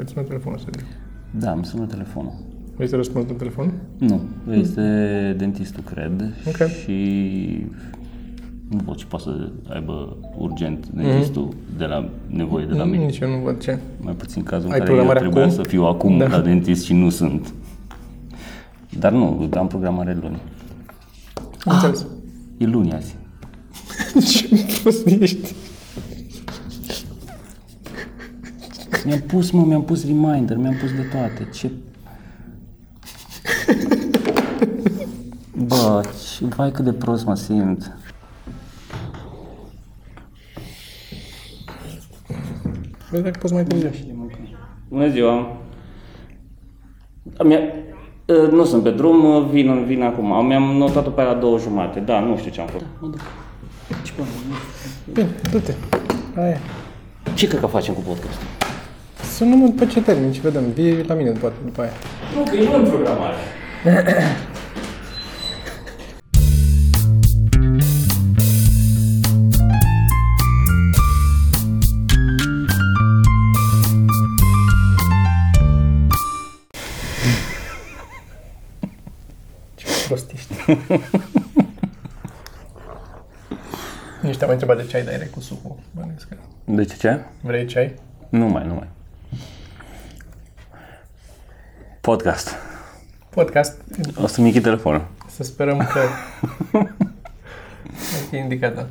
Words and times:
Îți 0.00 0.12
sună 0.12 0.24
telefonul, 0.26 0.58
să 0.58 0.66
Da, 1.30 1.50
îmi 1.50 1.64
sună 1.64 1.84
telefonul. 1.86 2.32
Vrei 2.74 2.88
să 2.88 2.96
răspunzi 2.96 3.28
la 3.28 3.34
telefon? 3.34 3.72
Nu, 3.98 4.20
este 4.52 5.34
dentistul, 5.38 5.82
cred. 5.82 6.34
Ok. 6.46 6.68
Și 6.68 7.66
nu 8.68 8.80
văd 8.84 8.94
ce 8.96 9.04
poate 9.06 9.24
să 9.24 9.50
aibă 9.74 10.16
urgent 10.38 10.86
dentistul 10.88 11.48
de 11.78 11.84
la 11.84 12.08
nevoie 12.26 12.64
de 12.66 12.74
la 12.74 12.84
mine. 12.84 13.04
Nici 13.04 13.18
eu 13.18 13.28
nu 13.30 13.36
văd 13.44 13.60
ce. 13.60 13.78
Mai 14.00 14.12
puțin 14.14 14.42
cazul 14.42 14.66
în 14.66 14.72
Ai 14.72 14.78
care 14.78 14.90
eu 14.90 14.96
programare 14.96 15.24
trebuia 15.24 15.44
acum? 15.44 15.56
să 15.56 15.62
fiu 15.68 15.84
acum 15.84 16.18
Da. 16.18 16.26
la 16.26 16.40
dentist 16.40 16.84
și 16.84 16.92
nu 16.94 17.08
sunt. 17.10 17.52
Dar 18.98 19.12
nu, 19.12 19.48
am 19.58 19.66
programare 19.66 20.18
luni. 20.22 20.40
Am 21.64 21.74
înțeles. 21.74 22.06
E 22.56 22.66
luni 22.66 22.92
azi. 22.92 23.16
Ce 24.32 24.48
prost 24.82 25.06
ești? 25.06 25.54
Mi-am 29.06 29.20
pus, 29.20 29.50
mă, 29.50 29.64
mi-am 29.64 29.84
pus 29.84 30.06
reminder, 30.06 30.56
mi-am 30.56 30.76
pus 30.80 30.92
de 30.94 31.02
toate. 31.02 31.48
Ce... 31.54 31.70
Bă, 35.66 36.04
ce... 36.38 36.44
vai 36.44 36.70
cât 36.70 36.84
de 36.84 36.92
prost 36.92 37.24
mă 37.24 37.34
simt. 37.34 37.96
Vezi 43.10 43.22
dacă 43.22 43.38
poți 43.38 43.52
mai 43.52 43.64
târziu. 43.64 43.90
Bună 44.88 45.08
ziua! 45.08 45.56
Mi-a... 47.44 47.58
Uh, 48.26 48.50
Nu 48.50 48.64
sunt 48.64 48.82
pe 48.82 48.90
drum, 48.90 49.24
uh, 49.24 49.48
vin, 49.50 49.84
vin 49.84 50.02
acum. 50.02 50.46
Mi-am 50.46 50.62
notat-o 50.62 51.10
pe 51.10 51.22
la 51.22 51.34
două 51.34 51.58
jumate. 51.58 52.00
Da, 52.00 52.20
nu 52.20 52.36
știu 52.36 52.50
ce 52.50 52.60
am 52.60 52.66
făcut. 52.66 52.86
Mă 53.00 53.08
duc. 53.08 53.20
Ce, 54.04 54.12
bă, 54.16 54.22
Bine, 55.12 55.28
du-te. 55.50 55.74
Aia. 56.36 56.58
ce 57.34 57.46
cred 57.48 57.60
că 57.60 57.66
facem 57.66 57.94
cu 57.94 58.00
podcastul? 58.00 58.65
Sună-mă 59.36 59.66
după 59.66 59.84
ce 59.86 60.02
termin 60.02 60.32
și 60.32 60.40
vedem. 60.40 60.70
Vii 60.70 61.02
la 61.02 61.14
mine 61.14 61.30
după, 61.30 61.52
după 61.64 61.80
aia. 61.80 61.90
Nu, 62.36 62.42
că 62.42 62.56
e 62.56 62.64
nu 62.64 62.74
în 62.74 62.88
programare. 62.88 63.34
Ce 79.74 79.86
prost 80.06 80.30
ești. 80.32 80.54
Nici 84.22 84.36
te-am 84.36 84.50
mai 84.50 84.52
întrebat 84.52 84.76
de 84.76 84.86
ceai, 84.86 85.02
dar 85.02 85.12
erai 85.12 85.28
cu 85.30 85.40
sucul. 85.40 85.76
Bănuiesc 85.94 86.28
că... 86.28 86.36
De 86.64 86.84
ce 86.84 86.96
ce? 86.96 87.20
Vrei 87.40 87.66
ceai? 87.66 87.94
Nu 88.28 88.46
mai, 88.46 88.66
nu 88.66 88.74
mai. 88.74 88.88
Podcast. 92.06 92.54
Podcast. 93.30 93.80
O 94.22 94.26
să-mi 94.26 94.46
închid 94.46 94.62
telefonul. 94.62 95.06
Să 95.28 95.42
sperăm 95.42 95.78
că... 95.92 96.00
e 98.36 98.38
indicată. 98.38 98.88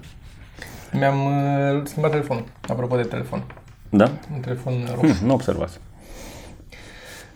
Mi-am 0.91 1.25
uh, 1.25 1.81
schimbat 1.83 2.11
telefonul. 2.11 2.43
Apropo 2.67 2.95
de 2.95 3.03
telefon. 3.03 3.43
Da? 3.89 4.11
Un 4.33 4.39
telefon 4.39 4.73
roșu. 4.95 5.13
Hm, 5.13 5.25
nu 5.25 5.33
observați. 5.33 5.79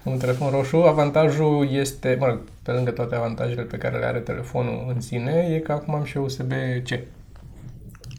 Un 0.03 0.17
telefon 0.17 0.49
roșu, 0.49 0.77
avantajul 0.77 1.69
este, 1.71 2.17
mă 2.19 2.25
rog, 2.25 2.39
pe 2.63 2.71
lângă 2.71 2.91
toate 2.91 3.15
avantajele 3.15 3.61
pe 3.61 3.77
care 3.77 3.97
le 3.97 4.05
are 4.05 4.19
telefonul 4.19 4.91
în 4.93 5.01
sine, 5.01 5.47
e 5.49 5.59
că 5.59 5.71
acum 5.71 5.95
am 5.95 6.03
și 6.03 6.17
USB-C. 6.17 6.89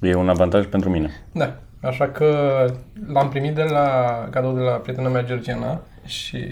E 0.00 0.14
un 0.14 0.28
avantaj 0.28 0.66
pentru 0.66 0.90
mine. 0.90 1.10
Da, 1.32 1.56
așa 1.80 2.08
că 2.08 2.64
l-am 3.06 3.28
primit 3.28 3.54
de 3.54 3.62
la 3.62 4.28
cadou 4.30 4.54
de 4.54 4.60
la 4.60 4.72
prietena 4.72 5.08
mea 5.08 5.24
Georgiana 5.24 5.80
și 6.04 6.46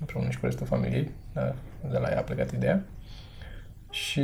împreună 0.00 0.30
și 0.30 0.38
cu 0.38 0.44
restul 0.46 0.66
familiei, 0.66 1.10
da, 1.32 1.54
de 1.90 1.98
la 1.98 2.08
ea 2.08 2.18
a 2.18 2.22
plecat 2.22 2.50
ideea. 2.50 2.84
Și 3.90 4.22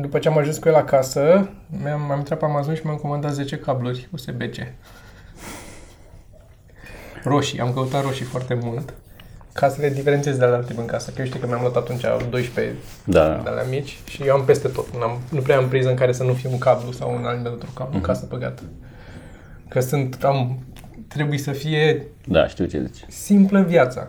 după 0.00 0.18
ce 0.18 0.28
am 0.28 0.38
ajuns 0.38 0.58
cu 0.58 0.68
el 0.68 0.74
acasă, 0.74 1.48
mi-am, 1.82 2.10
am 2.10 2.18
intrat 2.18 2.38
pe 2.38 2.44
Amazon 2.44 2.74
și 2.74 2.80
mi-am 2.84 2.96
comandat 2.96 3.32
10 3.32 3.58
cabluri 3.58 4.08
USB-C. 4.12 4.56
Roșii, 7.24 7.60
am 7.60 7.72
căutat 7.72 8.02
roșii 8.02 8.24
foarte 8.24 8.54
mult 8.54 8.94
ca 9.52 9.68
să 9.68 9.80
le 9.80 9.88
diferențiez 9.88 10.36
de 10.36 10.44
la 10.44 10.56
alte 10.56 10.74
în 10.76 10.86
casă. 10.86 11.10
Că 11.10 11.20
eu 11.20 11.26
știu 11.26 11.38
că 11.40 11.46
mi-am 11.46 11.60
luat 11.60 11.76
atunci 11.76 12.04
12 12.30 12.74
Da. 13.04 13.40
de 13.44 13.48
alea 13.48 13.64
mici 13.70 13.98
și 14.08 14.22
eu 14.22 14.34
am 14.34 14.44
peste 14.44 14.68
tot. 14.68 14.96
N-am, 14.98 15.18
nu 15.30 15.40
prea 15.40 15.56
am 15.56 15.68
priză 15.68 15.88
în 15.88 15.94
care 15.94 16.12
să 16.12 16.22
nu 16.24 16.32
fie 16.32 16.48
un 16.50 16.58
cablu 16.58 16.92
sau 16.92 17.14
un 17.14 17.24
alimentul 17.24 17.68
cablu 17.74 17.94
în 17.94 18.00
casă 18.00 18.26
băgat. 18.28 18.62
Că 19.68 19.80
sunt, 19.80 20.24
am, 20.24 20.64
trebuie 21.14 21.38
să 21.38 21.50
fie 21.52 22.02
Da, 22.26 22.46
știu 22.48 22.64
ce 22.64 22.80
zici. 22.86 23.04
simplă 23.08 23.60
viața. 23.62 24.00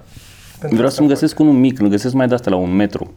Pentru 0.59 0.67
Vreau 0.75 0.85
asta 0.85 0.95
să-mi 0.95 1.07
găsesc 1.07 1.39
unul 1.39 1.53
mic, 1.53 1.79
nu 1.79 1.89
găsesc 1.89 2.13
mai 2.13 2.27
de 2.27 2.33
asta 2.33 2.49
la 2.49 2.55
un 2.55 2.75
metru. 2.75 3.13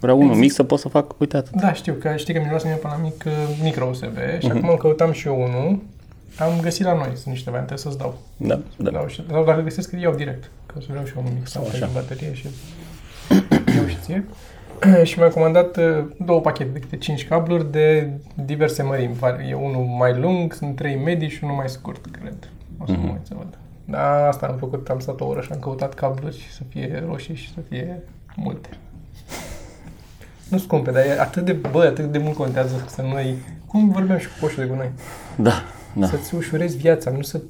Vreau 0.00 0.20
unul 0.20 0.34
mic 0.34 0.52
să 0.52 0.62
pot 0.62 0.78
să 0.78 0.88
fac, 0.88 1.20
uite 1.20 1.36
atât. 1.36 1.60
Da, 1.60 1.72
știu, 1.72 1.92
că 1.92 2.12
știi 2.16 2.34
că 2.34 2.40
mi 2.40 2.46
luasem 2.50 2.70
eu 2.70 2.76
până 2.76 2.94
la 2.96 3.02
mic 3.02 3.22
uh, 3.26 3.32
micro 3.62 3.86
USB 3.90 4.16
și 4.38 4.46
acum 4.46 4.68
îmi 4.68 4.78
căutam 4.78 5.12
și 5.12 5.26
eu 5.26 5.34
unul. 5.42 5.78
Am 6.38 6.60
găsit 6.62 6.84
la 6.84 6.94
noi, 6.94 7.10
sunt 7.14 7.26
niște 7.26 7.50
variante 7.50 7.76
să-ți 7.76 7.98
dau. 7.98 8.18
Da, 8.36 8.60
da. 8.76 8.90
dau 8.90 9.06
și, 9.06 9.24
sau 9.30 9.44
dacă 9.44 9.60
găsesc, 9.60 9.92
îl 9.92 9.98
iau 10.00 10.14
direct. 10.14 10.50
Că 10.66 10.74
o 10.78 10.80
să 10.80 10.86
vreau 10.90 11.04
și 11.04 11.12
eu 11.16 11.22
unul 11.22 11.34
mic, 11.38 11.46
sau 11.48 11.62
așa. 11.62 11.72
așa. 11.84 11.90
baterie 11.94 12.34
și 12.34 12.46
iau 13.76 13.86
și 13.86 13.96
ție. 14.02 14.24
și 15.08 15.18
mi-am 15.18 15.30
comandat 15.30 15.76
uh, 15.76 16.04
două 16.24 16.40
pachete 16.40 16.70
de 16.72 16.78
câte 16.78 16.96
5 16.96 17.26
cabluri 17.28 17.70
de 17.72 18.10
diverse 18.44 18.82
mărimi. 18.82 19.14
Var- 19.20 19.48
E 19.50 19.54
unul 19.54 19.84
mai 19.98 20.18
lung, 20.18 20.52
sunt 20.52 20.76
trei 20.76 20.96
medii 21.04 21.28
și 21.28 21.40
unul 21.44 21.56
mai 21.56 21.68
scurt, 21.68 22.06
cred. 22.20 22.48
O 22.78 22.86
să 22.86 22.92
mă 22.92 23.10
uit 23.12 23.26
să 23.26 23.34
văd. 23.36 23.58
Da, 23.84 24.28
asta 24.28 24.46
am 24.46 24.56
făcut, 24.56 24.88
am 24.88 24.98
stat 24.98 25.20
o 25.20 25.26
oră 25.26 25.40
și 25.40 25.52
am 25.52 25.58
căutat 25.58 25.94
cabluri 25.94 26.48
să 26.52 26.62
fie 26.68 27.04
roșii 27.06 27.34
și 27.34 27.52
să 27.52 27.60
fie 27.68 28.02
multe. 28.36 28.68
Nu 30.48 30.58
scumpe, 30.58 30.90
dar 30.90 31.04
e 31.04 31.20
atât 31.20 31.44
de, 31.44 31.52
bă, 31.52 31.82
atât 31.82 32.12
de 32.12 32.18
mult 32.18 32.36
contează 32.36 32.84
să 32.88 33.02
nu 33.02 33.14
ai... 33.14 33.34
Cum 33.66 33.90
vorbeam 33.90 34.18
și 34.18 34.26
cu 34.26 34.32
poșul 34.40 34.62
de 34.62 34.68
gunoi? 34.68 34.90
Da, 35.36 35.62
da. 35.94 36.06
Să-ți 36.06 36.34
ușurezi 36.34 36.76
viața, 36.76 37.10
nu 37.10 37.22
să, 37.22 37.40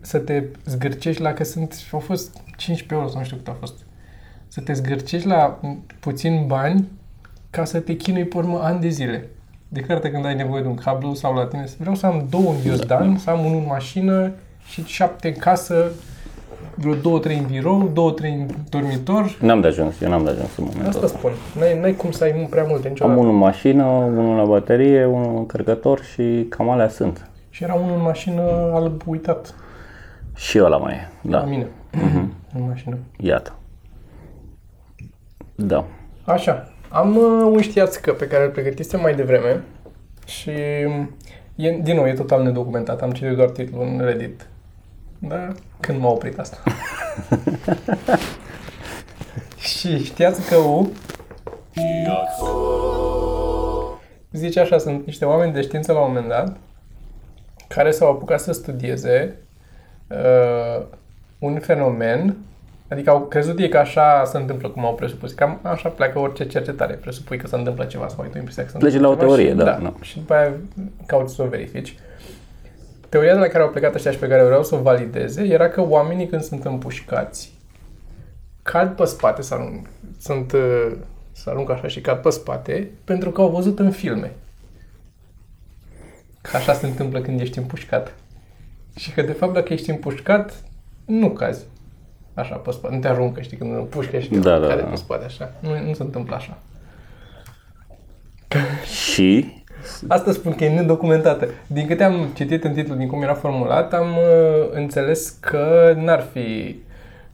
să 0.00 0.18
te 0.18 0.44
zgârcești 0.64 1.22
la 1.22 1.32
că 1.32 1.44
sunt, 1.44 1.88
au 1.92 1.98
fost 1.98 2.36
15 2.56 2.94
euro 2.94 3.08
sau 3.08 3.18
nu 3.18 3.24
știu 3.24 3.36
cât 3.36 3.48
a 3.48 3.56
fost. 3.58 3.74
Să 4.48 4.60
te 4.60 4.72
zgârcești 4.72 5.26
la 5.26 5.60
puțin 6.00 6.44
bani 6.46 6.88
ca 7.50 7.64
să 7.64 7.80
te 7.80 7.96
chinui 7.96 8.24
pe 8.24 8.36
urmă 8.36 8.60
ani 8.62 8.80
de 8.80 8.88
zile. 8.88 9.28
De 9.68 9.78
fiecare 9.78 10.00
dată 10.00 10.12
când 10.12 10.24
ai 10.24 10.34
nevoie 10.34 10.62
de 10.62 10.68
un 10.68 10.74
cablu 10.74 11.14
sau 11.14 11.34
la 11.34 11.46
tine, 11.46 11.64
vreau 11.78 11.94
să 11.94 12.06
am 12.06 12.26
două 12.30 12.52
în 12.52 12.60
ghiozdan, 12.62 13.18
să 13.18 13.30
am 13.30 13.44
unul 13.44 13.58
în 13.58 13.66
mașină 13.66 14.32
și 14.68 14.84
șapte 14.84 15.28
în 15.28 15.34
casă, 15.34 15.90
vreo 16.74 16.94
două, 16.94 17.18
trei 17.18 17.36
în 17.38 17.46
birou, 17.46 17.90
două, 17.94 18.10
trei 18.10 18.32
în 18.32 18.46
dormitor. 18.68 19.38
N-am 19.40 19.60
de 19.60 19.66
ajuns, 19.66 20.00
eu 20.00 20.08
n-am 20.08 20.24
de 20.24 20.30
ajuns 20.30 20.56
în 20.56 20.64
momentul 20.64 20.88
Asta 20.88 21.04
ăsta. 21.04 21.18
spun. 21.18 21.32
N-ai, 21.58 21.80
n-ai 21.80 21.94
cum 21.94 22.10
să 22.10 22.24
ai 22.24 22.46
prea 22.50 22.64
multe 22.68 22.86
Am 22.86 22.92
niciodată. 22.92 23.18
unul 23.20 23.32
în 23.32 23.38
mașină, 23.38 23.84
unul 23.84 24.36
la 24.36 24.44
baterie, 24.44 25.04
unul 25.04 25.28
în 25.30 25.36
încărcător 25.36 26.02
și 26.02 26.46
cam 26.48 26.68
alea 26.70 26.88
sunt. 26.88 27.30
Și 27.50 27.62
era 27.62 27.74
unul 27.74 27.96
în 27.96 28.02
mașină 28.02 28.42
alb 28.74 29.02
uitat 29.06 29.54
Și 30.36 30.58
ăla 30.62 30.76
mai 30.76 30.92
e, 30.94 31.08
la 31.22 31.38
da, 31.38 31.44
mine. 31.44 31.66
În 32.54 32.66
mașină. 32.68 32.96
iată. 33.18 33.52
Da. 35.54 35.84
Așa. 36.24 36.72
Am 36.88 37.16
uh, 37.16 37.50
un 37.52 37.60
știațică 37.60 38.12
pe 38.12 38.26
care 38.26 38.44
îl 38.44 38.50
pregătisem 38.50 39.00
mai 39.00 39.14
devreme 39.14 39.62
și 40.26 40.50
um, 40.86 41.10
e, 41.54 41.78
din 41.82 41.94
nou 41.96 42.06
e 42.06 42.12
total 42.12 42.42
nedocumentat. 42.42 43.02
Am 43.02 43.10
citit 43.10 43.36
doar 43.36 43.48
titlul 43.50 43.82
în 43.82 44.00
Reddit. 44.04 44.46
Da? 45.18 45.52
Când 45.80 46.00
m-a 46.00 46.08
oprit 46.08 46.38
asta. 46.38 46.62
și 49.70 50.04
știați 50.04 50.48
că 50.48 50.56
U 50.56 50.92
zice 54.32 54.60
așa, 54.60 54.78
sunt 54.78 55.06
niște 55.06 55.24
oameni 55.24 55.52
de 55.52 55.60
știință 55.60 55.92
la 55.92 56.00
un 56.00 56.06
moment 56.06 56.28
dat 56.28 56.56
care 57.68 57.90
s-au 57.90 58.10
apucat 58.10 58.40
să 58.40 58.52
studieze 58.52 59.38
uh, 60.08 60.86
un 61.38 61.58
fenomen 61.58 62.36
Adică 62.88 63.10
au 63.10 63.20
crezut 63.20 63.58
ei 63.58 63.68
că 63.68 63.78
așa 63.78 64.22
se 64.24 64.36
întâmplă, 64.36 64.68
cum 64.68 64.84
au 64.84 64.94
presupus. 64.94 65.32
Cam 65.32 65.60
așa 65.62 65.88
pleacă 65.88 66.18
orice 66.18 66.46
cercetare. 66.46 66.94
Presupui 66.94 67.36
că 67.36 67.46
se 67.46 67.56
întâmplă 67.56 67.84
ceva 67.84 68.08
sau 68.08 68.22
ai 68.22 68.28
tu 68.28 68.38
impresia 68.38 68.62
că 68.62 68.68
se 68.68 68.78
Pleci 68.78 68.92
întâmplă 68.92 69.24
la 69.24 69.26
o 69.26 69.26
ceva 69.26 69.34
teorie, 69.34 69.50
și, 69.50 69.56
da, 69.56 69.78
da. 69.82 69.94
Și 70.00 70.18
după 70.18 70.34
aia 70.34 70.52
cauți 71.06 71.34
să 71.34 71.42
o 71.42 71.46
verifici. 71.46 71.94
Teoria 73.08 73.34
de 73.34 73.38
la 73.38 73.46
care 73.46 73.62
au 73.62 73.70
plecat 73.70 73.94
ăștia 73.94 74.10
și 74.10 74.18
pe 74.18 74.28
care 74.28 74.44
vreau 74.44 74.64
să 74.64 74.74
o 74.74 74.80
valideze 74.80 75.42
era 75.42 75.68
că 75.68 75.80
oamenii 75.80 76.26
când 76.26 76.42
sunt 76.42 76.64
împușcați 76.64 77.56
cad 78.70 78.96
pe 78.96 79.04
spate, 79.04 79.42
să 79.42 79.54
arunc, 79.54 79.86
sunt, 80.20 80.52
uh, 80.52 80.92
să 81.32 81.50
aruncă 81.50 81.72
așa 81.72 81.88
și 81.88 82.00
cad 82.00 82.18
pe 82.18 82.30
spate, 82.30 82.90
pentru 83.04 83.30
că 83.30 83.40
au 83.40 83.50
văzut 83.50 83.78
în 83.78 83.90
filme. 83.90 84.32
Că 86.40 86.56
așa 86.56 86.72
se 86.72 86.86
întâmplă 86.86 87.20
când 87.20 87.40
ești 87.40 87.58
împușcat. 87.58 88.14
Și 88.96 89.12
că, 89.12 89.22
de 89.22 89.32
fapt, 89.32 89.52
dacă 89.52 89.72
ești 89.72 89.90
împușcat, 89.90 90.62
nu 91.04 91.30
cazi 91.30 91.64
așa 92.34 92.54
pe 92.56 92.70
spate. 92.70 92.94
Nu 92.94 93.00
te 93.00 93.08
aruncă, 93.08 93.40
știi, 93.40 93.56
când 93.56 93.74
împușcă 93.74 94.18
și 94.18 94.28
te 94.28 94.38
Da, 94.38 94.58
da, 94.58 94.66
cade 94.66 94.80
da. 94.80 94.86
pe 94.86 94.96
spate 94.96 95.24
așa. 95.24 95.52
Nu, 95.60 95.80
nu 95.80 95.94
se 95.94 96.02
întâmplă 96.02 96.34
așa. 96.34 96.58
Și 98.84 99.57
Asta 100.08 100.32
spun 100.32 100.54
că 100.54 100.64
e 100.64 100.74
nedocumentată. 100.74 101.48
Din 101.66 101.86
câte 101.86 102.04
am 102.04 102.28
citit 102.34 102.64
în 102.64 102.72
titlu, 102.72 102.94
din 102.94 103.08
cum 103.08 103.22
era 103.22 103.34
formulat, 103.34 103.92
am 103.92 104.16
uh, 104.16 104.68
înțeles 104.70 105.28
că 105.40 105.94
n-ar 105.96 106.20
fi 106.32 106.76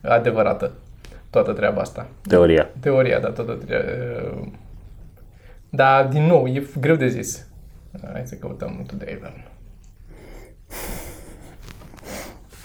adevărată 0.00 0.72
toată 1.30 1.52
treaba 1.52 1.80
asta. 1.80 2.06
Teoria. 2.28 2.68
Teoria, 2.80 3.18
da, 3.18 3.28
toată 3.28 3.52
treaba. 3.52 3.84
Uh, 3.84 4.46
dar, 5.70 6.06
din 6.06 6.22
nou, 6.26 6.46
e 6.46 6.66
greu 6.80 6.96
de 6.96 7.08
zis. 7.08 7.46
Hai 8.12 8.22
să 8.24 8.34
căutăm 8.34 8.84
Today 8.86 9.18
Learn. 9.20 9.44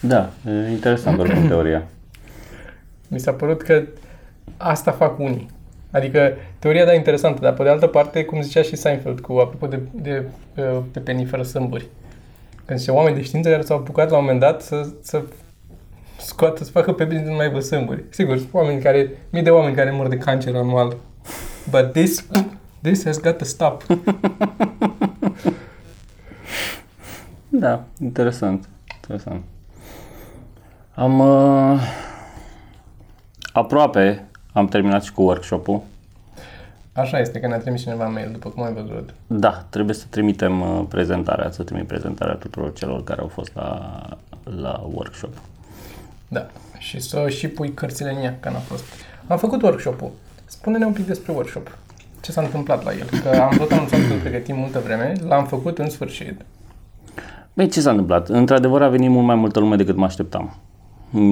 Da, 0.01 0.29
e 0.45 0.71
interesant 0.71 1.19
oricum 1.19 1.47
teoria. 1.47 1.83
Mi 3.07 3.19
s-a 3.19 3.31
părut 3.31 3.61
că 3.61 3.83
asta 4.57 4.91
fac 4.91 5.19
unii. 5.19 5.49
Adică 5.91 6.33
teoria 6.59 6.85
da 6.85 6.93
interesantă, 6.93 7.41
dar 7.41 7.53
pe 7.53 7.63
de 7.63 7.69
altă 7.69 7.87
parte, 7.87 8.25
cum 8.25 8.41
zicea 8.41 8.61
și 8.61 8.75
Seinfeld, 8.75 9.19
cu 9.19 9.33
apropo 9.33 9.67
de, 9.67 9.79
de 9.91 10.25
uh, 10.55 10.77
pepenii 10.91 11.25
fără 11.25 11.43
sâmburi. 11.43 11.87
Când 12.65 12.79
se 12.79 12.91
oameni 12.91 13.15
de 13.15 13.21
știință 13.21 13.49
care 13.49 13.61
s-au 13.61 13.77
apucat 13.77 14.09
la 14.09 14.17
un 14.17 14.23
moment 14.23 14.39
dat 14.39 14.61
să, 14.61 14.89
să 15.01 15.21
scoată, 16.17 16.63
să 16.63 16.71
facă 16.71 16.93
pepeni 16.93 17.27
nu 17.27 17.35
mai 17.35 17.49
vă 17.49 17.59
sâmburi. 17.59 18.03
Sigur, 18.09 18.37
sunt 18.37 18.49
oameni 18.53 18.81
care, 18.81 19.09
mii 19.29 19.43
de 19.43 19.49
oameni 19.49 19.75
care 19.75 19.91
mor 19.91 20.07
de 20.07 20.17
cancer 20.17 20.55
anual. 20.55 20.97
But 21.69 21.91
this, 21.91 22.27
this 22.81 23.05
has 23.05 23.21
got 23.21 23.37
to 23.37 23.43
stop. 23.43 23.83
Da, 27.51 27.83
interesant. 28.01 28.69
Interesant. 28.95 29.43
Am 30.95 31.19
uh, 31.19 31.81
aproape 33.53 34.28
am 34.53 34.67
terminat 34.67 35.03
și 35.03 35.13
cu 35.13 35.21
workshop-ul. 35.21 35.81
Așa 36.93 37.19
este, 37.19 37.39
că 37.39 37.47
ne-a 37.47 37.57
trimis 37.57 37.81
cineva 37.81 38.07
mail, 38.07 38.29
după 38.31 38.49
cum 38.49 38.63
ai 38.63 38.73
văzut. 38.73 39.13
Da, 39.27 39.65
trebuie 39.69 39.95
să 39.95 40.05
trimitem 40.09 40.61
uh, 40.61 40.85
prezentarea, 40.89 41.51
să 41.51 41.63
trimit 41.63 41.87
prezentarea 41.87 42.33
tuturor 42.33 42.73
celor 42.73 43.03
care 43.03 43.21
au 43.21 43.27
fost 43.27 43.51
la, 43.55 43.99
la 44.43 44.87
workshop. 44.93 45.33
Da, 46.27 46.47
și 46.77 46.99
să 46.99 47.25
și 47.29 47.47
pui 47.47 47.73
cărțile 47.73 48.11
în 48.11 48.23
ea, 48.23 48.37
că 48.39 48.49
n-a 48.49 48.59
fost. 48.59 48.83
Am 49.27 49.37
făcut 49.37 49.61
workshop-ul. 49.61 50.11
Spune-ne 50.45 50.85
un 50.85 50.93
pic 50.93 51.05
despre 51.05 51.31
workshop. 51.31 51.77
Ce 52.21 52.31
s-a 52.31 52.41
întâmplat 52.41 52.83
la 52.83 52.91
el? 52.91 53.09
Că 53.23 53.41
am 53.41 53.57
tot 53.57 53.71
anunțat 53.71 53.99
că 54.07 54.13
îl 54.13 54.19
pregătim 54.19 54.55
multă 54.55 54.79
vreme, 54.79 55.13
l-am 55.27 55.45
făcut 55.45 55.77
în 55.77 55.89
sfârșit. 55.89 56.41
Băi, 57.53 57.67
ce 57.67 57.81
s-a 57.81 57.89
întâmplat? 57.89 58.29
Într-adevăr 58.29 58.81
a 58.81 58.89
venit 58.89 59.09
mult 59.09 59.25
mai 59.25 59.35
multă 59.35 59.59
lume 59.59 59.75
decât 59.75 59.95
mă 59.95 60.05
așteptam. 60.05 60.55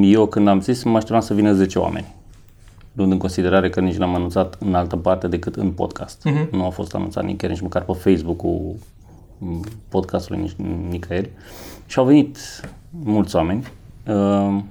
Eu 0.02 0.26
când 0.26 0.48
am 0.48 0.62
zis, 0.62 0.84
mă 0.84 0.98
așteptam 0.98 1.22
să 1.22 1.34
vină 1.34 1.54
10 1.54 1.80
oameni. 1.80 2.16
Luând 2.98 3.12
în 3.12 3.18
considerare 3.18 3.70
că 3.70 3.80
nici 3.80 3.98
l-am 3.98 4.16
anunțat 4.16 4.56
în 4.60 4.76
altă 4.76 4.96
parte 4.98 5.28
decât 5.28 5.56
în 5.56 5.72
podcast. 5.72 6.30
Uh-huh. 6.30 6.50
Nu 6.52 6.66
a 6.66 6.70
fost 6.70 6.96
anunțat 6.96 7.24
nicăieri, 7.24 7.54
nici 7.60 7.70
măcar 7.70 7.84
pe 7.84 7.94
Facebook-ul 7.94 8.76
podcastului, 9.90 10.42
nici 10.42 10.56
nicăieri. 10.90 11.30
Și 11.86 12.00
au 12.00 12.06
venit 12.06 12.38
mulți 12.90 13.36
oameni. 13.36 13.60
Uh, 14.08 14.64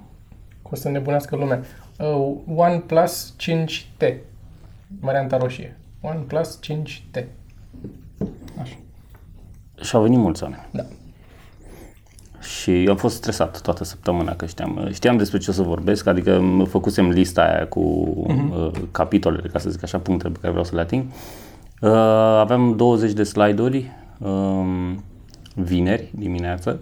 Că 0.63 0.71
o 0.71 0.75
să 0.75 0.89
nebunească 0.89 1.37
lumea. 1.37 1.63
Uh, 1.99 2.37
OnePlus 2.57 3.35
5T. 3.41 4.15
Varianta 5.01 5.37
roșie. 5.37 5.77
OnePlus 6.01 6.59
5T. 6.67 7.25
Așa. 8.61 8.77
și 9.83 9.97
au 9.97 10.03
venit 10.03 10.19
mulți 10.19 10.43
oameni. 10.43 10.67
Da. 10.71 10.83
Și 12.47 12.83
eu 12.83 12.91
am 12.91 12.97
fost 12.97 13.17
stresat 13.17 13.61
toată 13.61 13.85
săptămâna 13.85 14.37
că 14.37 14.47
știam, 14.47 14.89
știam 14.93 15.17
despre 15.17 15.39
ce 15.39 15.51
o 15.51 15.53
să 15.53 15.63
vorbesc, 15.63 16.07
adică 16.07 16.41
mă 16.41 16.65
făcusem 16.65 17.09
lista 17.09 17.43
aia 17.43 17.67
cu 17.67 18.15
uh-huh. 18.29 18.51
uh, 18.51 18.71
capitolele, 18.91 19.49
ca 19.49 19.59
să 19.59 19.71
zic 19.71 19.83
așa, 19.83 19.99
punctele 19.99 20.33
pe 20.33 20.39
care 20.39 20.51
vreau 20.51 20.65
să 20.65 20.75
le 20.75 20.81
ating. 20.81 21.05
Uh, 21.81 21.91
aveam 22.39 22.77
20 22.77 23.13
de 23.13 23.23
slide-uri 23.23 23.91
uh, 24.19 24.95
vineri 25.55 26.11
dimineață 26.15 26.81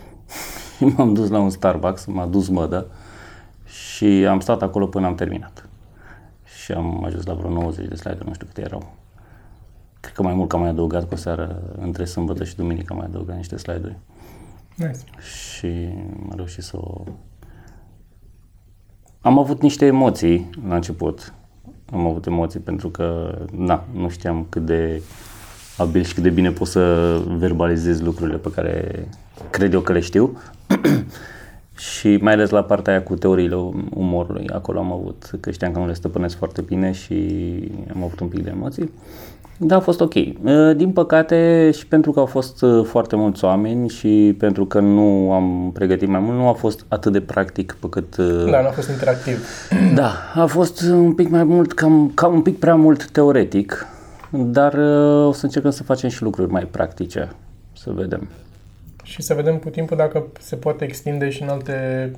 și 0.76 0.84
m-am 0.84 1.14
dus 1.14 1.28
la 1.28 1.38
un 1.38 1.50
Starbucks, 1.50 2.04
m-a 2.04 2.26
dus 2.26 2.48
mădă 2.48 2.86
și 3.64 4.04
am 4.04 4.40
stat 4.40 4.62
acolo 4.62 4.86
până 4.86 5.06
am 5.06 5.14
terminat. 5.14 5.68
Și 6.62 6.72
am 6.72 7.04
ajuns 7.04 7.26
la 7.26 7.34
vreo 7.34 7.50
90 7.50 7.88
de 7.88 7.94
slide-uri, 7.94 8.26
nu 8.26 8.34
știu 8.34 8.46
câte 8.46 8.60
erau. 8.60 8.94
Cred 10.00 10.14
că 10.14 10.22
mai 10.22 10.34
mult 10.34 10.48
că 10.48 10.56
am 10.56 10.62
mai 10.62 10.70
adăugat 10.70 11.08
cu 11.08 11.14
o 11.14 11.16
seară, 11.16 11.62
între 11.80 12.04
sâmbătă 12.04 12.44
și 12.44 12.56
duminică 12.56 12.92
am 12.92 12.98
mai 12.98 13.06
adăugat 13.06 13.36
niște 13.36 13.56
slide-uri 13.56 13.96
Nice. 14.78 14.98
și 15.20 15.66
am 16.30 16.32
reușit 16.36 16.62
să 16.62 16.76
o... 16.76 17.04
Am 19.20 19.38
avut 19.38 19.62
niște 19.62 19.86
emoții 19.86 20.50
la 20.68 20.74
început. 20.74 21.32
Am 21.92 22.06
avut 22.06 22.26
emoții 22.26 22.60
pentru 22.60 22.88
că, 22.88 23.38
na, 23.52 23.84
nu 23.92 24.08
știam 24.08 24.46
cât 24.48 24.66
de 24.66 25.02
abil 25.76 26.02
și 26.02 26.14
cât 26.14 26.22
de 26.22 26.30
bine 26.30 26.50
pot 26.50 26.66
să 26.66 27.14
verbalizez 27.26 28.00
lucrurile 28.00 28.36
pe 28.36 28.50
care 28.50 29.08
cred 29.50 29.72
eu 29.72 29.80
că 29.80 29.92
le 29.92 30.00
știu. 30.00 30.38
și 31.98 32.16
mai 32.16 32.32
ales 32.32 32.50
la 32.50 32.62
partea 32.62 32.92
aia 32.92 33.02
cu 33.02 33.14
teoriile 33.14 33.56
umorului, 33.94 34.48
acolo 34.48 34.78
am 34.78 34.92
avut, 34.92 35.30
că 35.40 35.50
știam 35.50 35.72
că 35.72 35.78
nu 35.78 35.86
le 35.86 35.92
stăpânesc 35.92 36.36
foarte 36.36 36.62
bine 36.62 36.92
și 36.92 37.14
am 37.94 38.02
avut 38.02 38.20
un 38.20 38.28
pic 38.28 38.42
de 38.42 38.50
emoții. 38.50 38.90
Da, 39.60 39.76
a 39.76 39.80
fost 39.80 40.00
ok. 40.00 40.14
Uh, 40.14 40.30
Din 40.76 40.92
păcate, 40.92 41.70
și 41.76 41.86
pentru 41.86 42.12
că 42.12 42.20
au 42.20 42.26
fost 42.26 42.62
uh, 42.62 42.84
foarte 42.84 43.16
mulți 43.16 43.44
oameni 43.44 43.88
și 43.88 44.34
pentru 44.38 44.66
că 44.66 44.80
nu 44.80 45.32
am 45.32 45.70
pregătit 45.72 46.08
mai 46.08 46.20
mult, 46.20 46.36
nu 46.38 46.48
a 46.48 46.52
fost 46.52 46.84
atât 46.88 47.12
de 47.12 47.20
practic 47.20 47.76
pe 47.80 47.88
cât... 47.88 48.16
uh, 48.16 48.50
Da, 48.50 48.60
nu 48.60 48.66
a 48.66 48.70
fost 48.70 48.88
interactiv. 48.88 49.48
Da, 49.94 50.12
a 50.34 50.46
fost 50.46 50.80
un 50.80 51.12
pic 51.12 51.28
mai 51.28 51.44
mult, 51.44 51.72
cam, 51.72 52.10
cam 52.14 52.34
un 52.34 52.42
pic 52.42 52.58
prea 52.58 52.74
mult 52.74 53.10
teoretic, 53.10 53.86
dar 54.30 54.72
uh, 54.72 55.26
o 55.26 55.32
să 55.32 55.44
încercăm 55.44 55.70
să 55.70 55.82
facem 55.82 56.08
și 56.08 56.22
lucruri 56.22 56.50
mai 56.50 56.64
practice, 56.70 57.32
să 57.72 57.90
vedem. 57.94 58.28
Și 59.02 59.22
să 59.22 59.34
vedem 59.34 59.56
cu 59.56 59.68
timpul 59.68 59.96
dacă 59.96 60.26
se 60.40 60.56
poate 60.56 60.84
extinde 60.84 61.30
și 61.30 61.42
în 61.42 61.48
alte 61.48 62.10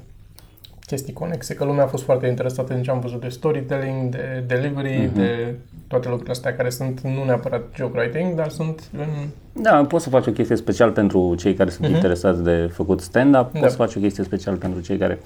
chestii 0.90 1.12
conexe, 1.12 1.54
că 1.54 1.64
lumea 1.64 1.84
a 1.84 1.86
fost 1.86 2.04
foarte 2.04 2.26
interesată 2.26 2.74
în 2.74 2.82
ce 2.82 2.90
am 2.90 3.00
văzut 3.00 3.20
de 3.20 3.28
storytelling, 3.28 4.10
de 4.10 4.44
delivery, 4.46 5.08
uh-huh. 5.08 5.14
de 5.14 5.54
toate 5.86 6.06
lucrurile 6.06 6.32
astea 6.32 6.56
care 6.56 6.70
sunt 6.70 7.00
nu 7.00 7.24
neapărat 7.24 7.62
joke 7.74 7.98
writing, 7.98 8.34
dar 8.34 8.48
sunt 8.48 8.90
în... 8.98 9.28
Da, 9.62 9.84
poți 9.84 10.04
să 10.04 10.10
faci 10.10 10.26
o 10.26 10.30
chestie 10.30 10.56
special 10.56 10.90
pentru 10.90 11.34
cei 11.34 11.54
care 11.54 11.70
sunt 11.70 11.86
uh-huh. 11.86 11.94
interesați 11.94 12.42
de 12.42 12.70
făcut 12.72 13.00
stand-up, 13.00 13.50
poți 13.50 13.62
Da. 13.62 13.68
să 13.68 13.76
faci 13.76 13.94
o 13.94 14.00
chestie 14.00 14.24
special 14.24 14.56
pentru 14.56 14.80
cei 14.80 14.96
care 14.96 15.18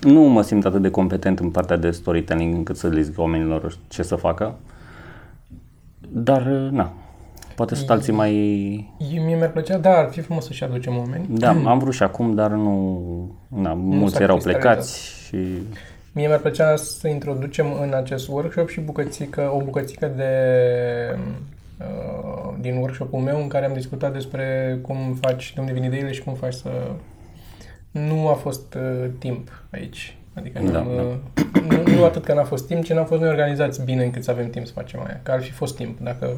nu 0.00 0.20
mă 0.20 0.42
simt 0.42 0.64
atât 0.64 0.82
de 0.82 0.90
competent 0.90 1.38
în 1.38 1.50
partea 1.50 1.76
de 1.76 1.90
storytelling 1.90 2.54
încât 2.54 2.76
să 2.76 2.88
le 2.88 3.00
zic 3.00 3.18
oamenilor 3.18 3.76
ce 3.88 4.02
să 4.02 4.14
facă. 4.14 4.54
Dar, 6.08 6.42
na, 6.70 6.92
poate 7.58 7.74
sunt 7.74 7.90
alții 7.90 8.12
mai... 8.12 8.32
E, 9.14 9.18
mie 9.20 9.36
mi-ar 9.36 9.50
plăcea, 9.50 9.78
da, 9.78 9.98
ar 9.98 10.08
fi 10.10 10.20
frumos 10.20 10.44
să-și 10.44 10.64
aducem 10.64 10.96
oameni. 10.96 11.26
Da, 11.28 11.50
am 11.72 11.78
vrut 11.78 11.94
și 11.94 12.02
acum, 12.02 12.34
dar 12.34 12.50
nu... 12.50 13.36
Na, 13.48 13.72
mulți 13.72 14.14
s-a 14.14 14.22
erau 14.22 14.36
cristalizat. 14.36 14.72
plecați 14.72 15.24
și... 15.26 15.36
Mie 16.12 16.26
mi-ar 16.26 16.38
plăcea 16.38 16.76
să 16.76 17.08
introducem 17.08 17.66
în 17.80 17.92
acest 17.94 18.28
workshop 18.28 18.68
și 18.68 18.80
bucățică, 18.80 19.52
o 19.54 19.62
bucățică 19.62 20.12
de 20.16 20.32
uh, 21.78 22.54
din 22.60 22.76
workshopul 22.76 23.20
meu 23.20 23.40
în 23.40 23.48
care 23.48 23.64
am 23.64 23.72
discutat 23.72 24.12
despre 24.12 24.78
cum 24.82 25.18
faci, 25.20 25.52
de 25.54 25.60
unde 25.60 25.72
vin 25.72 25.84
ideile 25.84 26.12
și 26.12 26.22
cum 26.22 26.34
faci 26.34 26.54
să... 26.54 26.70
Nu 27.90 28.28
a 28.28 28.34
fost 28.34 28.74
uh, 28.74 29.10
timp 29.18 29.64
aici. 29.70 30.16
Adică 30.34 30.60
Da, 30.62 30.70
da, 30.70 30.82
nu, 30.82 31.20
nu, 31.68 31.92
nu 31.96 32.04
atât 32.04 32.24
că 32.24 32.34
n-a 32.34 32.44
fost 32.44 32.66
timp, 32.66 32.84
ci 32.84 32.92
n-am 32.92 33.04
fost 33.04 33.20
noi 33.20 33.30
organizați 33.30 33.84
bine 33.84 34.04
încât 34.04 34.24
să 34.24 34.30
avem 34.30 34.50
timp 34.50 34.66
să 34.66 34.72
facem 34.72 35.00
aia. 35.06 35.20
Că 35.22 35.30
ar 35.30 35.40
fi 35.40 35.50
fost 35.50 35.76
timp. 35.76 36.00
Dacă 36.00 36.36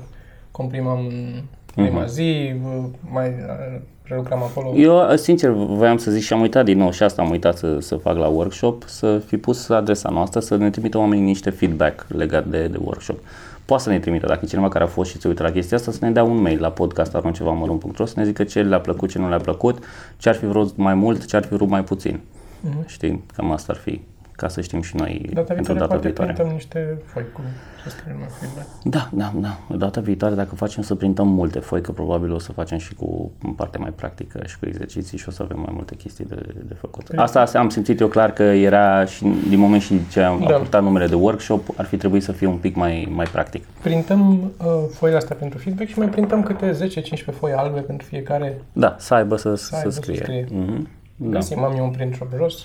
comprimam 0.50 0.98
în 1.06 1.42
prima 1.74 2.04
zi, 2.04 2.54
uh, 2.64 2.84
mai 3.12 3.28
uh, 3.28 3.80
prelucram 4.02 4.42
acolo. 4.42 4.76
Eu, 4.76 5.16
sincer, 5.16 5.50
voiam 5.50 5.96
să 5.96 6.10
zic 6.10 6.22
și 6.22 6.32
am 6.32 6.40
uitat 6.40 6.64
din 6.64 6.78
nou 6.78 6.90
și 6.90 7.02
asta 7.02 7.22
am 7.22 7.30
uitat 7.30 7.56
să, 7.56 7.78
să 7.80 7.96
fac 7.96 8.16
la 8.16 8.26
workshop, 8.26 8.84
să 8.86 9.18
fi 9.26 9.36
pus 9.36 9.68
adresa 9.68 10.08
noastră, 10.08 10.40
să 10.40 10.56
ne 10.56 10.70
trimită 10.70 10.98
oamenii 10.98 11.24
niște 11.24 11.50
feedback 11.50 12.06
legat 12.08 12.46
de, 12.46 12.66
de 12.66 12.78
workshop. 12.84 13.18
Poate 13.64 13.82
să 13.82 13.90
ne 13.90 13.98
trimită, 13.98 14.26
dacă 14.26 14.40
e 14.42 14.46
cineva 14.46 14.68
care 14.68 14.84
a 14.84 14.86
fost 14.86 15.10
și 15.10 15.20
se 15.20 15.28
uită 15.28 15.42
la 15.42 15.50
chestia 15.50 15.76
asta, 15.76 15.90
să 15.90 15.98
ne 16.00 16.10
dea 16.10 16.24
un 16.24 16.40
mail 16.40 16.60
la 16.60 16.70
podcast.ro 16.70 18.04
să 18.04 18.12
ne 18.16 18.24
zică 18.24 18.44
ce 18.44 18.62
le-a 18.62 18.80
plăcut, 18.80 19.10
ce 19.10 19.18
nu 19.18 19.28
le-a 19.28 19.38
plăcut, 19.38 19.84
ce 20.16 20.28
ar 20.28 20.34
fi 20.34 20.46
vrut 20.46 20.76
mai 20.76 20.94
mult, 20.94 21.24
ce 21.24 21.36
ar 21.36 21.44
fi 21.44 21.54
vrut 21.54 21.68
mai 21.68 21.84
puțin. 21.84 22.20
Mhm. 22.60 22.86
Știi? 22.86 23.24
Cam 23.36 23.50
asta 23.50 23.72
ar 23.72 23.78
fi, 23.78 24.00
ca 24.40 24.48
să 24.48 24.60
știm 24.60 24.80
și 24.82 24.96
noi 24.96 25.30
Data 25.32 25.52
pentru 25.54 25.72
viitoare 25.72 25.78
data 25.78 25.86
poate 25.86 26.06
viitoare. 26.06 26.32
printăm 26.32 26.52
niște 26.54 26.98
foi 27.04 27.24
cu 27.32 27.40
să 27.82 27.88
scriem 27.90 28.16
noi 28.18 28.26
feedback. 28.40 28.66
Da, 28.84 29.08
da, 29.12 29.32
da. 29.40 29.76
Data 29.76 30.00
viitoare, 30.00 30.34
dacă 30.34 30.54
facem 30.54 30.82
să 30.82 30.94
printăm 30.94 31.28
multe 31.28 31.58
foi, 31.58 31.80
că 31.80 31.92
probabil 31.92 32.32
o 32.32 32.38
să 32.38 32.52
facem 32.52 32.78
și 32.78 32.94
cu 32.94 33.30
partea 33.56 33.80
mai 33.80 33.90
practică 33.90 34.40
și 34.46 34.58
cu 34.58 34.66
exerciții 34.66 35.18
și 35.18 35.24
o 35.28 35.30
să 35.30 35.42
avem 35.42 35.58
mai 35.60 35.72
multe 35.72 35.94
chestii 35.94 36.24
de, 36.24 36.34
de 36.68 36.74
făcut. 36.74 37.08
Asta 37.16 37.44
am 37.54 37.68
simțit 37.68 38.00
eu 38.00 38.08
clar 38.08 38.32
că 38.32 38.42
era 38.42 39.04
și 39.04 39.24
din 39.48 39.58
moment 39.58 39.82
și 39.82 40.00
ce 40.10 40.20
am 40.22 40.40
Da. 40.40 40.46
da. 40.48 40.56
purtat 40.56 40.82
numele 40.82 41.06
de 41.06 41.14
workshop, 41.14 41.66
ar 41.76 41.84
fi 41.84 41.96
trebuit 41.96 42.22
să 42.22 42.32
fie 42.32 42.46
un 42.46 42.56
pic 42.56 42.74
mai, 42.76 43.08
mai 43.14 43.26
practic. 43.26 43.64
Printăm 43.82 44.30
uh, 44.40 44.66
foile 44.92 45.16
astea 45.16 45.36
pentru 45.36 45.58
feedback 45.58 45.88
și 45.90 45.98
mai 45.98 46.08
printăm 46.08 46.42
câte 46.42 46.70
10-15 46.72 47.34
foi 47.38 47.52
albe 47.52 47.80
pentru 47.80 48.06
fiecare. 48.06 48.60
Da, 48.72 48.96
să 48.98 49.14
aibă 49.14 49.36
să, 49.36 49.54
să, 49.54 49.76
aibă 49.76 49.88
să 49.90 49.94
să 49.94 50.00
scrie. 50.02 50.16
scrie. 50.16 50.46
Mhm. 50.50 50.88
Da. 51.16 51.28
Găsim, 51.28 51.62
am 51.62 51.74
eu 51.76 51.84
un 51.84 51.90
print 51.90 52.14
shop 52.14 52.28
jos. 52.36 52.62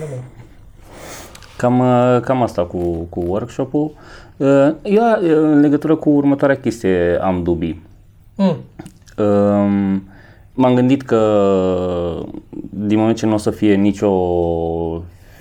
Da, 0.00 0.06
da. 0.10 0.44
Cam, 1.56 1.78
uh, 1.78 2.20
cam 2.20 2.42
asta 2.42 2.62
cu, 2.62 3.06
cu 3.08 3.20
workshop-ul. 3.26 3.90
Uh, 4.36 4.74
Eu, 4.82 5.02
uh, 5.22 5.30
în 5.30 5.60
legătură 5.60 5.96
cu 5.96 6.10
următoarea 6.10 6.56
chestie, 6.56 7.18
am 7.22 7.42
dubii. 7.42 7.82
Mm. 8.34 8.56
Um, 9.24 10.02
m-am 10.52 10.74
gândit 10.74 11.02
că 11.02 11.20
din 12.70 12.98
moment 12.98 13.16
ce 13.16 13.26
nu 13.26 13.34
o 13.34 13.36
să 13.36 13.50
fie 13.50 13.74
nicio 13.74 14.10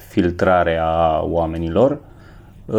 filtrare 0.09 0.79
a 0.81 1.21
oamenilor, 1.23 1.91
uh, 1.91 2.75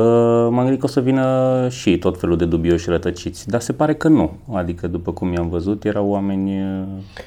m-am 0.50 0.62
gândit 0.62 0.78
că 0.78 0.86
o 0.86 0.88
să 0.88 1.00
vină 1.00 1.66
și 1.70 1.98
tot 1.98 2.20
felul 2.20 2.36
de 2.36 2.44
dubioși 2.44 2.90
rătăciți, 2.90 3.48
dar 3.48 3.60
se 3.60 3.72
pare 3.72 3.94
că 3.94 4.08
nu. 4.08 4.32
Adică 4.52 4.86
după 4.86 5.12
cum 5.12 5.32
i-am 5.32 5.48
văzut, 5.48 5.84
erau 5.84 6.08
oameni 6.08 6.62
uh, 6.62 6.82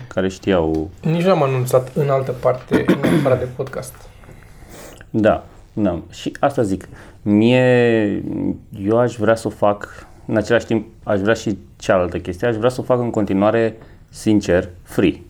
care 0.07 0.27
știau 0.27 0.89
Nici 1.01 1.23
n-am 1.23 1.43
anunțat 1.43 1.91
în 1.95 2.09
altă 2.09 2.31
parte, 2.31 2.85
în 2.87 3.17
afară 3.17 3.35
de 3.35 3.47
podcast. 3.55 3.93
Da, 5.09 5.43
da. 5.83 6.01
Și 6.09 6.31
asta 6.39 6.61
zic. 6.61 6.87
Mie, 7.21 8.23
eu 8.85 8.97
aș 8.97 9.15
vrea 9.15 9.35
să 9.35 9.47
o 9.47 9.49
fac, 9.49 10.07
în 10.25 10.37
același 10.37 10.65
timp, 10.65 10.87
aș 11.03 11.19
vrea 11.19 11.33
și 11.33 11.57
cealaltă 11.75 12.19
chestie, 12.19 12.47
aș 12.47 12.55
vrea 12.55 12.69
să 12.69 12.81
o 12.81 12.83
fac 12.83 12.99
în 12.99 13.09
continuare, 13.09 13.77
sincer, 14.09 14.69
free. 14.83 15.21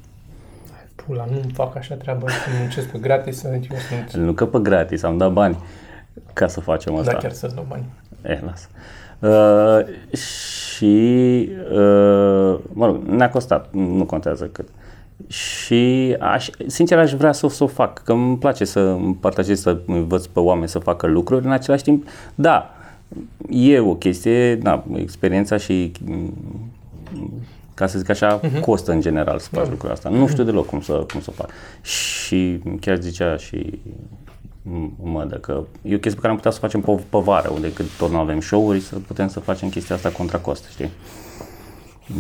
Pula, 0.95 1.25
nu-mi 1.31 1.51
fac 1.53 1.75
așa 1.75 1.95
treabă, 1.95 2.29
să 2.29 2.49
muncesc 2.59 2.87
pe 2.87 2.97
gratis, 2.97 3.37
să 3.37 3.47
eu 3.53 3.77
sunt... 3.89 4.23
Nu 4.23 4.33
că 4.33 4.45
pe 4.45 4.59
gratis, 4.59 5.03
am 5.03 5.17
dat 5.17 5.31
bani 5.31 5.57
ca 6.33 6.47
să 6.47 6.59
facem 6.59 6.95
asta. 6.95 7.11
Da, 7.11 7.17
chiar 7.17 7.31
să-ți 7.31 7.55
dau 7.55 7.65
bani. 7.69 7.85
Eh, 8.21 8.39
lasă. 8.45 8.67
Uh, 9.19 10.17
și, 10.17 11.49
uh, 11.71 12.59
mă 12.73 12.85
rog, 12.85 13.03
ne-a 13.03 13.29
costat, 13.29 13.67
nu 13.71 14.05
contează 14.05 14.45
cât. 14.45 14.67
Și, 15.27 16.15
aș, 16.19 16.49
sincer, 16.67 16.97
aș 16.97 17.13
vrea 17.13 17.31
să, 17.31 17.47
să 17.47 17.63
o 17.63 17.67
fac, 17.67 18.03
că 18.03 18.11
îmi 18.11 18.37
place 18.37 18.65
să 18.65 18.79
împărtășesc, 18.79 19.61
să 19.61 19.77
învăț 19.85 20.25
pe 20.25 20.39
oameni 20.39 20.69
să 20.69 20.79
facă 20.79 21.07
lucruri. 21.07 21.45
În 21.45 21.51
același 21.51 21.83
timp, 21.83 22.07
da, 22.35 22.69
e 23.49 23.79
o 23.79 23.95
chestie, 23.95 24.55
da, 24.55 24.83
experiența 24.95 25.57
și, 25.57 25.91
mm, 26.05 26.33
ca 27.73 27.87
să 27.87 27.97
zic 27.97 28.09
așa, 28.09 28.39
uh-huh. 28.39 28.59
costă 28.59 28.91
în 28.91 29.01
general 29.01 29.39
să 29.39 29.47
faci 29.51 29.63
da. 29.63 29.69
lucrul 29.69 29.91
asta. 29.91 30.09
Nu 30.09 30.27
știu 30.27 30.43
deloc 30.43 30.65
cum 30.65 30.81
să, 30.81 31.05
cum 31.11 31.21
să 31.21 31.31
fac. 31.31 31.49
Și 31.81 32.59
chiar 32.79 32.99
zicea 32.99 33.37
și 33.37 33.79
mădă 35.03 35.35
că 35.35 35.63
e 35.81 35.95
o 35.95 35.99
chestie 35.99 36.13
pe 36.13 36.19
care 36.19 36.29
am 36.29 36.35
putea 36.35 36.51
să 36.51 36.57
o 36.61 36.65
facem 36.65 36.81
pe, 36.81 36.91
pe 37.09 37.17
vară, 37.17 37.49
unde 37.49 37.73
cât 37.73 37.85
tot 37.97 38.11
nu 38.11 38.17
avem 38.17 38.39
show-uri, 38.39 38.79
să 38.79 38.95
putem 38.95 39.27
să 39.27 39.39
facem 39.39 39.69
chestia 39.69 39.95
asta 39.95 40.09
contra 40.09 40.37
cost, 40.37 40.65
știi? 40.69 40.89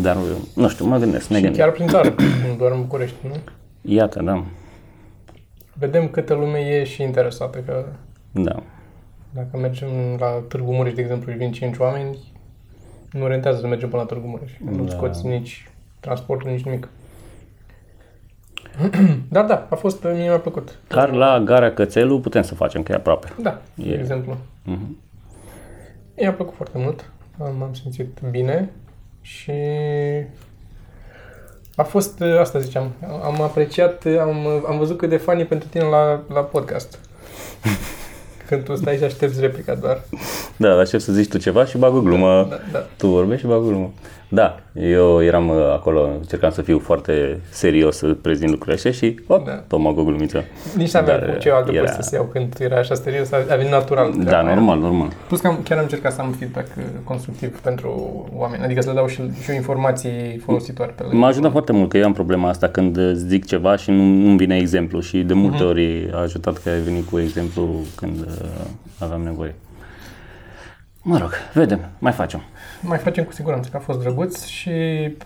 Dar, 0.01 0.17
nu 0.55 0.67
știu, 0.69 0.85
mă 0.85 0.97
gândesc, 0.97 1.27
ne 1.29 1.35
Și 1.35 1.41
gândim. 1.41 1.59
chiar 1.61 1.71
prin 1.71 1.87
țară, 1.87 2.15
nu 2.49 2.55
doar 2.57 2.71
în 2.71 2.81
București, 2.81 3.15
nu? 3.27 3.33
Iată, 3.81 4.21
da, 4.23 4.43
Vedem 5.73 6.07
câtă 6.07 6.33
lume 6.33 6.59
e 6.59 6.83
și 6.83 7.01
interesată, 7.01 7.57
că 7.59 7.85
da. 8.31 8.63
dacă 9.33 9.57
mergem 9.57 9.89
la 10.19 10.27
Târgu 10.47 10.71
Mureș, 10.73 10.93
de 10.93 11.01
exemplu, 11.01 11.31
și 11.31 11.37
vin 11.37 11.51
5 11.51 11.77
oameni, 11.77 12.17
nu 13.11 13.27
rentează 13.27 13.59
să 13.59 13.67
mergem 13.67 13.89
până 13.89 14.01
la 14.01 14.07
Târgu 14.07 14.27
Mureș. 14.27 14.51
Nu 14.75 14.83
Da. 14.83 14.89
scoți 14.91 15.25
nici 15.27 15.69
transportul, 15.99 16.49
nici 16.51 16.63
nimic. 16.63 16.87
Dar 19.29 19.45
da, 19.45 19.67
a 19.69 19.75
fost, 19.75 20.03
mie 20.03 20.13
mi-a 20.13 20.39
plăcut. 20.39 20.79
Dar 20.87 21.11
la 21.11 21.39
Gara 21.39 21.71
Cățelu 21.71 22.19
putem 22.19 22.41
să 22.41 22.55
facem, 22.55 22.83
că 22.83 22.91
e 22.91 22.95
aproape. 22.95 23.27
Da, 23.41 23.61
de 23.73 23.89
E. 23.89 23.99
exemplu. 23.99 24.37
Mhm. 24.63 24.97
Mi-a 26.17 26.33
plăcut 26.33 26.55
foarte 26.55 26.77
mult, 26.77 27.11
m-am 27.37 27.73
simțit 27.73 28.19
bine 28.31 28.69
și 29.21 29.51
a 31.75 31.83
fost, 31.83 32.21
asta 32.39 32.59
ziceam, 32.59 32.91
am 33.23 33.41
apreciat, 33.41 34.05
am, 34.19 34.47
am 34.67 34.77
văzut 34.77 34.97
cât 34.97 35.09
de 35.09 35.17
fan 35.17 35.39
e 35.39 35.43
pentru 35.43 35.67
tine 35.67 35.83
la, 35.83 36.21
la 36.33 36.41
podcast. 36.41 36.99
Când 38.47 38.63
tu 38.63 38.75
stai 38.75 38.97
și 38.97 39.03
aștepți 39.03 39.39
replica 39.39 39.75
doar. 39.75 40.01
Da, 40.57 40.75
dar 40.75 40.87
ce 40.87 40.97
să 40.97 41.11
zici 41.11 41.29
tu 41.29 41.37
ceva 41.37 41.65
și 41.65 41.77
bag 41.77 41.95
o 41.95 42.01
glumă. 42.01 42.47
Da, 42.49 42.59
da. 42.71 42.79
Tu 42.97 43.07
vorbești 43.07 43.41
și 43.41 43.47
bag 43.47 43.61
o 43.61 43.67
glumă. 43.67 43.91
Da, 44.31 44.59
eu 44.73 45.23
eram 45.23 45.49
uh, 45.49 45.55
acolo, 45.73 46.09
încercam 46.19 46.49
să 46.51 46.61
fiu 46.61 46.79
foarte 46.79 47.39
serios 47.49 47.97
să 47.97 48.07
prezint 48.07 48.49
lucrurile 48.49 48.75
astea 48.75 48.91
și 48.91 49.19
op, 49.27 49.45
Da. 49.45 49.51
da. 49.51 49.57
tot 49.67 49.79
mă 49.79 49.89
o 49.89 50.03
glumță. 50.03 50.43
Nici 50.75 50.91
n-aveam 50.91 51.19
Dar, 51.19 51.29
cu 51.33 51.37
ce 51.39 51.49
altă 51.51 51.71
era- 51.71 51.81
era... 51.83 51.91
să 51.91 52.01
se 52.01 52.15
iau 52.15 52.25
când 52.25 52.55
era 52.59 52.77
așa 52.77 52.93
serios, 52.95 53.31
a 53.31 53.37
a 53.49 53.55
venit 53.55 53.71
natural. 53.71 54.13
Da, 54.17 54.23
treaba 54.23 54.45
aia. 54.47 54.55
normal, 54.55 54.79
normal. 54.79 55.07
Plus 55.27 55.39
că 55.39 55.47
am, 55.47 55.59
chiar 55.63 55.77
am 55.77 55.83
încercat 55.83 56.13
să 56.13 56.21
am 56.21 56.31
feedback 56.31 56.67
uh, 56.77 56.83
constructiv 57.03 57.59
pentru 57.59 57.89
oameni, 58.35 58.63
adică 58.63 58.81
să 58.81 58.89
le 58.89 58.95
dau 58.95 59.07
și, 59.07 59.21
și 59.43 59.53
informații 59.55 60.41
folositoare 60.45 60.91
pe 60.95 61.03
M-a 61.11 61.27
ajutat 61.27 61.51
foarte 61.51 61.71
mult 61.71 61.89
că 61.89 61.97
eu 61.97 62.05
am 62.05 62.13
problema 62.13 62.49
asta 62.49 62.67
când 62.67 62.97
uh, 62.97 63.11
zic 63.13 63.45
ceva 63.45 63.75
și 63.75 63.91
nu, 63.91 64.03
nu 64.03 64.35
vine 64.35 64.57
exemplu 64.57 64.99
și 64.99 65.17
de 65.17 65.33
multe 65.33 65.57
Mhm. 65.57 65.67
ori 65.67 66.09
a 66.13 66.19
ajutat 66.21 66.57
că 66.57 66.69
ai 66.69 66.79
venit 66.79 67.09
cu 67.09 67.19
exemplu 67.19 67.69
când 67.95 68.19
uh, 68.19 68.49
aveam 68.99 69.21
nevoie. 69.21 69.55
Mă 71.01 71.17
rog, 71.17 71.31
vedem, 71.53 71.79
mai 71.99 72.11
facem. 72.11 72.41
Mai 72.81 72.97
facem 72.97 73.23
cu 73.23 73.31
siguranță 73.31 73.69
că 73.69 73.77
a 73.77 73.79
fost 73.79 73.99
drăguț 73.99 74.45
și 74.45 74.71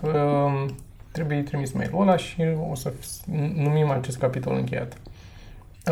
um, 0.02 0.74
trebuie 1.10 1.42
trimis 1.42 1.72
mail-ul 1.72 2.02
ăla 2.02 2.16
și 2.16 2.42
o 2.70 2.74
să 2.74 2.90
f- 2.92 3.24
numim 3.54 3.90
acest 3.90 4.18
capitol 4.18 4.54
încheiat. 4.54 4.96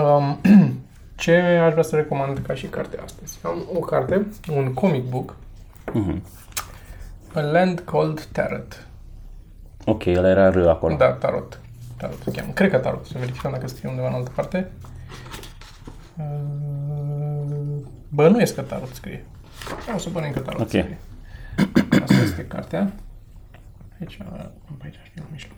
Um, 0.00 0.40
ce 1.16 1.37
aș 1.37 1.71
vrea 1.71 1.83
să 1.83 1.97
recomand 1.97 2.38
ca 2.47 2.54
și 2.54 2.66
carte 2.66 2.99
astăzi? 3.04 3.38
Am 3.42 3.62
o 3.75 3.78
carte, 3.78 4.26
un 4.57 4.73
comic 4.75 5.04
book, 5.09 5.37
Mhm. 5.92 6.23
A 7.35 7.40
Land 7.40 7.78
Called 7.81 8.28
Tarot. 8.33 8.87
Ok, 9.85 10.04
el 10.04 10.25
era 10.25 10.49
R 10.50 10.66
acolo. 10.69 10.97
Da, 10.97 11.12
Tarot. 11.12 11.61
Tarot 11.97 12.19
se 12.25 12.31
cheamă. 12.31 12.52
Cred 12.52 12.71
că 12.71 12.78
Tarot. 12.78 13.07
Să 13.07 13.14
verificăm 13.19 13.50
dacă 13.50 13.69
scrie 13.69 13.88
undeva 13.90 14.09
în 14.09 14.14
altă 14.14 14.31
parte. 14.35 14.71
Uh, 16.19 16.25
Bănuiesc 18.09 18.54
că 18.54 18.61
Tarot 18.61 18.95
scrie. 18.95 19.25
O 19.95 19.99
să 19.99 20.09
bănuim 20.12 20.33
că 20.33 20.38
Tarot 20.40 20.61
Ok. 20.61 20.66
scrie. 20.69 20.99
Asta 22.23 22.41
este 22.41 22.55
cartea. 22.55 22.93
Aici, 24.00 24.19
aici 24.83 24.99
știu, 25.05 25.23
în 25.23 25.29
mijloc. 25.33 25.57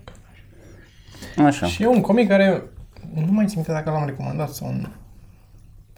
Așa. 1.47 1.67
Și 1.67 1.83
e 1.83 1.87
un 1.87 2.01
comic 2.01 2.29
care 2.29 2.63
nu 3.15 3.33
mai 3.33 3.47
țin 3.47 3.55
minte 3.55 3.73
dacă 3.73 3.91
l-am 3.91 4.07
recomandat 4.07 4.49
sau 4.51 4.73
nu. 4.73 4.89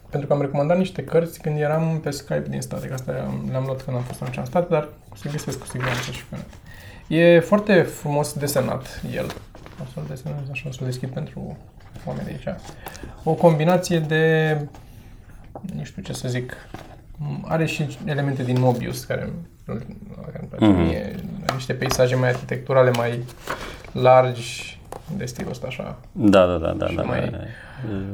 Pentru 0.09 0.27
că 0.27 0.33
am 0.33 0.41
recomandat 0.41 0.77
niște 0.77 1.03
cărți 1.03 1.41
când 1.41 1.59
eram 1.59 1.99
pe 1.99 2.09
Skype 2.09 2.45
din 2.49 2.61
state, 2.61 2.87
că 2.87 2.93
asta 2.93 3.11
le-am, 3.11 3.47
le-am 3.49 3.63
luat 3.63 3.81
când 3.81 3.97
am 3.97 4.03
fost 4.03 4.21
atunci 4.21 4.37
în 4.37 4.45
stat, 4.45 4.69
dar 4.69 4.89
o 5.11 5.15
să 5.15 5.29
găsesc 5.29 5.59
cu 5.59 5.65
siguranță 5.65 6.11
și 6.11 6.25
pe 6.25 6.35
net. 6.35 6.47
E 7.07 7.39
foarte 7.39 7.81
frumos 7.81 8.33
desenat 8.33 9.01
el. 9.15 9.25
O 9.81 9.85
să-l 9.93 10.05
desenez 10.07 10.49
așa, 10.51 10.69
o 10.69 10.71
să-l 10.71 10.85
deschid 10.85 11.09
pentru 11.09 11.57
oameni 12.05 12.25
de 12.25 12.31
aici. 12.31 12.57
O 13.23 13.33
combinație 13.33 13.99
de, 13.99 14.57
nu 15.75 15.83
știu 15.83 16.01
ce 16.01 16.13
să 16.13 16.27
zic, 16.27 16.53
are 17.43 17.65
și 17.65 17.97
elemente 18.05 18.43
din 18.43 18.59
Mobius 18.59 19.03
care, 19.03 19.29
care 20.25 20.37
îmi 20.39 20.47
place 20.49 20.65
Mhm. 20.65 20.81
mie, 20.81 21.15
niște 21.53 21.73
peisaje 21.73 22.15
mai 22.15 22.29
arhitecturale, 22.29 22.89
mai 22.91 23.23
largi, 23.91 24.79
de 25.17 25.25
stilul 25.25 25.51
ăsta 25.51 25.67
așa. 25.67 25.97
Da, 26.11 26.45
da, 26.45 26.57
da, 26.57 26.71
da. 26.71 26.87
Și 26.87 26.95
da, 26.95 27.01
mai- 27.01 27.29
da. 27.29 27.37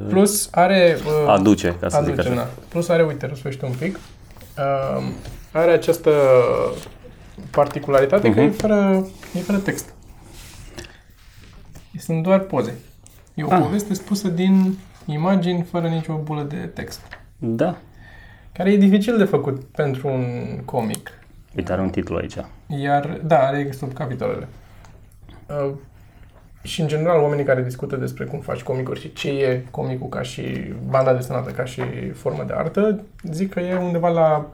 Plus 0.09 0.49
are... 0.51 0.97
Uh, 1.05 1.27
Aduce, 1.27 1.75
ca 1.79 1.89
să 1.89 1.99
zic 2.03 2.11
aduce, 2.13 2.27
așa. 2.27 2.37
da. 2.37 2.49
Plus 2.67 2.89
are, 2.89 3.03
uite, 3.03 3.25
răsfește 3.25 3.65
un 3.65 3.73
pic. 3.79 3.95
Uh, 4.57 5.03
are 5.51 5.71
această 5.71 6.11
particularitate 7.51 8.33
că 8.33 8.39
e 8.39 8.45
Mhm. 8.45 8.55
fără, 8.57 9.07
e 9.35 9.39
fără 9.39 9.57
text. 9.57 9.93
Sunt 11.99 12.23
doar 12.23 12.39
poze. 12.39 12.73
E 13.33 13.43
o 13.43 13.51
Ah. 13.53 13.59
poveste 13.61 13.93
spusă 13.93 14.27
din 14.27 14.77
imagini 15.05 15.61
fără 15.71 15.87
nicio 15.87 16.13
bulă 16.23 16.41
de 16.41 16.55
text. 16.55 17.01
Da. 17.37 17.77
Care 18.51 18.71
e 18.71 18.77
dificil 18.77 19.17
de 19.17 19.23
făcut 19.23 19.63
pentru 19.63 20.07
un 20.07 20.57
comic. 20.65 21.11
Uite, 21.55 21.71
are 21.71 21.81
un 21.81 21.89
titlu 21.89 22.15
aici. 22.15 22.35
Iar, 22.67 23.19
da, 23.23 23.39
are 23.39 23.71
sub 23.71 23.93
capitolele. 23.93 24.47
Uh, 25.47 25.71
și, 26.61 26.81
în 26.81 26.87
general, 26.87 27.21
oamenii 27.21 27.45
care 27.45 27.63
discută 27.63 27.95
despre 27.95 28.25
cum 28.25 28.39
faci 28.39 28.61
comicuri 28.61 28.99
și 28.99 29.13
ce 29.13 29.29
e 29.29 29.65
comicul 29.71 30.07
ca 30.07 30.21
și 30.21 30.73
banda 30.87 31.13
desenată 31.13 31.51
ca 31.51 31.65
și 31.65 32.09
formă 32.09 32.43
de 32.47 32.53
artă, 32.55 33.03
zic 33.23 33.53
că 33.53 33.59
e 33.59 33.75
undeva 33.75 34.09
la 34.09 34.49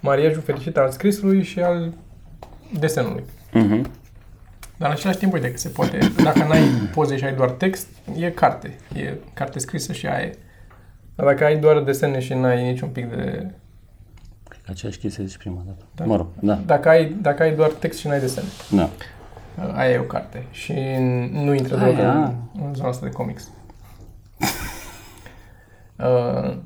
mariajul 0.00 0.42
fericit 0.42 0.76
al 0.76 0.90
scrisului 0.90 1.42
și 1.42 1.60
al 1.60 1.92
desenului. 2.78 3.22
Mhm. 3.52 3.90
Dar 4.76 4.88
în 4.88 4.94
același 4.94 5.18
timp, 5.18 5.32
uite 5.32 5.50
că 5.50 5.56
se 5.56 5.68
poate, 5.68 5.98
dacă 6.22 6.44
n-ai 6.44 6.68
poze 6.94 7.16
și 7.16 7.24
ai 7.24 7.34
doar 7.34 7.50
text, 7.50 7.88
e 8.16 8.30
carte. 8.30 8.76
E 8.94 9.14
carte 9.34 9.58
scrisă 9.58 9.92
și 9.92 10.06
aia 10.06 10.24
e. 10.24 10.38
Dar 11.14 11.26
dacă 11.26 11.44
ai 11.44 11.58
doar 11.58 11.80
desene 11.80 12.20
și 12.20 12.34
n-ai 12.34 12.62
niciun 12.62 12.88
pic 12.88 13.10
de... 13.10 13.50
Cred 14.70 14.82
că 14.82 14.86
aceeași 14.88 14.98
chestie 14.98 15.24
zici 15.24 15.36
prima 15.38 15.62
dată. 15.66 15.84
Da. 15.94 16.04
Mă 16.04 16.16
rog, 16.16 16.26
da. 16.40 16.54
Dacă 16.66 16.88
ai, 16.88 17.16
dacă 17.22 17.42
ai 17.42 17.54
doar 17.54 17.70
text 17.70 17.98
și 17.98 18.06
n-ai 18.06 18.20
desene. 18.20 18.46
Da. 18.70 18.90
Aia 19.74 19.90
e 19.90 19.98
o 19.98 20.02
carte 20.02 20.44
și 20.50 20.72
nu 21.32 21.54
intră 21.54 21.76
Aia. 21.78 21.94
deloc 21.94 22.14
în, 22.14 22.34
în 22.66 22.74
zona 22.74 22.88
asta 22.88 23.06
de 23.06 23.12
comics. 23.12 23.48
Uh, 25.98 26.56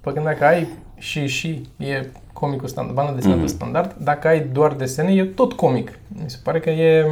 Păi 0.00 0.12
când 0.12 0.24
dacă 0.24 0.44
ai 0.44 0.68
și 0.98 1.26
și 1.26 1.68
e 1.76 2.06
comicul 2.32 2.68
standard, 2.68 2.96
banda 2.96 3.12
desenată 3.12 3.40
Mhm. 3.40 3.48
standard, 3.48 3.94
dacă 3.98 4.28
ai 4.28 4.40
doar 4.46 4.72
desene, 4.72 5.12
e 5.12 5.24
tot 5.24 5.52
comic. 5.52 5.98
Mi 6.08 6.30
se 6.30 6.38
pare 6.42 6.60
că 6.60 6.70
e... 6.70 7.06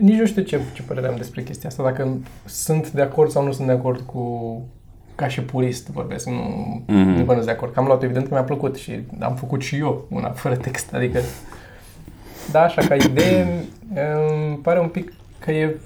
Nici 0.00 0.18
nu 0.18 0.26
știu 0.26 0.42
ce, 0.42 0.60
ce 0.72 0.82
părere 0.82 1.06
am 1.06 1.16
despre 1.16 1.42
chestia 1.42 1.68
asta, 1.68 1.82
dacă 1.82 2.16
sunt 2.44 2.90
de 2.90 3.02
acord 3.02 3.30
sau 3.30 3.44
nu 3.44 3.52
sunt 3.52 3.66
de 3.66 3.72
acord 3.72 4.00
cu... 4.00 4.62
Ca 5.18 5.28
și 5.28 5.40
purist 5.42 5.88
vorbesc, 5.88 6.26
nu, 6.26 6.32
Mhm. 6.86 6.96
nu 6.98 7.22
bănuiesc 7.24 7.44
de 7.46 7.50
acord. 7.50 7.72
Că 7.72 7.78
am 7.80 7.86
luat 7.86 8.02
evident 8.02 8.28
că 8.28 8.34
mi-a 8.34 8.42
plăcut 8.42 8.76
și 8.76 9.00
am 9.18 9.34
făcut 9.34 9.62
și 9.62 9.76
eu 9.76 10.06
una 10.10 10.30
fără 10.30 10.56
text, 10.56 10.94
adică 10.94 11.20
Da, 12.50 12.62
așa, 12.62 12.86
ca 12.86 12.94
idee, 12.94 13.64
îmi 14.46 14.56
pare 14.56 14.80
un 14.80 14.88
pic 14.88 15.12
că 15.38 15.50
e 15.52 15.76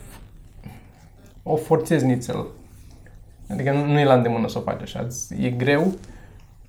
o 1.42 1.56
forțez 1.56 2.02
nițel. 2.02 2.46
Adică 3.50 3.72
nu, 3.72 3.84
nu 3.92 3.98
e 3.98 4.04
la 4.04 4.14
îndemână 4.14 4.48
să 4.48 4.58
o 4.58 4.60
faci 4.60 4.82
așa. 4.82 5.06
E 5.40 5.50
greu. 5.50 5.92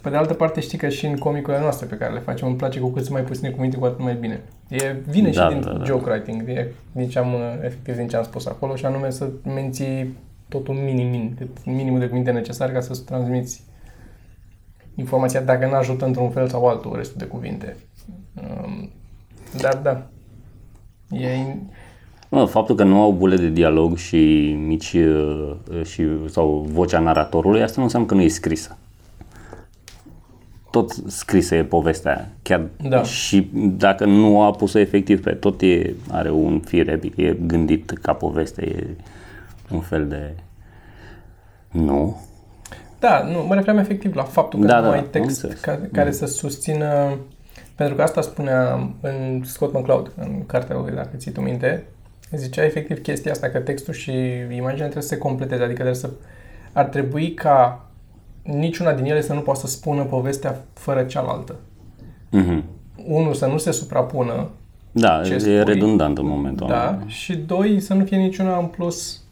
Pe 0.01 0.09
de 0.09 0.15
altă 0.15 0.33
parte 0.33 0.59
știi 0.59 0.77
că 0.77 0.89
și 0.89 1.05
în 1.05 1.17
comicurile 1.17 1.61
noastre 1.61 1.85
pe 1.85 1.95
care 1.95 2.13
le 2.13 2.19
facem 2.19 2.47
îmi 2.47 2.55
place 2.55 2.79
cu 2.79 2.87
cât 2.89 3.01
sunt 3.03 3.13
mai 3.15 3.23
puține 3.25 3.49
cuvinte, 3.49 3.77
cu 3.77 3.85
atât 3.85 3.99
mai 3.99 4.13
bine. 4.19 4.41
E, 4.69 4.95
vine 5.07 5.29
Da, 5.29 5.41
și 5.47 5.53
din 5.53 5.61
da, 5.61 5.71
da. 5.71 5.83
joke 5.83 6.09
writing, 6.09 6.49
e, 6.49 6.67
din 6.91 7.09
ce 7.09 7.19
am, 7.19 7.33
uh, 7.33 7.39
efectiv 7.63 7.95
din 7.95 8.07
ce 8.07 8.15
am 8.15 8.23
spus 8.23 8.45
acolo 8.45 8.75
și 8.75 8.85
anume 8.85 9.09
să 9.09 9.29
menții 9.45 10.17
totul 10.53 10.75
minim, 10.75 11.09
minim, 11.09 11.33
cât 11.37 11.65
minimul 11.65 11.99
de 11.99 12.07
cuvinte 12.07 12.31
necesare 12.31 12.71
ca 12.71 12.81
să-ți 12.81 13.03
transmiți 13.03 13.63
informația 14.95 15.41
dacă 15.41 15.65
nu 15.65 15.73
ajută 15.73 16.05
într-un 16.05 16.29
fel 16.29 16.47
sau 16.47 16.67
altul 16.67 16.95
restul 16.95 17.17
de 17.17 17.25
cuvinte. 17.25 17.75
Um, 18.35 18.89
dar 19.61 19.77
da, 19.77 20.07
e, 21.17 21.55
Mă, 22.29 22.45
faptul 22.45 22.75
că 22.75 22.83
nu 22.83 23.01
au 23.01 23.11
bule 23.11 23.35
de 23.35 23.49
dialog 23.49 23.97
și 23.97 24.17
mici 24.65 24.93
uh, 24.93 25.55
și, 25.83 26.03
sau 26.27 26.65
vocea 26.71 26.99
naratorului, 26.99 27.61
asta 27.61 27.75
nu 27.77 27.83
înseamnă 27.83 28.07
că 28.07 28.13
nu 28.13 28.21
e 28.21 28.27
scrisă. 28.27 28.77
Tot 30.71 30.91
scrisă 31.07 31.55
e 31.55 31.63
povestea 31.63 32.15
aia. 32.15 32.29
Chiar 32.41 32.69
Da. 32.89 33.03
și 33.03 33.49
dacă 33.53 34.05
nu 34.05 34.41
a 34.41 34.51
pus-o 34.51 34.79
efectiv 34.79 35.21
pe 35.21 35.31
tot, 35.31 35.61
e, 35.61 35.93
are 36.09 36.31
un 36.31 36.59
fir 36.59 36.89
epic, 36.89 37.17
e 37.17 37.37
gândit 37.45 37.89
ca 37.89 38.13
poveste, 38.13 38.61
e 38.65 38.87
un 39.73 39.79
fel 39.81 40.07
de... 40.07 40.35
Nu. 41.71 42.21
Da, 42.99 43.23
nu, 43.23 43.45
mă 43.47 43.53
referam 43.55 43.77
efectiv 43.77 44.15
la 44.15 44.23
faptul 44.23 44.59
că 44.59 44.65
Da, 44.67 44.79
nu 44.79 44.85
da, 44.85 44.91
ai 44.91 44.97
am 44.99 45.07
text 45.11 45.27
înțeles. 45.29 45.59
ca, 45.59 45.79
care 45.91 46.11
să 46.11 46.25
susțină... 46.25 47.17
Pentru 47.75 47.95
că 47.95 48.01
asta 48.01 48.21
spunea 48.21 48.89
în 49.01 49.41
Scott 49.45 49.73
McCloud, 49.73 50.11
în 50.15 50.45
cartea 50.45 50.75
lui, 50.75 50.91
dacă 50.95 51.09
ții 51.17 51.31
tu 51.31 51.41
minte, 51.41 51.83
zicea 52.35 52.63
efectiv 52.65 53.01
chestia 53.01 53.31
asta, 53.31 53.49
că 53.49 53.59
textul 53.59 53.93
și 53.93 54.11
imaginea 54.55 54.73
trebuie 54.75 55.01
să 55.03 55.07
se 55.09 55.17
completeze, 55.17 55.61
adică 55.63 55.75
trebuie 55.81 55.95
să, 56.01 56.09
ar 56.73 56.85
trebui 56.85 57.33
ca 57.33 57.85
niciuna 58.43 58.93
din 58.93 59.05
ele 59.05 59.21
să 59.21 59.33
nu 59.33 59.39
poată 59.39 59.59
să 59.59 59.67
spună 59.67 60.03
povestea 60.03 60.61
fără 60.73 61.03
cealaltă. 61.03 61.55
Mhm. 62.29 62.63
Unul, 63.07 63.33
să 63.33 63.45
nu 63.45 63.57
se 63.57 63.71
suprapună, 63.71 64.49
Da, 64.91 65.21
Ce 65.25 65.33
e 65.33 65.37
spui? 65.39 65.63
redundant 65.63 66.17
în 66.17 66.25
momentul 66.27 66.67
da, 66.67 66.87
ăla. 66.87 66.99
și 67.07 67.35
doi, 67.35 67.79
să 67.79 67.93
nu 67.93 68.05
fie 68.05 68.17
niciuna 68.17 68.57
în 68.57 68.65
plus 68.65 69.22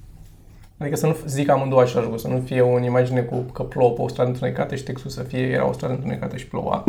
Adică 0.81 0.95
să 0.95 1.07
nu 1.07 1.15
zic 1.25 1.49
amândouă 1.49 1.81
același 1.81 2.05
lucru, 2.05 2.21
să 2.21 2.27
nu 2.27 2.39
fie 2.39 2.61
o 2.61 2.79
imagine 2.79 3.21
cu 3.21 3.35
că 3.35 3.63
plouă 3.63 3.91
pe 3.91 4.01
o 4.01 4.07
stradă 4.07 4.29
întunecată 4.29 4.75
și 4.75 4.83
textul 4.83 5.09
să 5.09 5.21
fie 5.21 5.39
era 5.39 5.67
o 5.67 5.71
stradă 5.71 5.93
întunecată 5.93 6.37
și 6.37 6.47
ploua. 6.47 6.83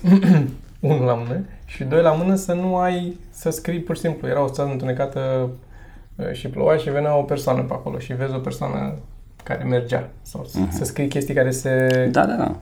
Unul 0.80 1.04
la 1.04 1.14
mână. 1.14 1.44
Și 1.64 1.84
doi 1.84 2.02
la 2.02 2.12
mână 2.12 2.34
să 2.34 2.52
nu 2.52 2.76
ai, 2.76 3.18
să 3.30 3.50
scrii 3.50 3.80
pur 3.80 3.94
și 3.94 4.00
simplu, 4.00 4.28
era 4.28 4.42
o 4.42 4.46
stradă 4.46 4.70
întunecată 4.70 5.50
uh, 6.16 6.32
și 6.32 6.48
ploua 6.48 6.76
și 6.76 6.90
venea 6.90 7.16
o 7.16 7.22
persoană 7.22 7.62
pe 7.62 7.72
acolo 7.72 7.98
și 7.98 8.12
vezi 8.12 8.34
o 8.34 8.38
persoană 8.38 8.94
care 9.42 9.64
mergea. 9.64 10.10
Sau 10.22 10.44
să, 10.44 10.58
să 10.70 10.84
scrii 10.84 11.08
chestii 11.08 11.34
care 11.34 11.50
se... 11.50 12.08
Da, 12.12 12.26
da, 12.26 12.34
da. 12.34 12.56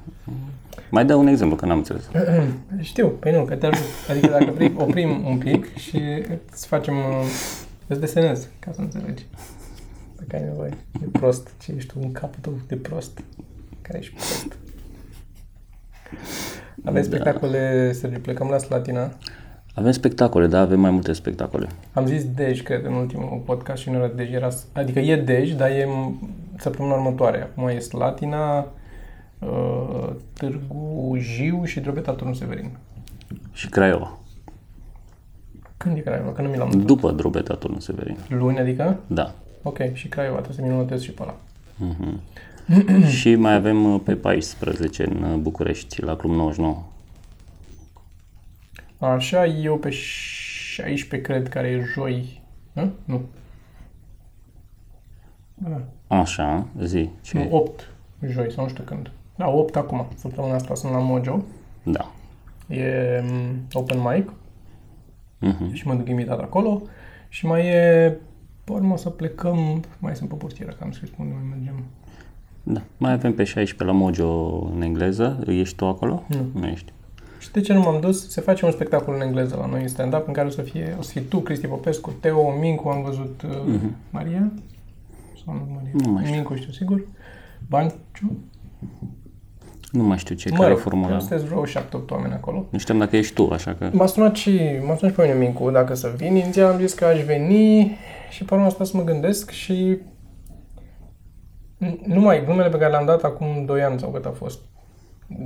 Mai 0.90 1.04
dă 1.04 1.14
un 1.14 1.26
exemplu, 1.26 1.56
că 1.56 1.66
n-am 1.66 1.76
înțeles. 1.76 2.10
Știu, 2.80 3.08
pe 3.08 3.30
nu, 3.30 3.44
că 3.44 3.54
te 3.54 3.66
ajut. 3.66 3.84
Adică 4.10 4.26
dacă 4.26 4.50
vrei, 4.54 4.72
oprim 4.76 5.26
un 5.26 5.38
pic 5.38 5.76
și 5.76 6.02
îți 6.52 6.66
facem, 6.66 6.94
uh, 6.94 7.26
îți 7.86 8.00
desenez, 8.00 8.48
ca 8.58 8.70
să 8.74 8.80
înțelegi. 8.80 9.26
Dacă 10.26 10.42
ai 10.42 10.48
nevoie. 10.48 10.70
E 11.02 11.06
prost. 11.12 11.50
Ce 11.62 11.72
ești 11.76 11.92
tu 11.92 11.98
în 12.02 12.12
capul 12.12 12.38
tău 12.40 12.52
de 12.66 12.76
prost? 12.76 13.20
Care 13.82 13.98
ești 13.98 14.12
prost? 14.14 14.56
Avem 16.84 17.02
Da. 17.02 17.08
spectacole, 17.08 17.92
Sergiu, 17.92 18.18
plecăm 18.20 18.48
la 18.48 18.58
Slatina. 18.58 19.10
Avem 19.74 19.90
spectacole, 19.92 20.46
da, 20.46 20.60
avem 20.60 20.80
mai 20.80 20.90
multe 20.90 21.12
spectacole. 21.12 21.66
Am 21.92 22.06
zis 22.06 22.24
Dej, 22.34 22.62
cred, 22.62 22.84
în 22.84 22.92
ultimul 22.92 23.42
podcast 23.44 23.82
și 23.82 23.90
nu 23.90 23.96
era 23.96 24.06
Dej, 24.06 24.32
era, 24.32 24.48
adică 24.72 24.98
e 24.98 25.16
Dej, 25.22 25.52
dar 25.54 25.68
e 25.70 25.84
m- 25.84 26.28
săptămâna 26.58 26.94
următoare. 26.94 27.42
Acum 27.42 27.66
e 27.68 27.78
Slatina, 27.78 28.58
uh, 29.38 30.10
Târgu 30.32 31.16
Jiu 31.18 31.64
și 31.64 31.80
Drobeta 31.80 32.12
Turnul 32.12 32.34
Severin. 32.34 32.70
Și 33.52 33.68
Craiova. 33.68 34.18
Când 35.76 35.96
e 35.96 36.00
Craiova? 36.00 36.32
Că 36.32 36.42
nu 36.42 36.48
mi 36.48 36.56
l-am 36.56 36.68
notat. 36.68 36.84
După 36.86 37.10
Drobeta 37.12 37.54
Turnul 37.54 37.80
Severin. 37.80 38.16
Luni, 38.28 38.58
adică? 38.58 39.00
Da. 39.06 39.34
Ok, 39.66 39.78
și 39.92 40.08
Craiova, 40.08 40.40
trebuie 40.40 40.56
să 40.66 40.72
mi 40.72 40.76
notez 40.78 41.02
și 41.02 41.10
pe 41.10 41.22
ăla. 41.22 41.36
și 43.08 43.34
mai 43.34 43.54
avem 43.54 43.92
uh, 43.94 44.00
pe 44.04 44.14
14 44.16 45.04
în 45.04 45.22
uh, 45.22 45.38
București, 45.38 46.02
la 46.02 46.16
Club 46.16 46.32
99. 46.32 46.82
Așa, 48.98 49.46
eu 49.46 49.76
pe 49.78 49.90
16, 49.90 51.20
cred, 51.20 51.48
care 51.48 51.68
e 51.68 51.84
joi. 51.94 52.42
Hă? 52.74 52.88
Nu. 53.04 53.20
Da, 55.54 55.80
Așa, 56.16 56.66
zi. 56.82 57.10
Ce? 57.22 57.38
nu, 57.38 57.56
8 57.56 57.88
joi, 58.28 58.52
sau 58.52 58.64
nu 58.64 58.70
știu 58.70 58.84
când. 58.84 59.10
Da, 59.36 59.48
8 59.48 59.76
acum. 59.76 60.06
Săptămâna 60.14 60.54
asta 60.54 60.74
sunt 60.74 60.92
la 60.92 60.98
Mojo. 60.98 61.42
Da. 61.82 62.10
E 62.68 63.20
mm, 63.24 63.56
open 63.72 63.98
mic 64.12 64.32
Mhm. 65.38 65.72
și 65.72 65.86
mă 65.86 65.94
duc 65.94 66.08
invitat 66.08 66.40
acolo. 66.40 66.82
Și 67.28 67.46
mai 67.46 67.66
e, 67.66 68.16
pe 68.66 68.72
urmă 68.72 68.92
o 68.92 68.96
să 68.96 69.08
plecăm, 69.08 69.84
mai 69.98 70.16
sunt 70.16 70.28
pe 70.28 70.34
portieră, 70.34 70.70
că 70.70 70.84
am 70.84 70.90
scris 70.92 71.08
unde 71.18 71.32
mai 71.34 71.42
mergem. 71.56 71.74
Da. 72.62 72.80
Mai 72.96 73.12
avem 73.12 73.32
pe 73.34 73.44
16 73.44 73.84
la 73.84 73.92
Mojo 73.92 74.58
în 74.74 74.82
engleză. 74.82 75.38
Ești 75.46 75.76
tu 75.76 75.86
acolo? 75.86 76.22
Nu. 76.26 76.60
Nu 76.60 76.66
ești. 76.66 76.92
Și 77.38 77.50
de 77.50 77.60
ce 77.60 77.72
nu 77.72 77.80
m-am 77.80 78.00
dus? 78.00 78.28
Se 78.30 78.40
face 78.40 78.64
un 78.64 78.70
spectacol 78.70 79.14
în 79.14 79.20
engleză 79.20 79.56
la 79.60 79.66
noi 79.66 79.82
în 79.82 79.88
stand-up 79.88 80.26
în 80.26 80.32
care 80.32 80.46
o 80.46 80.50
să 80.50 80.62
fie, 80.62 80.96
o 80.98 81.02
să 81.02 81.10
fie 81.10 81.20
tu, 81.20 81.38
Cristi 81.38 81.66
Popescu, 81.66 82.10
Teo, 82.20 82.50
Mincu, 82.60 82.88
am 82.88 83.02
văzut 83.02 83.42
uh, 83.42 83.80
Maria, 84.10 84.50
sau 85.44 85.54
nu 85.54 85.60
Maria, 85.74 85.90
Mhm. 85.94 86.04
Nu 86.06 86.12
mai 86.12 86.22
știu. 86.24 86.34
Mincu 86.34 86.54
știu 86.54 86.72
sigur, 86.72 87.04
Banciu, 87.68 88.36
Nu 89.92 90.02
mai 90.02 90.18
știu 90.18 90.34
ce, 90.34 90.48
mă 90.50 90.56
care 90.56 90.68
e 90.68 90.72
rog, 90.72 90.78
formula. 90.80 91.18
sunteți 91.18 91.44
vreo 91.44 91.64
7-8 91.66 92.10
oameni 92.10 92.32
acolo. 92.32 92.66
Nu 92.70 92.78
știam 92.78 92.98
dacă 92.98 93.16
ești 93.16 93.34
tu, 93.34 93.48
așa 93.52 93.74
că... 93.74 93.90
M-a 93.92 94.06
sunat 94.06 94.34
și, 94.34 94.60
m-a 94.86 94.96
sunat 94.96 95.14
și 95.14 95.20
pe 95.20 95.22
mine 95.26 95.38
Mincu 95.38 95.70
dacă 95.70 95.94
să 95.94 96.12
vin, 96.16 96.34
inițial 96.36 96.72
am 96.72 96.78
zis 96.80 96.92
că 96.92 97.04
aș 97.04 97.22
veni 97.24 97.96
și 98.30 98.44
pe 98.44 98.54
urmă 98.54 98.64
am 98.66 98.70
stat 98.70 98.86
să 98.86 98.96
mă 98.96 99.04
gândesc 99.04 99.50
și 99.50 99.98
nu 102.06 102.20
mai, 102.20 102.44
glumele 102.44 102.68
pe 102.68 102.78
care 102.78 102.90
le-am 102.90 103.06
dat 103.06 103.22
acum 103.22 103.64
2 103.64 103.82
ani 103.82 103.98
sau 103.98 104.10
cât 104.10 104.24
a 104.24 104.30
fost, 104.30 104.58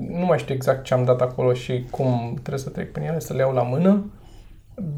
nu 0.09 0.25
mai 0.25 0.39
știu 0.39 0.55
exact 0.55 0.85
ce 0.85 0.95
am 0.95 1.05
dat 1.05 1.21
acolo 1.21 1.53
și 1.53 1.85
cum 1.91 2.31
trebuie 2.33 2.59
să 2.59 2.71
trec 2.71 2.93
prin 2.93 3.07
ele, 3.07 3.19
să 3.19 3.33
le 3.33 3.39
iau 3.39 3.53
la 3.53 3.63
mână. 3.63 4.11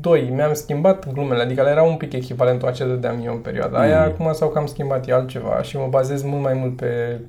Doi, 0.01 0.31
mi-am 0.35 0.53
schimbat 0.53 1.13
glumele, 1.13 1.43
adică 1.43 1.63
le 1.63 1.71
era 1.71 1.83
un 1.83 1.97
pic 1.97 2.13
echivalentul 2.13 2.69
a 2.69 2.71
ce 2.71 2.87
dădeam 2.87 3.25
eu 3.25 3.33
în 3.33 3.41
perioada 3.41 3.79
aia, 3.79 4.03
acum 4.03 4.33
sau 4.33 4.49
că 4.49 4.59
am 4.59 4.67
schimbat 4.67 5.09
eu 5.09 5.17
altceva 5.17 5.63
și 5.63 5.77
mă 5.77 5.87
bazez 5.91 6.23
mult 6.23 6.43
mai 6.43 6.55
mult 6.55 6.77
pe... 6.77 7.21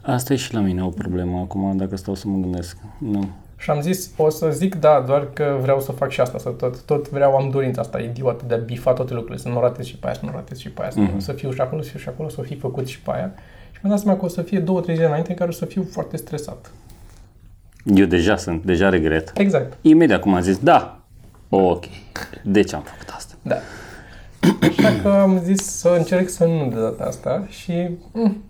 Asta 0.00 0.32
e 0.32 0.36
și 0.36 0.54
la 0.54 0.60
mine 0.60 0.84
o 0.84 0.88
problemă 0.88 1.38
acum, 1.38 1.76
dacă 1.76 1.96
stau 1.96 2.14
să 2.14 2.28
mă 2.28 2.38
gândesc. 2.38 2.76
Nu. 2.98 3.28
Și 3.62 3.70
am 3.70 3.80
zis, 3.80 4.10
o 4.16 4.28
să 4.28 4.50
zic 4.50 4.74
da, 4.74 5.04
doar 5.06 5.28
că 5.32 5.58
vreau 5.60 5.80
să 5.80 5.92
fac 5.92 6.10
și 6.10 6.20
asta, 6.20 6.38
să 6.38 6.48
tot, 6.48 6.82
tot 6.82 7.08
vreau, 7.10 7.36
am 7.36 7.50
dorința 7.50 7.80
asta 7.80 7.98
idiotă 7.98 8.44
de 8.46 8.54
a 8.54 8.56
bifa 8.56 8.92
toate 8.92 9.12
lucrurile, 9.14 9.42
să 9.42 9.48
nu 9.48 9.60
ratez 9.60 9.84
și 9.86 9.96
pe 9.96 10.06
aia, 10.06 10.14
să 10.14 10.24
nu 10.24 10.30
ratez 10.34 10.58
și 10.58 10.70
pe 10.70 10.80
aia, 10.82 10.90
Mhm. 10.96 11.18
să, 11.18 11.24
să 11.24 11.32
fiu 11.32 11.52
și 11.52 11.60
acolo, 11.60 11.82
să 11.82 11.88
fiu 11.90 11.98
și 11.98 12.08
acolo, 12.08 12.28
să 12.28 12.36
o 12.40 12.42
fi 12.42 12.56
făcut 12.56 12.86
și 12.86 13.00
pe 13.00 13.10
aia. 13.14 13.32
Și 13.72 13.78
mi-am 13.82 13.94
dat 13.96 14.04
seama 14.04 14.18
că 14.18 14.24
o 14.24 14.28
să 14.28 14.42
fie 14.42 14.58
două, 14.60 14.80
trei 14.80 14.94
zile 14.94 15.06
înainte 15.06 15.30
în 15.30 15.36
care 15.36 15.50
o 15.50 15.52
să 15.52 15.64
fiu 15.64 15.86
foarte 15.90 16.16
stresat. 16.16 16.70
Eu 17.84 18.06
deja 18.06 18.36
sunt, 18.36 18.64
deja 18.64 18.88
regret. 18.88 19.32
Exact. 19.34 19.76
Imediat 19.80 20.20
cum 20.20 20.34
am 20.34 20.40
zis, 20.40 20.58
da, 20.58 21.00
ok, 21.48 21.84
de 22.44 22.62
ce 22.62 22.74
am 22.74 22.82
făcut 22.82 23.08
asta? 23.16 23.34
Da. 23.42 23.56
Așa 24.68 25.00
că 25.02 25.08
am 25.08 25.40
zis 25.42 25.62
să 25.64 25.94
încerc 25.98 26.28
să 26.28 26.44
nu 26.44 26.68
de 26.68 26.80
data 26.80 27.04
asta 27.04 27.46
și 27.48 27.88
mm, 28.12 28.42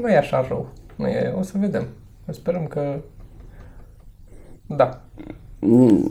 nu 0.00 0.08
e 0.08 0.16
așa 0.16 0.44
rău. 0.48 0.68
Nu 0.96 1.06
e, 1.06 1.34
o 1.38 1.42
să 1.42 1.52
vedem. 1.58 1.86
Sperăm 2.30 2.66
că... 2.66 2.96
Da. 4.76 5.00
Mm, 5.58 6.06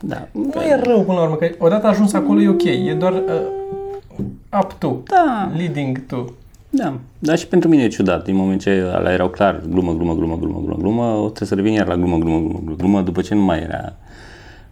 Da, 0.00 0.28
Nu 0.32 0.62
e 0.62 0.80
rău 0.84 1.02
până 1.04 1.16
la 1.18 1.22
urmă, 1.24 1.36
că 1.36 1.50
odată 1.58 1.86
ajuns 1.86 2.12
acolo 2.12 2.40
e 2.40 2.48
ok. 2.48 2.64
E 2.64 2.94
doar 2.98 3.12
uh, 3.12 4.24
up 4.62 4.72
to. 4.78 4.96
da, 5.04 5.50
Leading 5.56 6.06
to. 6.06 6.24
da, 6.70 6.98
dar 7.18 7.38
și 7.38 7.46
pentru 7.46 7.68
mine 7.68 7.82
e 7.82 7.88
ciudat, 7.88 8.24
din 8.24 8.34
moment 8.34 8.60
ce 8.60 8.90
alea 8.94 9.12
erau 9.12 9.28
clar, 9.28 9.62
glumă, 9.68 9.92
glumă, 9.92 10.14
glumă, 10.14 10.36
glumă, 10.36 10.58
glumă, 10.60 10.76
glumă, 10.76 11.04
o 11.04 11.24
trebuie 11.28 11.48
să 11.48 11.54
revin 11.54 11.72
iar 11.72 11.86
la 11.86 11.96
glumă, 11.96 12.16
glumă, 12.18 12.38
glumă, 12.38 12.58
glumă, 12.58 12.76
glumă, 12.76 13.00
după 13.02 13.20
ce 13.20 13.34
nu 13.34 13.40
mai 13.42 13.60
era, 13.60 13.92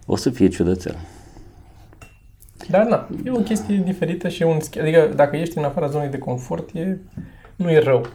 o 0.05 0.15
să 0.15 0.29
fie 0.29 0.47
ciudățel. 0.47 0.95
Dar 2.69 2.85
na, 2.85 3.07
e 3.25 3.31
o 3.31 3.39
chestie 3.39 3.81
diferită 3.85 4.27
și 4.29 4.41
e 4.41 4.45
un 4.45 4.57
schi- 4.59 4.81
Adică 4.81 5.09
dacă 5.15 5.35
ești 5.35 5.57
în 5.57 5.63
afara 5.63 5.87
zonei 5.87 6.09
de 6.09 6.17
confort, 6.17 6.69
e, 6.73 6.97
nu 7.55 7.69
e 7.71 7.79
rău. 7.79 8.05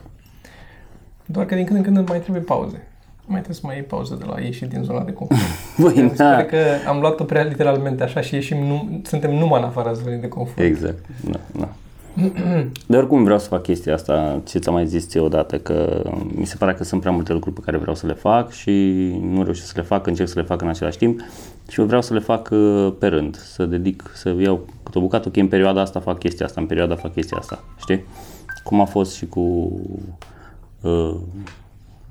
Doar 1.25 1.45
că 1.45 1.55
din 1.55 1.65
când 1.65 1.77
în 1.77 1.83
când 1.93 2.09
mai 2.09 2.19
trebuie 2.19 2.43
pauze. 2.43 2.87
Mai 3.29 3.41
trebuie 3.41 3.55
să 3.55 3.61
mai 3.63 3.75
iei 3.75 3.83
pauză 3.83 4.15
de 4.19 4.25
la 4.25 4.39
ieșit 4.39 4.69
din 4.69 4.83
zona 4.83 5.03
de 5.03 5.13
confort. 5.13 5.41
Băi, 5.81 6.03
Mi 6.03 6.09
se 6.09 6.15
da, 6.15 6.29
pare 6.29 6.45
că 6.45 6.57
am 6.87 6.99
luat-o 6.99 7.23
prea 7.23 7.43
literalmente 7.43 8.03
așa 8.03 8.21
și 8.21 8.33
ieșim, 8.33 8.57
nu, 8.57 9.01
suntem 9.03 9.35
numai 9.35 9.59
în 9.59 9.65
afara 9.65 9.93
zonei 9.93 10.17
de 10.17 10.27
confort. 10.27 10.59
Exact, 10.67 11.05
da, 11.31 11.39
da. 11.59 11.69
De 12.87 12.97
oricum 12.97 13.23
vreau 13.23 13.39
să 13.39 13.47
fac 13.47 13.61
chestia 13.61 13.93
asta, 13.93 14.41
ce 14.45 14.59
ți-am 14.59 14.73
mai 14.73 14.87
zis 14.87 15.07
ție 15.07 15.19
odată, 15.19 15.57
că 15.57 16.03
mi 16.35 16.45
se 16.45 16.55
pare 16.55 16.73
că 16.73 16.83
sunt 16.83 17.01
prea 17.01 17.13
multe 17.13 17.33
lucruri 17.33 17.55
pe 17.55 17.61
care 17.65 17.77
vreau 17.77 17.95
să 17.95 18.07
le 18.07 18.13
fac 18.13 18.51
și 18.51 18.71
nu 19.21 19.43
reușesc 19.43 19.67
să 19.67 19.73
le 19.75 19.83
fac, 19.83 20.07
încerc 20.07 20.29
să 20.29 20.39
le 20.39 20.45
fac 20.45 20.61
în 20.61 20.67
același 20.67 20.97
timp. 20.97 21.19
și 21.69 21.79
eu 21.79 21.85
vreau 21.85 22.01
să 22.01 22.13
le 22.13 22.19
fac 22.19 22.49
uh, 22.51 22.93
pe 22.99 23.07
rând, 23.07 23.35
să 23.35 23.65
dedic, 23.65 24.11
să 24.13 24.35
iau 24.39 24.67
câte 24.83 24.97
o 24.97 25.01
bucată, 25.01 25.27
ok, 25.27 25.37
în 25.37 25.47
perioada 25.47 25.81
asta 25.81 25.99
fac 25.99 26.19
chestia 26.19 26.45
asta, 26.45 26.61
în 26.61 26.67
perioada 26.67 26.95
fac 26.95 27.13
chestia 27.13 27.37
asta, 27.37 27.63
știi? 27.77 28.03
Cum 28.63 28.81
a 28.81 28.85
fost 28.85 29.15
și 29.15 29.27
cu 29.27 29.71
uh, 30.81 31.15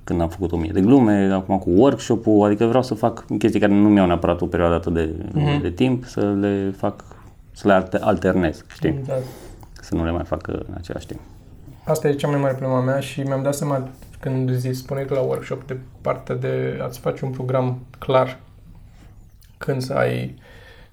când 0.09 0.21
am 0.21 0.29
făcut 0.29 0.53
o 0.53 0.57
mie 0.57 0.71
de 0.73 0.81
glume, 0.81 1.33
acum 1.33 1.59
cu 1.59 1.71
workshop-ul, 1.71 2.47
adică 2.47 2.65
vreau 2.65 2.83
să 2.83 2.95
fac 2.95 3.25
chestii 3.39 3.61
care 3.61 3.73
nu 3.73 3.89
mi-au 3.89 4.07
neapărat 4.07 4.41
o 4.41 4.47
perioadă 4.47 4.75
atât 4.75 4.93
de, 4.95 5.09
mm-hmm. 5.09 5.63
de 5.63 5.71
timp, 5.71 6.05
să 6.05 6.21
le 6.21 6.75
fac, 6.77 7.05
să 7.53 7.67
le 7.67 7.73
alte- 7.73 7.99
alternez, 8.01 8.65
știi? 8.73 8.99
Da. 9.07 9.15
Să 9.81 9.95
nu 9.95 10.05
le 10.05 10.11
mai 10.11 10.25
fac 10.25 10.47
uh, 10.49 10.55
în 10.55 10.75
același 10.77 11.07
timp. 11.07 11.21
Asta 11.85 12.09
e 12.09 12.13
cea 12.13 12.29
mai 12.29 12.41
mare 12.41 12.55
problema 12.55 12.81
mea 12.81 13.01
și 13.01 13.21
mi-am 13.21 13.43
dat 13.43 13.55
seama 13.55 13.89
când 14.21 14.53
zi, 14.53 14.73
spuneai 14.73 15.07
tu 15.07 15.15
la 15.15 15.21
workshop 15.21 15.67
de 15.67 15.77
partea 16.01 16.35
de 16.35 16.79
a-ți 16.83 16.99
face 16.99 17.25
un 17.25 17.31
program 17.31 17.79
clar 17.99 18.39
când 19.59 19.83
să 19.83 19.93
ai 19.93 20.35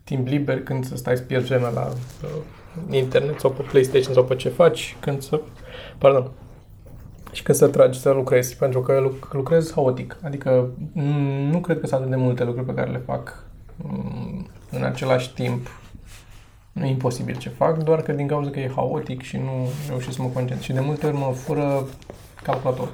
timp 0.04 0.28
liber, 0.28 0.63
când 0.63 0.86
să 0.86 0.95
stai 0.95 1.17
să 1.17 1.23
pierzi 1.23 1.47
vremea 1.47 1.69
la 1.69 1.88
uh, 2.23 2.97
internet 2.97 3.39
sau 3.39 3.51
pe 3.51 3.62
PlayStation 3.62 4.13
sau 4.13 4.23
pe 4.23 4.36
ce 4.36 4.49
faci, 4.49 4.95
când 4.99 5.21
să... 5.21 5.41
Pardon. 5.97 6.32
Și 7.35 7.43
când 7.43 7.57
să 7.57 7.67
tragi 7.67 7.99
să 7.99 8.09
lucrezi, 8.11 8.55
pentru 8.57 8.81
că 8.81 8.99
luc- 8.99 9.29
lucrez 9.33 9.71
haotic. 9.73 10.17
Adică 10.23 10.69
mm, 10.91 11.49
nu 11.51 11.59
cred 11.59 11.79
că 11.79 11.87
sunt 11.87 11.99
atât 11.99 12.11
de 12.11 12.17
multe 12.21 12.43
lucruri 12.43 12.65
pe 12.67 12.73
care 12.73 12.91
le 12.91 13.01
fac 13.05 13.43
mm, 13.75 14.47
în 14.71 14.83
același 14.83 15.33
timp 15.33 15.67
nu 16.71 16.85
e 16.85 16.89
imposibil 16.89 17.35
ce 17.37 17.49
fac, 17.49 17.83
doar 17.83 18.01
că 18.01 18.11
din 18.11 18.27
cauza 18.27 18.49
că 18.49 18.59
e 18.59 18.71
haotic 18.75 19.21
și 19.21 19.37
nu 19.37 19.67
reușesc 19.89 20.15
să 20.15 20.21
mă 20.21 20.27
concentrez. 20.27 20.61
Și 20.61 20.73
de 20.73 20.79
multe 20.79 21.05
ori 21.05 21.15
mă 21.17 21.31
fură 21.33 21.83
calculator. 22.43 22.89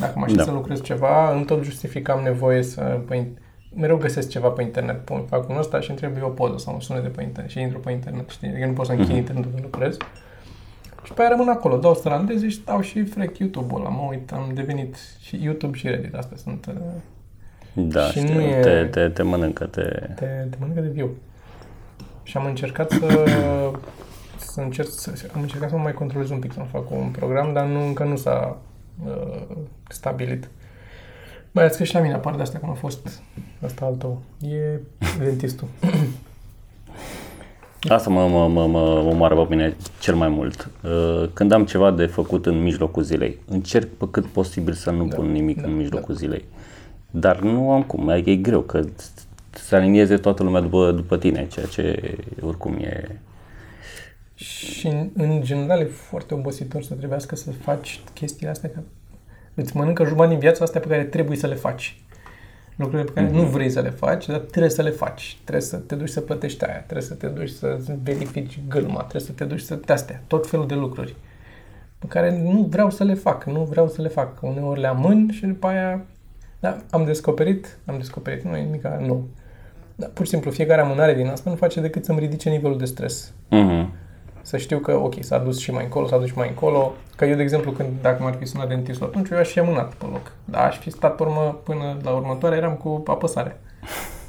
Dacă 0.00 0.12
mă 0.16 0.24
aștept 0.24 0.44
Da. 0.44 0.50
să 0.50 0.56
lucrez 0.56 0.82
ceva, 0.82 1.32
îmi 1.34 1.44
tot 1.44 1.62
justificam 1.64 2.22
nevoie 2.22 2.62
să... 2.62 3.00
Pe, 3.08 3.16
in- 3.16 3.38
mereu 3.76 3.96
găsesc 3.96 4.28
ceva 4.28 4.48
pe 4.48 4.62
internet, 4.62 5.04
pun, 5.04 5.24
fac 5.28 5.48
un 5.48 5.56
ăsta 5.58 5.80
și 5.80 5.88
îmi 5.90 5.98
trebuie 5.98 6.22
o 6.22 6.28
poză 6.28 6.58
sau 6.58 6.74
un 6.74 6.80
sunet 6.80 7.02
de 7.02 7.08
pe 7.08 7.22
internet 7.22 7.50
și 7.50 7.60
intru 7.60 7.78
pe 7.78 7.90
internet, 7.90 8.28
știi? 8.30 8.48
Adică 8.48 8.66
nu 8.66 8.72
pot 8.72 8.86
să 8.86 8.92
închid 8.92 9.16
internetul 9.16 9.50
când 9.50 9.64
lucrez. 9.64 9.96
Și 11.04 11.12
pe 11.12 11.20
aia 11.20 11.30
rămân 11.30 11.48
acolo, 11.48 11.76
dau 11.76 11.94
strandezi 11.94 12.44
și 12.46 12.60
stau 12.60 12.80
și 12.80 13.04
frec 13.04 13.38
YouTube-ul 13.38 13.80
ăla, 13.80 13.88
mă 13.88 14.06
uit, 14.10 14.32
am 14.32 14.50
devenit 14.54 14.96
și 15.20 15.42
YouTube 15.42 15.76
și 15.76 15.88
Reddit, 15.88 16.14
astea 16.14 16.36
sunt... 16.36 16.66
uh, 16.66 16.74
Da, 17.72 18.00
Și 18.00 18.18
știu, 18.18 18.34
nu 18.34 18.40
e- 18.40 18.60
te, 18.60 18.84
te, 18.84 19.08
te 19.08 19.22
mănâncă, 19.22 19.64
te... 19.64 19.82
te, 20.14 20.26
te 20.50 20.56
mănâncă 20.58 20.80
de 20.80 20.88
viu. 20.88 21.10
Și 22.22 22.36
am 22.36 22.44
încercat 22.46 22.90
să, 22.90 23.26
să 24.36 24.60
încerc, 24.60 24.88
să, 24.88 25.12
am 25.34 25.40
încercat 25.40 25.68
să 25.68 25.76
mă 25.76 25.82
mai 25.82 25.92
controlez 25.92 26.30
un 26.30 26.38
pic, 26.38 26.52
să 26.52 26.60
fac 26.70 26.90
un 26.90 27.08
program, 27.10 27.52
dar 27.52 27.66
nu, 27.66 27.86
încă 27.86 28.04
nu 28.04 28.16
s-a 28.16 28.58
uh, 29.06 29.56
stabilit. 29.88 30.48
Mai 31.50 31.64
ales 31.64 31.76
că 31.76 31.84
și 31.84 31.94
la 31.94 32.00
mine 32.00 32.14
apar 32.14 32.34
de 32.34 32.42
astea, 32.42 32.60
cum 32.60 32.70
a 32.70 32.74
fost 32.74 33.22
asta 33.64 33.84
al 33.84 33.94
tău. 33.94 34.22
E 34.40 34.80
dentistul. 35.18 35.68
Asta 37.88 38.10
mă, 38.10 38.28
mă, 38.28 38.48
mă, 38.48 38.66
mă 38.66 38.78
omoară 38.80 39.34
pe 39.34 39.54
mine 39.54 39.76
cel 40.00 40.14
mai 40.14 40.28
mult. 40.28 40.70
Uh, 40.82 41.28
Când 41.32 41.52
am 41.52 41.64
ceva 41.64 41.90
de 41.90 42.06
făcut 42.06 42.46
în 42.46 42.62
mijlocul 42.62 43.02
zilei, 43.02 43.38
încerc 43.48 43.88
pe 43.88 44.08
cât 44.10 44.26
posibil 44.26 44.72
să 44.72 44.90
nu 44.90 45.06
Da, 45.06 45.16
pun 45.16 45.30
nimic 45.30 45.60
da, 45.60 45.66
în 45.66 45.76
mijlocul 45.76 46.14
zilei. 46.14 46.44
Dar 47.10 47.40
nu 47.40 47.72
am 47.72 47.82
cum, 47.82 48.08
adică 48.08 48.30
e 48.30 48.36
greu, 48.36 48.60
că 48.60 48.80
să 49.50 49.74
alinieze 49.74 50.16
toată 50.16 50.42
lumea 50.42 50.60
după, 50.60 50.92
după 50.92 51.18
tine, 51.18 51.46
ceea 51.46 51.66
ce 51.66 52.16
oricum 52.40 52.74
e... 52.74 53.20
Și 54.34 54.86
în, 54.86 55.10
în 55.16 55.40
general 55.42 55.80
e 55.80 55.84
foarte 55.84 56.34
obositor 56.34 56.82
să 56.82 56.94
trebuiască 56.94 57.36
să 57.36 57.50
faci 57.50 58.00
chestiile 58.12 58.50
astea, 58.50 58.70
că 58.74 58.80
îți 59.54 59.76
mănâncă 59.76 60.04
jumătate 60.04 60.30
din 60.30 60.38
viața 60.38 60.64
astea 60.64 60.80
pe 60.80 60.88
care 60.88 61.04
trebuie 61.04 61.36
să 61.36 61.46
le 61.46 61.54
faci. 61.54 62.02
Lucrurile 62.78 63.10
pe 63.12 63.20
care 63.20 63.30
nu 63.34 63.42
vrei 63.42 63.70
să 63.70 63.80
le 63.80 63.90
faci, 63.90 64.26
dar 64.26 64.38
trebuie 64.38 64.70
să 64.70 64.82
le 64.82 64.90
faci. 64.90 65.38
Trebuie 65.44 65.62
să 65.64 65.76
te 65.76 65.94
duci 65.94 66.08
să 66.08 66.20
plătești 66.20 66.64
aia, 66.64 66.76
trebuie 66.80 67.02
să 67.02 67.14
te 67.14 67.26
duci 67.26 67.48
să 67.50 67.78
verifici 68.02 68.60
gâlma, 68.68 68.98
trebuie 69.00 69.20
să 69.22 69.32
te 69.32 69.44
duci 69.44 69.60
să 69.60 69.74
te 69.74 69.92
astea, 69.92 70.22
tot 70.26 70.46
felul 70.48 70.66
de 70.66 70.74
lucruri 70.74 71.14
pe 71.98 72.06
care 72.06 72.40
nu 72.42 72.66
vreau 72.70 72.90
să 72.90 73.04
le 73.04 73.14
fac, 73.14 73.44
nu 73.44 73.64
vreau 73.64 73.88
să 73.88 74.02
le 74.02 74.08
fac. 74.08 74.42
Uneori 74.42 74.80
le 74.80 74.86
amân 74.86 75.28
și 75.32 75.46
după 75.46 75.66
aia 75.66 76.04
da, 76.60 76.76
am 76.90 77.04
descoperit, 77.04 77.78
am 77.86 77.94
descoperit, 77.96 78.42
nu 78.44 78.56
e 78.56 78.62
nimic 78.62 78.86
nou. 78.86 79.28
Dar 79.94 80.10
pur 80.12 80.24
și 80.24 80.30
simplu, 80.30 80.50
fiecare 80.50 80.80
amânare 80.80 81.14
din 81.14 81.26
asta 81.26 81.50
nu 81.50 81.56
face 81.56 81.80
decât 81.80 82.04
să-mi 82.04 82.18
ridice 82.18 82.50
nivelul 82.50 82.78
de 82.78 82.84
stres 82.84 83.32
Mhm. 83.48 83.92
Să 84.48 84.56
știu 84.56 84.78
că, 84.78 84.92
ok, 84.96 85.14
s-a 85.20 85.38
dus 85.38 85.58
și 85.58 85.70
mai 85.72 85.84
încolo, 85.84 86.06
s-a 86.06 86.18
dus 86.18 86.26
și 86.26 86.36
mai 86.36 86.48
încolo. 86.48 86.92
Că 87.16 87.24
eu, 87.24 87.36
de 87.36 87.42
exemplu, 87.42 87.70
când, 87.70 87.88
dacă 88.02 88.22
m-ar 88.22 88.34
fi 88.38 88.44
sunat 88.46 88.68
dentistul 88.68 89.06
atunci, 89.06 89.28
eu 89.30 89.38
aș 89.38 89.48
fi 89.48 89.58
amânat 89.58 89.92
pe 89.94 90.04
loc. 90.12 90.32
Dar 90.44 90.66
aș 90.66 90.78
fi 90.78 90.90
stat 90.90 91.14
pe 91.16 91.22
urmă 91.22 91.56
până 91.62 91.96
la 92.02 92.10
următoare, 92.10 92.56
eram 92.56 92.74
cu 92.74 93.02
apăsare. 93.06 93.60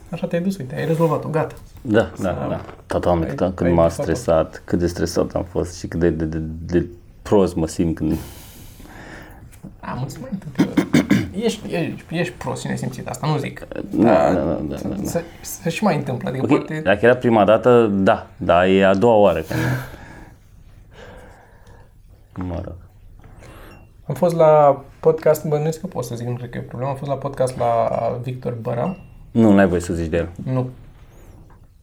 Așa 0.09 0.27
te-ai 0.27 0.41
dus, 0.41 0.57
uite, 0.57 0.75
ai 0.75 0.85
rezolvat-o, 0.85 1.27
gata. 1.29 1.55
Da, 1.81 1.99
da, 1.99 2.35
Sau- 2.39 2.49
da. 2.49 2.61
Tata, 2.85 2.99
doamne, 2.99 3.25
Ai- 3.25 3.35
cât, 3.35 3.55
cât 3.55 3.65
ai 3.65 3.71
m-a 3.73 3.83
visat-o. 3.83 4.01
stresat, 4.01 4.61
cât 4.65 4.79
de 4.79 4.87
stresat 4.87 5.31
am 5.35 5.43
fost 5.43 5.77
și 5.79 5.87
cât 5.87 5.99
de, 5.99 6.09
de, 6.09 6.25
de, 6.25 6.37
de 6.65 6.85
prost 7.21 7.55
mă 7.55 7.67
simt 7.67 7.95
când... 7.95 8.17
Am 9.79 10.01
îți 10.05 10.17
mai 10.21 10.29
întâmplă. 10.31 10.83
Ești, 11.43 11.73
ești, 11.75 12.03
ești 12.09 12.33
prost 12.37 12.61
și 12.61 12.67
nesimțit, 12.67 13.07
asta 13.07 13.27
nu 13.27 13.37
zic. 13.37 13.67
Da, 13.89 14.33
da, 14.33 14.39
da, 14.39 14.59
da, 14.67 14.75
da. 14.89 14.95
Să, 15.03 15.21
să 15.41 15.69
și 15.69 15.83
mai 15.83 15.95
întâmplă, 15.95 16.29
adică 16.29 16.43
Ok, 16.43 16.49
poate... 16.57 16.81
dacă 16.83 17.05
era 17.05 17.15
prima 17.15 17.45
dată, 17.45 17.89
da, 17.93 18.27
dar 18.37 18.65
e 18.67 18.85
a 18.85 18.93
doua 18.93 19.15
oară. 19.15 19.39
Când... 19.39 19.59
Mă 22.35 22.61
rog. 22.65 22.75
Am 24.05 24.15
fost 24.15 24.35
la 24.35 24.83
podcast, 24.99 25.45
bănuiesc 25.45 25.79
că 25.79 25.87
pot 25.87 26.03
să 26.03 26.15
zic, 26.15 26.27
nu 26.27 26.33
cred 26.33 26.49
că 26.49 26.57
e 26.57 26.61
problemă, 26.61 26.91
am 26.91 26.97
fost 26.97 27.09
la 27.09 27.17
podcast 27.17 27.57
la 27.57 27.89
Victor 28.23 28.53
Băra. 28.61 28.97
Nu, 29.31 29.53
n-ai 29.53 29.67
voie 29.67 29.79
să 29.81 29.93
zici 29.93 30.09
de 30.09 30.17
el. 30.17 30.29
Nu. 30.43 30.69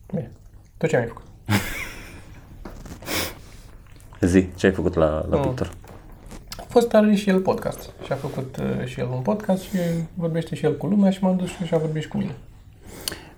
Bine. 0.07 0.31
Tu 0.77 0.87
ce 0.87 0.97
ai 0.97 1.05
făcut? 1.05 1.23
Zi, 4.21 4.47
ce 4.55 4.65
ai 4.65 4.71
făcut 4.73 4.93
la, 4.93 5.25
la 5.29 5.35
Mm. 5.37 5.41
Victor? 5.41 5.71
A 6.57 6.63
fost 6.67 6.93
are 6.93 7.15
și 7.15 7.29
el 7.29 7.39
podcast 7.39 7.89
și 8.05 8.11
a 8.11 8.15
făcut 8.15 8.57
uh, 8.57 8.85
și 8.85 8.99
el 8.99 9.07
un 9.13 9.21
podcast 9.21 9.61
și 9.63 9.77
vorbește 10.13 10.55
și 10.55 10.65
el 10.65 10.77
cu 10.77 10.85
lumea 10.87 11.09
și 11.09 11.23
m-am 11.23 11.35
dus 11.37 11.47
și 11.49 11.73
a 11.73 11.77
vorbit 11.77 12.01
și 12.01 12.07
cu 12.07 12.17
mine. 12.17 12.35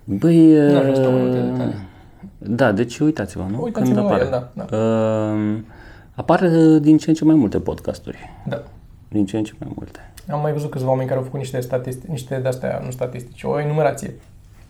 Băi, 0.04 0.52
Nu 0.52 0.76
aș 0.76 0.82
vrea 0.82 0.94
să 0.94 1.00
dau 1.00 1.12
mai 1.12 1.20
multe 1.22 1.38
uh, 1.38 1.50
detalii. 1.50 1.74
da, 2.38 2.72
deci 2.72 2.98
uitați-vă, 2.98 3.46
nu? 3.50 3.62
Uitați-vă 3.62 3.94
Când 3.94 4.06
la 4.06 4.14
apare. 4.14 4.24
el, 4.24 4.30
da, 4.54 4.64
da. 4.64 4.76
Uh, 4.76 5.58
apar 6.20 6.40
uh, 6.42 6.80
din 6.80 6.98
ce 6.98 7.08
în 7.08 7.14
ce 7.14 7.24
mai 7.24 7.34
multe 7.34 7.60
podcasturi. 7.60 8.18
Da. 8.46 8.62
Din 9.08 9.26
ce 9.26 9.36
în 9.36 9.44
ce 9.44 9.52
mai 9.58 9.72
multe. 9.74 10.12
Am 10.30 10.40
mai 10.40 10.52
văzut 10.52 10.70
câțiva 10.70 10.88
oameni 10.88 11.06
care 11.08 11.18
au 11.18 11.24
făcut 11.24 11.38
niște 11.40 11.60
statistici, 11.60 12.08
niște 12.08 12.38
de-astea, 12.38 12.80
nu 12.84 12.90
statistici, 12.90 13.42
o 13.42 13.60
enumerație 13.60 14.14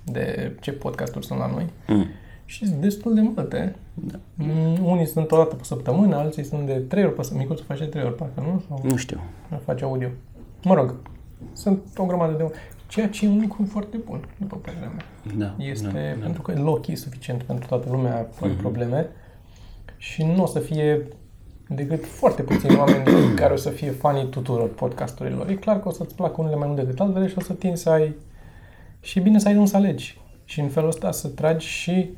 de 0.05 0.57
ce 0.61 0.73
podcasturi 0.73 1.27
sunt 1.27 1.39
la 1.39 1.47
noi. 1.47 1.67
Mm. 1.87 2.07
Și 2.45 2.67
sunt 2.67 2.81
destul 2.81 3.15
de 3.15 3.21
multe. 3.21 3.75
Da. 3.95 4.19
Unii 4.85 5.07
sunt 5.07 5.31
o 5.33 5.37
dată 5.37 5.55
pe 5.55 5.65
săptămână, 5.65 6.17
alții 6.17 6.45
sunt 6.45 6.67
de 6.67 6.73
trei 6.73 7.05
ori 7.05 7.15
pe 7.15 7.23
săptămână. 7.23 7.47
Micuțul 7.49 7.75
face 7.77 7.87
trei 7.91 8.05
ori, 8.05 8.15
parcă 8.15 8.41
nu? 8.41 8.63
Sau 8.69 8.81
Nu 8.91 8.97
știu. 8.97 9.21
face 9.65 9.85
audio. 9.85 10.09
Mă 10.65 10.75
rog, 10.75 10.95
sunt 11.53 11.81
o 11.97 12.05
grămadă 12.05 12.33
de... 12.37 12.53
Ceea 12.87 13.09
ce 13.09 13.25
e 13.27 13.29
un 13.29 13.41
lucru 13.41 13.65
foarte 13.71 13.97
bun, 13.97 14.21
după 14.37 14.57
părerea 14.57 14.89
mea. 14.97 15.05
Da, 15.37 15.65
Este 15.65 15.87
da, 15.87 15.93
da. 15.93 16.25
pentru 16.25 16.43
că 16.43 16.53
loc 16.61 16.87
e 16.87 16.95
suficient 16.97 17.43
pentru 17.43 17.67
toată 17.69 17.89
lumea 17.91 18.29
fără 18.33 18.53
probleme 18.53 19.09
și 19.97 20.23
nu 20.23 20.43
o 20.43 20.47
să 20.47 20.59
fie 20.59 21.07
decât 21.75 22.05
foarte 22.07 22.43
puțini 22.43 22.77
oameni 22.77 23.05
care 23.41 23.53
o 23.53 23.57
să 23.57 23.71
fie 23.71 23.91
fanii 23.91 24.29
tuturor 24.29 24.69
podcasturilor. 24.75 25.49
E 25.49 25.55
clar 25.55 25.81
că 25.81 25.89
o 25.89 25.93
să-ți 25.93 26.15
placă 26.15 26.35
unele 26.37 26.57
mai 26.57 26.67
mult 26.67 26.79
decât 26.81 27.01
altele 27.01 27.29
și 27.29 27.35
o 27.39 27.41
să 27.41 27.53
tinzi 27.53 27.83
să 27.83 27.91
ai... 27.91 28.15
Și 29.01 29.19
e 29.19 29.23
bine 29.23 29.39
să 29.39 29.49
ai 29.49 29.57
un 29.57 29.67
să 29.67 29.77
alegi. 29.77 30.19
Și 30.45 30.61
în 30.61 30.69
felul 30.69 30.89
ăsta 30.89 31.11
să 31.11 31.29
tragi 31.29 31.67
și 31.67 32.11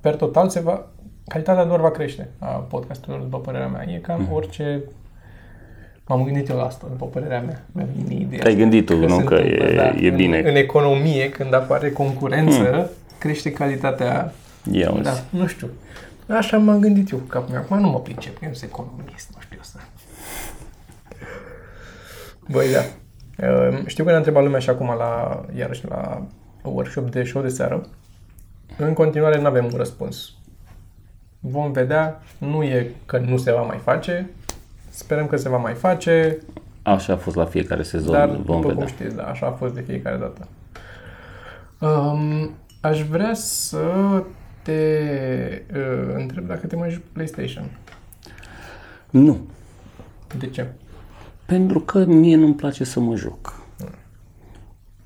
per 0.00 0.14
total 0.16 0.48
se 0.48 0.60
va... 0.60 0.86
Calitatea 1.28 1.64
doar 1.64 1.80
va 1.80 1.90
crește 1.90 2.28
a 2.38 2.46
podcasturilor, 2.46 3.20
după 3.20 3.38
părerea 3.38 3.68
mea. 3.68 3.84
E 3.88 3.98
cam 3.98 4.28
orice... 4.32 4.82
M-am 6.06 6.24
gândit 6.24 6.48
eu 6.48 6.56
la 6.56 6.64
asta, 6.64 6.86
după 6.90 7.06
părerea 7.06 7.40
mea. 7.40 7.64
Mi-a 7.72 7.86
venit 7.94 8.20
ideea. 8.20 8.42
Te-ai 8.42 8.56
gândit 8.56 8.86
tu, 8.86 8.96
nu? 8.96 9.16
se 9.16 9.24
Că 9.24 9.34
e- 9.34 9.50
întâmplă, 9.50 9.82
e 10.00 10.08
în, 10.08 10.16
bine. 10.16 10.38
În 10.38 10.54
economie, 10.54 11.28
când 11.28 11.54
apare 11.54 11.90
concurență, 11.90 12.90
crește 13.18 13.52
calitatea 13.52 14.32
Ia 14.72 14.90
uzi. 14.92 15.02
da, 15.02 15.12
nu 15.30 15.46
știu. 15.46 15.68
Așa 16.36 16.58
m-am 16.58 16.78
gândit 16.80 17.10
eu 17.10 17.18
cu 17.18 17.24
capul 17.24 17.52
meu. 17.52 17.60
Acum 17.60 17.80
nu 17.80 17.88
mă 17.88 18.00
pricep, 18.00 18.38
că 18.38 18.44
eu 18.44 18.52
sunt 18.54 18.70
economist, 18.70 19.30
nu 19.34 19.40
știu 19.40 19.58
asta. 19.60 19.78
Băi, 22.48 22.66
da. 22.72 22.82
Uh, 23.48 23.82
Știu 23.86 24.02
că 24.04 24.08
ne-a 24.10 24.18
întrebat 24.18 24.42
lumea 24.42 24.60
și 24.60 24.70
acum 24.70 24.86
la, 24.98 25.44
iarăși 25.56 25.86
la 25.88 26.22
workshop 26.62 27.10
de 27.10 27.24
show 27.24 27.42
de 27.42 27.48
seară. 27.48 27.86
În 28.76 28.92
continuare 28.92 29.40
nu 29.40 29.46
avem 29.46 29.64
un 29.64 29.76
răspuns. 29.76 30.32
Vom 31.40 31.72
vedea. 31.72 32.22
Nu 32.38 32.62
e 32.62 32.90
că 33.06 33.18
nu 33.18 33.36
se 33.36 33.52
va 33.52 33.62
mai 33.62 33.78
face. 33.78 34.30
Sperăm 34.90 35.26
că 35.26 35.36
se 35.36 35.48
va 35.48 35.56
mai 35.56 35.74
face, 35.74 36.38
Așa 36.82 37.12
a 37.12 37.16
fost 37.16 37.36
la 37.36 37.44
fiecare 37.44 37.82
sezon, 37.82 38.12
dar 38.12 38.28
vom 38.28 38.36
după 38.36 38.58
vedea. 38.58 38.74
cum 38.74 38.86
știți, 38.86 39.14
da, 39.16 39.22
așa 39.22 39.46
a 39.46 39.50
fost 39.50 39.74
de 39.74 39.80
fiecare 39.80 40.16
dată. 40.16 40.48
Um, 41.78 42.50
aș 42.80 43.02
vrea 43.02 43.34
să 43.34 43.78
te 44.62 45.62
uh, 45.74 46.14
întreb 46.14 46.46
dacă 46.46 46.66
te 46.66 46.76
mai 46.76 46.90
joci 46.90 47.02
PlayStation. 47.12 47.70
Nu, 49.10 49.40
De 50.38 50.46
ce? 50.46 50.66
pentru 51.46 51.80
că 51.80 52.04
mie 52.04 52.36
nu-mi 52.36 52.54
place 52.54 52.84
să 52.84 53.00
mă 53.00 53.16
joc. 53.16 53.60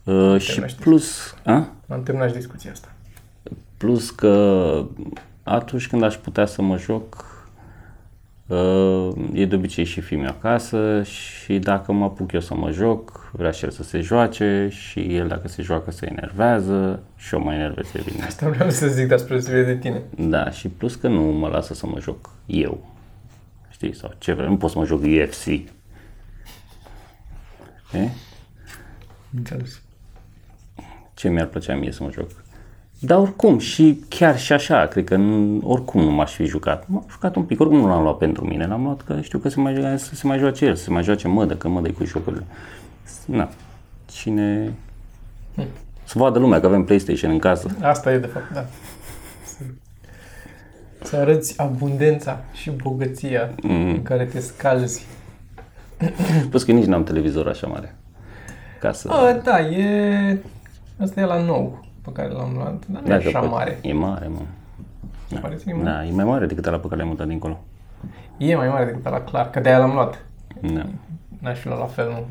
Uh, 0.04 0.40
și 0.40 0.60
terminat 0.60 0.72
plus, 0.72 1.34
a? 1.44 1.68
Am 1.88 2.02
terminat 2.02 2.28
și 2.28 2.34
discuția 2.36 2.70
asta. 2.70 2.92
plus 3.76 4.10
că 4.10 4.84
atunci 5.42 5.88
când 5.88 6.02
aș 6.02 6.14
putea 6.16 6.46
să 6.46 6.62
mă 6.62 6.78
joc, 6.78 7.14
uh, 7.14 7.35
e 9.32 9.46
de 9.46 9.54
obicei 9.54 9.84
și 9.84 10.00
fiul 10.00 10.26
acasă 10.26 11.02
și 11.02 11.58
dacă 11.58 11.92
mă 11.92 12.04
apuc 12.04 12.32
eu 12.32 12.40
să 12.40 12.54
mă 12.54 12.70
joc, 12.70 13.30
vrea 13.32 13.50
și 13.50 13.64
el 13.64 13.70
să 13.70 13.82
se 13.82 14.00
joace 14.00 14.68
și 14.70 15.16
el 15.16 15.28
dacă 15.28 15.48
se 15.48 15.62
joacă 15.62 15.90
se 15.90 16.06
enervează 16.06 17.02
și 17.16 17.34
eu 17.34 17.42
mă 17.42 17.54
enervez 17.54 17.94
evident. 17.94 18.24
Asta 18.24 18.48
vreau 18.48 18.70
să 18.70 18.86
zic 18.86 19.08
despre 19.08 19.40
de 19.40 19.76
tine. 19.76 20.02
Da, 20.16 20.50
și 20.50 20.68
plus 20.68 20.94
că 20.94 21.08
nu 21.08 21.22
mă 21.22 21.48
lasă 21.48 21.74
să 21.74 21.86
mă 21.86 22.00
joc 22.00 22.30
eu. 22.46 22.94
Știi, 23.70 23.94
sau 23.94 24.14
ce 24.18 24.32
vrei, 24.32 24.48
nu 24.48 24.56
pot 24.56 24.70
să 24.70 24.78
mă 24.78 24.84
joc 24.84 25.02
UFC. 25.02 25.46
E? 25.46 25.70
Înțeles. 29.36 29.80
Ce 31.14 31.28
mi-ar 31.28 31.46
plăcea 31.46 31.74
mie 31.74 31.92
să 31.92 32.02
mă 32.02 32.10
joc? 32.10 32.44
Dar 32.98 33.18
oricum, 33.18 33.58
și 33.58 34.04
chiar 34.08 34.38
și 34.38 34.52
așa, 34.52 34.86
cred 34.86 35.04
că 35.04 35.16
nu, 35.16 35.60
oricum 35.68 36.02
nu 36.02 36.10
m-aș 36.10 36.32
fi 36.34 36.44
jucat. 36.44 36.88
M-am 36.88 37.06
jucat 37.10 37.36
un 37.36 37.42
pic, 37.42 37.60
oricum 37.60 37.78
nu 37.78 37.86
l-am 37.86 38.02
luat 38.02 38.16
pentru 38.16 38.44
mine, 38.44 38.66
l-am 38.66 38.82
luat 38.82 39.02
că 39.02 39.20
știu 39.20 39.38
că 39.38 39.48
se 39.48 39.60
mai, 39.60 39.74
joace- 39.74 39.96
să 39.96 40.14
se 40.14 40.26
mai 40.26 40.38
joace 40.38 40.64
el, 40.64 40.74
să 40.74 40.82
se 40.82 40.90
mai 40.90 41.02
joace 41.02 41.28
mădă, 41.28 41.56
că 41.56 41.68
mădă 41.68 41.90
cu 41.90 42.04
jocurile. 42.04 42.44
Na, 43.24 43.48
cine... 44.06 44.72
Să 46.04 46.18
vadă 46.18 46.38
lumea 46.38 46.60
că 46.60 46.66
avem 46.66 46.84
PlayStation 46.84 47.30
în 47.30 47.38
casă. 47.38 47.76
Asta 47.82 48.12
e 48.12 48.18
de 48.18 48.26
fapt, 48.26 48.52
da. 48.52 48.66
Să, 49.44 49.62
să 51.02 51.16
arăți 51.16 51.60
abundența 51.60 52.44
și 52.52 52.70
bogăția 52.70 53.50
mm. 53.62 53.88
în 53.88 54.02
care 54.02 54.24
te 54.24 54.40
scalzi. 54.40 55.06
Plus 56.50 56.62
că 56.62 56.72
nici 56.72 56.84
n-am 56.84 57.04
televizor 57.04 57.48
așa 57.48 57.66
mare. 57.66 57.94
Ca 58.80 58.92
să... 58.92 59.08
A, 59.08 59.32
da, 59.32 59.60
e... 59.60 60.38
Asta 61.00 61.20
e 61.20 61.24
la 61.24 61.42
nou 61.42 61.85
pe 62.06 62.12
care 62.12 62.28
l-am 62.32 62.52
luat, 62.54 62.86
dar 62.86 63.02
nu 63.02 63.14
e 63.14 63.18
că 63.20 63.28
așa 63.28 63.38
pot- 63.38 63.50
mare. 63.50 63.78
E 63.82 63.92
mare, 63.92 64.26
mă. 64.26 64.40
Da. 65.28 65.38
Pare 65.40 65.56
să 65.58 65.64
e, 65.66 65.72
mare. 65.72 65.84
Da, 65.84 66.04
e 66.04 66.10
mai 66.12 66.24
mare 66.24 66.46
decât 66.46 66.66
ala 66.66 66.76
pe 66.76 66.82
care 66.82 66.96
le-am 66.96 67.08
mutat 67.08 67.26
dincolo. 67.26 67.60
e 68.36 68.56
mai 68.56 68.68
mare 68.68 68.84
decât 68.84 69.04
la 69.04 69.20
clar, 69.20 69.50
că 69.50 69.60
de-aia 69.60 69.78
l-am 69.78 69.92
luat. 69.92 70.24
Da. 70.62 70.82
N-aș 71.40 71.58
fi 71.58 71.66
luat 71.66 71.78
la 71.78 71.86
fel, 71.86 72.08
nu? 72.10 72.26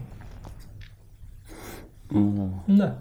Mm. 2.19 2.63
Da. 2.65 2.93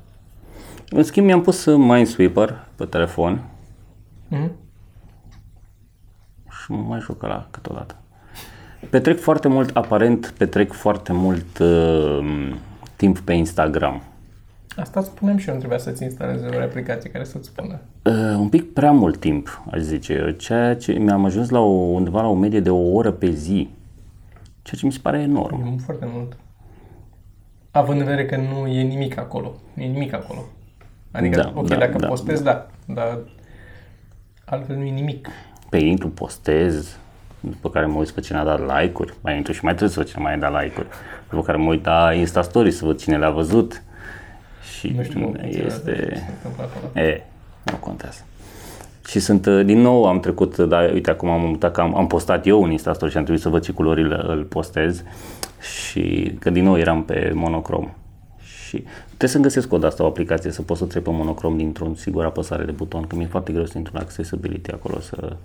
În 0.90 1.02
schimb, 1.02 1.26
mi-am 1.26 1.42
pus 1.42 1.64
uh, 1.64 1.76
Minesweeper 1.78 2.64
pe 2.74 2.84
telefon 2.84 3.42
Mhm. 4.28 4.50
și 6.50 6.70
mă 6.72 6.84
mai 6.88 7.00
joc 7.00 7.22
la 7.22 7.46
câteodată. 7.50 7.94
Petrec 8.90 9.20
foarte 9.20 9.48
mult, 9.48 9.76
aparent, 9.76 10.34
petrec 10.38 10.72
foarte 10.72 11.12
mult 11.12 11.58
uh, 11.58 12.52
timp 12.96 13.18
pe 13.18 13.32
Instagram. 13.32 14.02
Asta 14.76 15.02
spuneam 15.02 15.36
și 15.36 15.46
eu, 15.46 15.52
nu 15.52 15.58
trebuia 15.58 15.78
să-ți 15.80 16.02
instalezi 16.02 16.44
o 16.56 16.62
aplicație 16.62 17.10
care 17.10 17.24
să-ți 17.24 17.48
spună. 17.48 17.80
Uh, 18.02 18.12
un 18.38 18.48
pic 18.48 18.72
prea 18.72 18.90
mult 18.92 19.16
timp, 19.20 19.62
aș 19.70 19.80
zice 19.80 20.12
eu, 20.12 20.30
ceea 20.30 20.76
ce 20.76 20.92
mi-am 20.92 21.24
ajuns 21.24 21.48
la 21.48 21.58
o, 21.58 21.70
undeva 21.70 22.20
la 22.20 22.28
o 22.28 22.34
medie 22.34 22.60
de 22.60 22.70
o 22.70 22.92
oră 22.92 23.10
pe 23.10 23.30
zi, 23.30 23.68
ceea 24.62 24.80
ce 24.80 24.86
mi 24.86 24.92
se 24.92 24.98
pare 25.02 25.20
enorm. 25.20 25.62
E 25.66 25.76
foarte 25.84 26.08
mult. 26.12 26.36
Având 27.70 28.00
în 28.00 28.04
vedere 28.06 28.26
că 28.26 28.36
nu 28.36 28.66
e 28.66 28.82
nimic 28.82 29.18
acolo. 29.18 29.54
Nu 29.74 29.82
e 29.82 29.86
nimic 29.86 30.12
acolo. 30.14 30.44
Adică, 31.10 31.40
Da, 31.40 31.52
ok, 31.54 31.68
da, 31.68 31.76
dacă 31.76 31.98
da, 31.98 32.06
postezi, 32.06 32.42
da. 32.42 32.66
Dar 32.86 33.18
altfel 34.44 34.76
nu 34.76 34.84
e 34.84 34.90
nimic. 34.90 35.28
Pe 35.68 35.78
intru, 35.78 36.08
postez, 36.08 36.98
după 37.40 37.70
care 37.70 37.86
mă 37.86 37.98
uit 37.98 38.10
pe 38.10 38.20
cine 38.20 38.38
a 38.38 38.44
dat 38.44 38.60
like-uri, 38.60 39.14
mai 39.20 39.36
intru 39.36 39.52
și 39.52 39.64
mai 39.64 39.72
trebuie 39.74 39.92
să 39.94 40.00
văd 40.00 40.08
cine 40.08 40.22
mai 40.22 40.34
a 40.34 40.38
dat 40.38 40.62
like-uri, 40.62 40.88
după 41.30 41.42
care 41.42 41.58
mă 41.58 41.68
uit 41.68 41.84
la 41.84 42.12
Insta 42.12 42.42
Story 42.42 42.70
să 42.70 42.84
văd 42.84 42.98
cine 42.98 43.18
le-a 43.18 43.30
văzut 43.30 43.82
și 44.88 44.94
Nu 44.96 45.02
știu 45.02 45.20
cum 45.20 45.36
este... 45.42 45.92
ce 45.92 46.14
se 46.14 46.30
întâmplă 46.34 46.64
acolo. 46.64 47.06
E, 47.06 47.22
nu 47.62 47.76
contează. 47.76 48.20
Și 49.06 49.18
sunt, 49.20 49.46
uh, 49.46 49.64
din 49.64 49.80
nou 49.80 50.04
am 50.04 50.20
trecut, 50.20 50.56
dar 50.56 50.92
uite 50.92 51.10
acum 51.10 51.28
am 51.28 51.40
mutat 51.40 51.72
că 51.72 51.80
am, 51.80 51.96
am 51.96 52.06
postat 52.06 52.46
eu 52.46 52.62
un 52.62 52.70
Insta 52.70 52.92
Story 52.92 53.10
și 53.10 53.16
am 53.16 53.22
trebuit 53.22 53.44
să 53.44 53.50
văd 53.50 53.62
ce 53.62 53.72
culori 53.72 54.02
îl, 54.02 54.24
îl 54.28 54.42
postez 54.44 55.02
și 55.60 56.36
că 56.40 56.50
din 56.50 56.64
nou 56.64 56.78
eram 56.78 57.04
pe 57.04 57.32
monocrom. 57.34 57.88
Și 58.66 58.84
trebuie 59.06 59.28
să-mi 59.28 59.42
găsesc 59.42 59.72
o 59.72 59.78
de 59.78 59.86
asta, 59.86 60.02
o 60.02 60.06
aplicație 60.06 60.50
să 60.50 60.62
pot 60.62 60.76
să 60.76 60.84
trec 60.84 61.02
pe 61.02 61.10
monocrom 61.10 61.56
dintr-un 61.56 61.94
sigur 61.94 62.24
apăsare 62.24 62.64
de 62.64 62.70
buton, 62.70 63.02
că 63.02 63.16
mi-e 63.16 63.26
foarte 63.26 63.52
greu 63.52 63.64
să 63.64 63.78
intru 63.78 63.92
în 63.96 64.00
accessibility 64.02 64.70
acolo 64.70 65.00
să... 65.00 65.36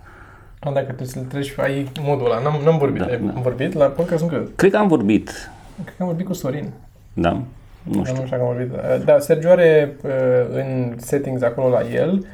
A, 0.60 0.72
dacă 0.72 0.86
trebuie 0.86 1.08
să-l 1.08 1.24
treci, 1.24 1.54
ai 1.58 1.88
modul 2.02 2.26
ăla. 2.26 2.40
N-am, 2.42 2.62
n-am 2.64 2.78
vorbit. 2.78 3.02
Da, 3.02 3.06
ai 3.06 3.20
da. 3.20 3.40
vorbit 3.42 3.74
la 3.74 3.86
podcast, 3.86 4.22
nu 4.22 4.28
cred. 4.28 4.50
Cred 4.56 4.72
că 4.72 4.78
am 4.78 4.88
vorbit, 4.88 5.52
Cred 5.84 5.96
că 5.98 6.04
am 6.04 6.08
vorbit 6.08 6.26
cu 6.26 6.34
Sorin. 6.34 6.70
da? 7.14 7.42
Nu 7.92 7.96
Dar 7.96 8.06
știu. 8.06 8.20
nu 8.20 8.26
știu 8.26 8.38
dacă 8.38 8.50
am 8.50 8.56
vorbit. 8.56 9.06
Da, 9.06 9.20
Sergio 9.20 9.50
are 9.50 9.96
uh, 10.04 10.12
în 10.54 10.94
settings 10.98 11.42
acolo 11.42 11.70
la 11.70 11.82
el 11.94 12.26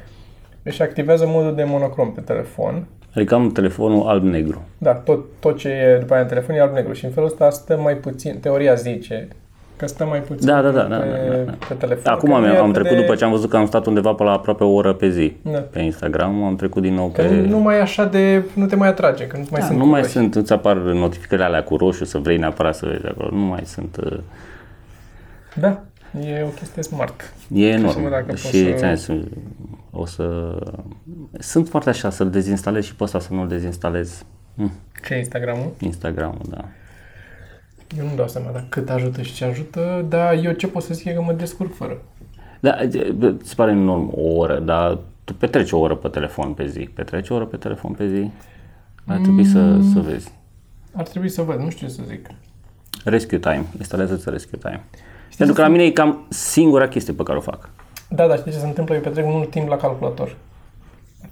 își 0.62 0.82
activează 0.82 1.24
modul 1.28 1.54
de 1.54 1.64
monocrom 1.64 2.12
pe 2.12 2.20
telefon. 2.20 2.86
Adică 3.14 3.34
am 3.34 3.50
telefonul 3.50 4.06
alb-negru. 4.08 4.62
Da, 4.78 4.92
tot, 4.94 5.24
tot 5.40 5.56
ce 5.58 5.68
e 5.68 5.98
după 6.00 6.12
aia 6.12 6.22
în 6.22 6.28
telefon 6.28 6.54
e 6.54 6.60
alb-negru 6.60 6.92
și 6.92 7.04
în 7.04 7.10
felul 7.10 7.28
ăsta 7.28 7.50
stă 7.50 7.78
mai 7.82 7.94
puțin, 7.94 8.38
teoria 8.40 8.74
zice, 8.74 9.28
că 9.76 9.86
stă 9.86 10.04
mai 10.04 10.18
puțin 10.18 10.46
Da, 10.46 10.62
da, 10.62 10.70
da, 10.70 10.82
da, 10.82 10.96
pe, 10.96 11.06
da, 11.28 11.36
da. 11.36 11.52
pe 11.68 11.74
telefon. 11.74 12.12
Acum 12.12 12.28
că 12.28 12.34
am, 12.34 12.40
nu 12.42 12.46
e 12.46 12.56
am 12.56 12.60
atât 12.62 12.72
trecut 12.72 12.90
de- 12.96 13.00
după 13.00 13.14
ce 13.14 13.24
am 13.24 13.30
văzut 13.30 13.50
că 13.50 13.56
am 13.56 13.66
stat 13.66 13.86
undeva 13.86 14.12
pe 14.12 14.22
la 14.22 14.32
aproape 14.32 14.64
o 14.64 14.72
oră 14.72 14.92
pe 14.92 15.08
zi 15.08 15.36
Da. 15.42 15.58
pe 15.58 15.80
Instagram, 15.80 16.44
am 16.44 16.56
trecut 16.56 16.82
din 16.82 16.94
nou 16.94 17.08
Că 17.08 17.22
pe... 17.22 17.28
nu 17.34 17.58
mai 17.58 17.76
e 17.76 17.80
așa 17.80 18.04
de... 18.04 18.42
nu 18.54 18.66
te 18.66 18.76
mai 18.76 18.88
atrage, 18.88 19.26
că 19.26 19.36
nu 19.36 19.44
mai 19.50 19.60
Da, 19.60 19.66
sunt 19.66 19.78
nu 19.78 19.86
mai 19.86 20.00
roșii. 20.00 20.14
sunt, 20.18 20.34
îți 20.34 20.52
apar 20.52 20.76
notificările 20.76 21.46
alea 21.46 21.62
cu 21.62 21.76
roșu 21.76 22.04
să 22.04 22.18
vrei 22.18 22.36
neapărat 22.36 22.74
să 22.74 22.86
vezi 22.86 23.06
acolo. 23.06 23.28
Nu 23.32 23.38
mai 23.44 23.62
sunt. 23.64 23.96
uh, 24.04 24.18
Da, 25.60 25.82
e 26.20 26.42
o 26.42 26.48
chestie 26.48 26.82
smart. 26.82 27.20
E 27.20 27.72
să 27.72 27.78
văd 27.78 27.84
enorm. 27.96 28.10
dacă 28.10 28.24
pot 28.26 28.36
Și 28.38 28.64
să- 28.64 28.72
ți-am 28.76 28.94
zis, 28.94 29.08
o 29.90 30.06
să... 30.06 30.56
Sunt 31.38 31.68
foarte 31.68 31.88
așa, 31.88 32.10
să-l 32.10 32.30
dezinstalez 32.30 32.84
și 32.84 32.94
pe 32.94 33.04
ăsta 33.04 33.20
să 33.20 33.32
nu-l 33.34 33.48
dezinstalez. 33.48 34.22
Hm, 34.56 34.72
Ce 35.06 35.14
e 35.14 35.18
Instagramul? 35.18 35.72
Instagram-ul, 35.80 36.40
da. 36.48 36.64
Eu 37.98 38.04
nu 38.04 38.14
dau 38.16 38.28
seama 38.28 38.50
dacă 38.50 38.66
cât 38.68 38.90
ajută 38.90 39.22
și 39.22 39.34
ce 39.34 39.44
ajută, 39.44 40.06
dar 40.08 40.34
eu 40.44 40.52
ce 40.52 40.66
pot 40.66 40.82
să 40.82 40.94
zic 40.94 41.06
e 41.06 41.12
că 41.12 41.22
mă 41.22 41.32
descurc 41.32 41.74
fără. 41.74 42.02
Da, 42.60 42.76
îți 43.18 43.54
pare 43.56 43.70
enorm 43.70 44.10
o 44.14 44.20
oră, 44.36 44.58
dar 44.60 44.98
tu 45.24 45.34
petreci 45.34 45.72
o 45.72 45.78
oră 45.78 45.94
pe 45.96 46.08
telefon 46.08 46.52
pe 46.52 46.66
zi. 46.66 46.80
Petreci 46.94 47.28
o 47.30 47.34
oră 47.34 47.44
pe 47.44 47.56
telefon 47.56 47.92
pe 47.92 48.08
zi? 48.08 48.30
Ar 49.06 49.16
trebui 49.18 49.44
să, 49.44 49.58
Mm. 49.58 49.92
să 49.92 50.00
vezi. 50.00 50.32
Ar 50.92 51.06
trebui 51.08 51.28
să 51.28 51.42
văd, 51.42 51.58
nu 51.58 51.70
știu 51.70 51.86
ce 51.86 51.92
să 51.92 52.02
zic. 52.08 52.26
Rescue 53.04 53.38
Time. 53.38 53.64
Instalează-ți 53.78 54.30
Rescue 54.30 54.58
Time. 54.58 54.84
Pentru 55.36 55.54
că 55.54 55.60
la 55.62 55.68
mine 55.68 55.82
e 55.84 55.90
cam 55.90 56.26
singura 56.28 56.88
chestie 56.88 57.12
pe 57.12 57.22
care 57.22 57.38
o 57.38 57.40
fac. 57.40 57.68
Da, 58.08 58.26
dar 58.26 58.38
știi 58.38 58.52
ce 58.52 58.58
se 58.58 58.66
întâmplă? 58.66 58.94
Eu 58.94 59.00
petrec 59.00 59.24
mult 59.24 59.50
timp 59.50 59.68
la 59.68 59.76
calculator. 59.76 60.36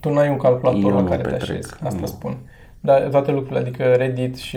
Tu 0.00 0.12
n-ai 0.12 0.28
un 0.28 0.36
calculator 0.36 0.82
Eu 0.82 0.88
la 0.88 1.00
nu 1.00 1.08
care 1.08 1.22
te 1.22 1.28
petrec, 1.28 1.50
așezi. 1.50 1.72
Asta 1.82 2.00
nu. 2.00 2.06
spun. 2.06 2.36
Dar 2.80 3.00
toate 3.02 3.30
lucrurile, 3.30 3.58
adică 3.60 3.84
Reddit 3.94 4.36
și 4.36 4.56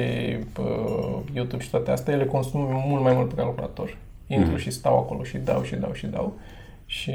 uh, 0.60 1.17
YouTube 1.33 1.63
și 1.63 1.69
toate 1.69 1.91
astea, 1.91 2.13
ele 2.13 2.25
consumă 2.25 2.83
mult 2.88 3.03
mai 3.03 3.13
mult 3.13 3.29
pe 3.29 3.36
calculator. 3.36 3.97
Intru 4.27 4.51
Mm. 4.51 4.57
și 4.57 4.69
stau 4.71 4.97
acolo 4.97 5.23
și 5.23 5.38
dau 5.38 5.62
și 5.63 5.75
dau 5.75 5.93
și 5.93 6.05
dau. 6.05 6.38
Și 6.86 7.12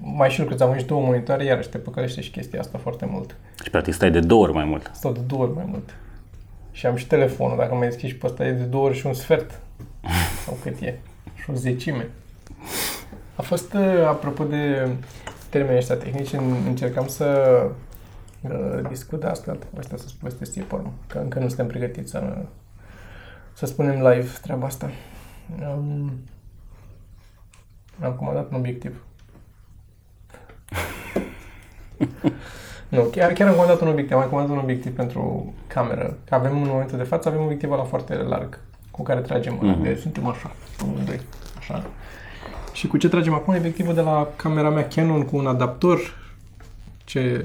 mai 0.00 0.30
și 0.30 0.40
lucrez, 0.40 0.60
am 0.60 0.70
aici 0.70 0.84
două 0.86 1.00
monitoare, 1.02 1.44
iarăși 1.44 1.68
te 1.68 1.78
păcălește 1.78 2.20
și 2.20 2.30
chestia 2.30 2.60
asta 2.60 2.78
foarte 2.78 3.08
mult. 3.10 3.36
Și 3.64 3.70
practic 3.70 3.94
stai 3.94 4.10
de 4.10 4.20
două 4.20 4.42
ori 4.42 4.52
mai 4.52 4.64
mult. 4.64 4.90
Stau 4.94 5.12
de 5.12 5.20
două 5.26 5.42
ori 5.42 5.54
mai 5.54 5.64
mult. 5.68 5.94
Și 6.72 6.86
am 6.86 6.96
și 6.96 7.06
telefonul, 7.06 7.56
dacă 7.56 7.74
mai 7.74 7.86
deschizi 7.88 8.12
și 8.12 8.18
pe 8.18 8.26
ăsta, 8.26 8.46
e 8.46 8.50
de 8.52 8.62
două 8.62 8.84
ori 8.84 8.96
și 8.96 9.06
un 9.06 9.14
sfert. 9.14 9.60
Sau 10.44 10.56
cât 10.62 10.80
e. 10.80 10.98
Și 11.48 11.54
o 11.54 11.56
zecime. 11.56 12.10
A 13.36 13.42
fost, 13.42 13.72
uh, 13.72 14.06
apropo 14.06 14.44
de 14.44 14.88
termenii 15.48 15.78
ăștia 15.78 15.96
tehnici, 15.96 16.32
în- 16.32 16.56
încercam 16.66 17.06
să 17.06 17.60
uh, 18.40 18.88
discut 18.88 19.24
asta, 19.24 19.56
asta 19.78 19.96
să 19.96 20.04
povestesc 20.20 20.52
ție 20.52 20.62
pe 20.62 20.74
urmă, 20.74 20.92
că 21.06 21.18
încă 21.18 21.38
nu 21.38 21.48
suntem 21.48 21.66
pregătiți 21.66 22.10
să, 22.10 22.36
să 23.52 23.66
spunem 23.66 23.94
live 24.08 24.28
treaba 24.42 24.66
asta. 24.66 24.90
Um, 25.60 26.12
am 28.02 28.12
comandat 28.12 28.50
un 28.50 28.56
obiectiv. 28.56 29.02
Nu, 32.88 33.02
chiar, 33.02 33.32
chiar 33.32 33.48
am 33.48 33.54
comandat 33.54 33.80
un 33.80 33.88
obiectiv. 33.88 34.12
Am 34.14 34.18
mai 34.20 34.28
comandat 34.28 34.52
un 34.56 34.62
obiectiv 34.62 34.94
pentru 34.94 35.54
cameră. 35.66 36.16
Că 36.24 36.34
avem 36.34 36.62
în 36.62 36.68
momentul 36.68 36.96
de 36.98 37.02
față, 37.04 37.28
avem 37.28 37.42
obiectivul 37.42 37.76
la 37.76 37.82
foarte 37.84 38.14
larg 38.14 38.60
cu 38.90 39.02
care 39.02 39.20
tragem. 39.20 39.58
Mm-hmm. 39.58 39.82
Deci 39.82 39.98
suntem 39.98 40.26
așa, 40.26 40.50
amândoi, 40.80 41.14
așa. 41.14 41.24
Și 42.78 42.86
cu 42.86 42.96
ce 42.96 43.08
tragem 43.08 43.34
acum? 43.34 43.54
Obiectivul 43.56 43.94
de 43.94 44.00
la 44.00 44.28
camera 44.36 44.70
mea 44.70 44.88
Canon 44.88 45.22
cu 45.22 45.36
un 45.36 45.46
adaptor. 45.46 45.98
Ce... 47.04 47.44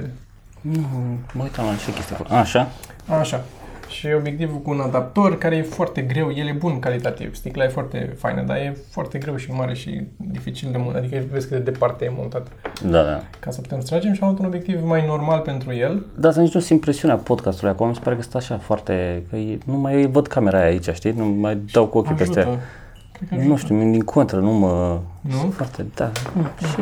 Nu, 0.62 0.86
mă 1.34 1.44
uitam 1.44 1.66
la 1.66 1.76
ce 1.86 1.94
chestie 1.94 2.16
acolo. 2.16 2.30
A, 2.32 2.40
Așa? 2.40 2.68
Așa. 3.20 3.44
Și 3.88 4.08
obiectivul 4.18 4.58
cu 4.58 4.70
un 4.70 4.80
adaptor 4.80 5.38
care 5.38 5.56
e 5.56 5.62
foarte 5.62 6.02
greu, 6.02 6.32
el 6.36 6.48
e 6.48 6.52
bun 6.52 6.80
calitativ. 6.80 7.36
Sticla 7.36 7.64
e 7.64 7.68
foarte 7.68 8.14
faină, 8.18 8.42
dar 8.42 8.58
e 8.58 8.78
foarte 8.90 9.18
greu 9.18 9.36
și 9.36 9.52
mare 9.52 9.74
și 9.74 10.02
dificil 10.18 10.72
de 10.72 10.78
montat. 10.78 11.02
Adică 11.02 11.24
vezi 11.32 11.48
cât 11.48 11.58
de 11.64 11.72
departe 11.72 12.06
e 12.06 12.12
montat. 12.16 12.48
Da, 12.84 13.04
da. 13.04 13.24
Ca 13.40 13.52
să 13.52 13.62
putem 13.62 13.80
să 13.80 13.88
tragem 13.88 14.14
și 14.14 14.20
am 14.22 14.28
luat 14.28 14.40
un 14.40 14.46
obiectiv 14.46 14.84
mai 14.84 15.06
normal 15.06 15.40
pentru 15.40 15.74
el. 15.74 16.06
Da, 16.18 16.32
să 16.32 16.42
nici 16.42 16.54
nu 16.54 16.60
simt 16.60 16.82
presiunea 16.82 17.18
podcastului 17.18 17.74
acum, 17.74 17.88
mi 17.88 17.96
se 17.96 18.02
pare 18.04 18.16
că 18.16 18.22
stă 18.22 18.38
așa 18.38 18.58
foarte, 18.58 19.24
că 19.30 19.36
e, 19.36 19.58
nu 19.66 19.78
mai 19.78 20.06
văd 20.06 20.28
camera 20.28 20.58
aia 20.58 20.68
aici, 20.68 20.90
știi? 20.94 21.12
Nu 21.12 21.26
mai 21.26 21.58
dau 21.72 21.88
cu 21.88 21.98
ochii 21.98 22.16
peste 22.16 22.40
ea. 22.40 22.48
Ajută. 22.48 22.62
Cred 22.62 22.62
că 22.62 22.62
ar 22.62 22.83
Nu 23.30 23.58
știu, 23.58 23.78
din 23.78 24.04
contră, 24.04 24.40
nu 24.40 24.52
mă... 24.52 25.00
Nu? 25.22 25.38
Sunt 25.38 25.54
foarte, 25.54 25.86
da. 25.96 26.12
nu, 26.36 26.44
Și... 26.68 26.80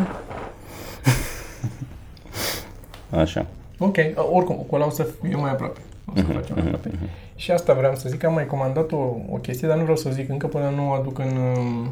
Așa. 3.10 3.46
Ok, 3.78 3.98
a, 3.98 4.28
oricum, 4.32 4.56
cu 4.56 4.76
ăla 4.76 4.86
o 4.86 4.90
să 4.90 5.08
fiu 5.22 5.40
mai 5.40 5.52
aproape. 5.52 5.80
O 6.06 6.12
să 6.16 6.24
facem 6.24 6.56
mai 6.56 6.64
aproape. 6.66 6.92
Și 7.36 7.52
asta 7.52 7.74
vreau 7.74 7.96
să 7.96 8.10
zic, 8.10 8.20
că 8.20 8.26
am 8.26 8.34
mai 8.34 8.46
comandat 8.46 8.92
o, 8.92 9.16
o 9.32 9.36
chestie, 9.42 9.68
dar 9.68 9.78
nu 9.78 9.82
vreau 9.84 9.98
să 9.98 10.08
o 10.08 10.12
zic 10.12 10.30
încă 10.30 10.48
până 10.48 10.70
nu 10.76 10.90
o 10.90 10.92
aduc 10.92 11.20
în... 11.20 11.38
um, 11.58 11.90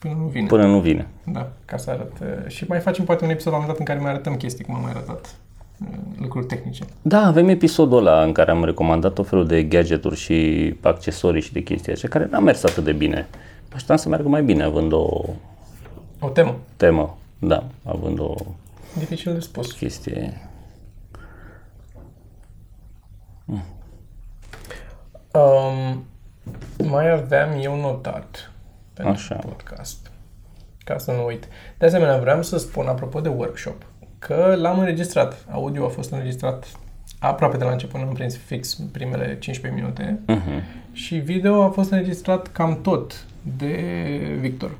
Până 0.00 0.14
nu 0.14 0.24
vine. 0.24 0.46
Până 0.46 0.66
nu 0.66 0.80
vine. 0.80 1.06
Da, 1.24 1.48
ca 1.64 1.76
să 1.76 1.90
arăt. 1.90 2.12
uh, 2.20 2.48
Și 2.50 2.64
mai 2.68 2.80
facem 2.80 3.04
poate 3.04 3.24
un 3.24 3.30
episod 3.30 3.52
la 3.52 3.58
un 3.58 3.64
moment 3.64 3.78
dat 3.78 3.88
în 3.88 3.94
care 3.94 4.06
mai 4.06 4.14
arătăm 4.14 4.36
chestii, 4.36 4.64
cum 4.64 4.74
am 4.74 4.80
mai 4.82 4.90
arătat 4.90 5.20
uh, 5.26 5.47
lucruri 6.20 6.46
tehnice. 6.46 6.84
Da, 7.02 7.26
avem 7.26 7.48
episodul 7.48 7.98
ăla 8.06 8.22
în 8.22 8.32
care 8.32 8.50
am 8.50 8.64
recomandat 8.64 9.12
tot 9.12 9.28
felul 9.28 9.46
de 9.46 9.62
gadgeturi 9.62 10.16
și 10.16 10.74
accesorii 10.82 11.42
și 11.42 11.52
de 11.52 11.60
chestii 11.62 11.92
așa, 11.92 12.08
care 12.08 12.26
n-a 12.30 12.38
mers 12.38 12.64
atât 12.64 12.84
de 12.84 12.92
bine. 12.92 13.26
Așteptam 13.68 13.96
să 13.96 14.08
meargă 14.08 14.28
mai 14.28 14.42
bine, 14.42 14.62
având 14.62 14.92
o 14.92 15.24
O 16.20 16.28
temă. 16.28 16.56
temă, 16.76 17.16
da, 17.38 17.64
având 17.84 18.18
o 18.20 18.34
Dificil 18.98 19.32
de 19.34 19.40
spus. 19.40 19.72
chestie. 19.72 20.40
Um, 25.32 26.04
mai 26.88 27.10
aveam 27.10 27.58
eu 27.62 27.80
notat 27.80 28.52
pentru 28.94 29.12
Așa. 29.12 29.34
podcast, 29.34 30.10
ca 30.84 30.98
să 30.98 31.12
nu 31.12 31.24
uit. 31.26 31.48
De 31.78 31.86
asemenea, 31.86 32.18
vreau 32.18 32.42
să 32.42 32.58
spun, 32.58 32.86
apropo 32.86 33.20
de 33.20 33.28
workshop, 33.28 33.82
că 34.18 34.54
l-am 34.58 34.78
înregistrat. 34.78 35.44
Audio 35.50 35.84
a 35.84 35.88
fost 35.88 36.10
înregistrat 36.10 36.66
aproape 37.18 37.56
de 37.56 37.64
la 37.64 37.70
început, 37.70 38.00
am 38.00 38.12
prins 38.12 38.36
fix 38.36 38.74
primele 38.92 39.38
15 39.38 39.80
minute. 39.80 40.18
Uh-huh. 40.28 40.62
Și 40.92 41.16
video 41.16 41.62
a 41.62 41.68
fost 41.68 41.90
înregistrat 41.90 42.46
cam 42.52 42.80
tot 42.80 43.24
de 43.56 43.76
Victor. 44.40 44.70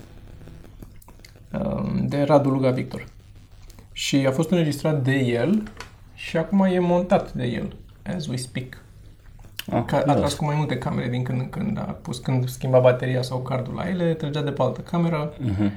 Um, 1.53 2.07
De 2.07 2.23
Radu 2.23 2.49
Luga 2.49 2.71
Victor. 2.71 3.07
Și 3.93 4.17
a 4.17 4.31
fost 4.31 4.51
înregistrat 4.51 5.03
de 5.03 5.15
el 5.15 5.63
și 6.15 6.37
acum 6.37 6.61
e 6.61 6.79
montat 6.79 7.33
de 7.33 7.45
el, 7.45 7.77
as 8.17 8.27
we 8.27 8.37
speak. 8.37 8.83
Ah, 9.71 9.83
Ca, 9.87 10.03
a 10.07 10.15
tras 10.15 10.35
cu 10.35 10.45
mai 10.45 10.55
multe 10.57 10.79
camere 10.79 11.09
din 11.09 11.23
când 11.23 11.41
în 11.41 11.49
când, 11.49 11.79
a 11.79 11.97
pus 12.03 12.19
când 12.19 12.49
schimba 12.49 12.79
bateria 12.79 13.23
sau 13.23 13.39
cardul 13.39 13.75
la 13.75 13.89
ele, 13.89 14.15
trăgea 14.15 14.43
de 14.43 14.51
pe 14.51 14.63
altă 14.63 14.81
cameră 14.81 15.33
uh-huh. 15.33 15.71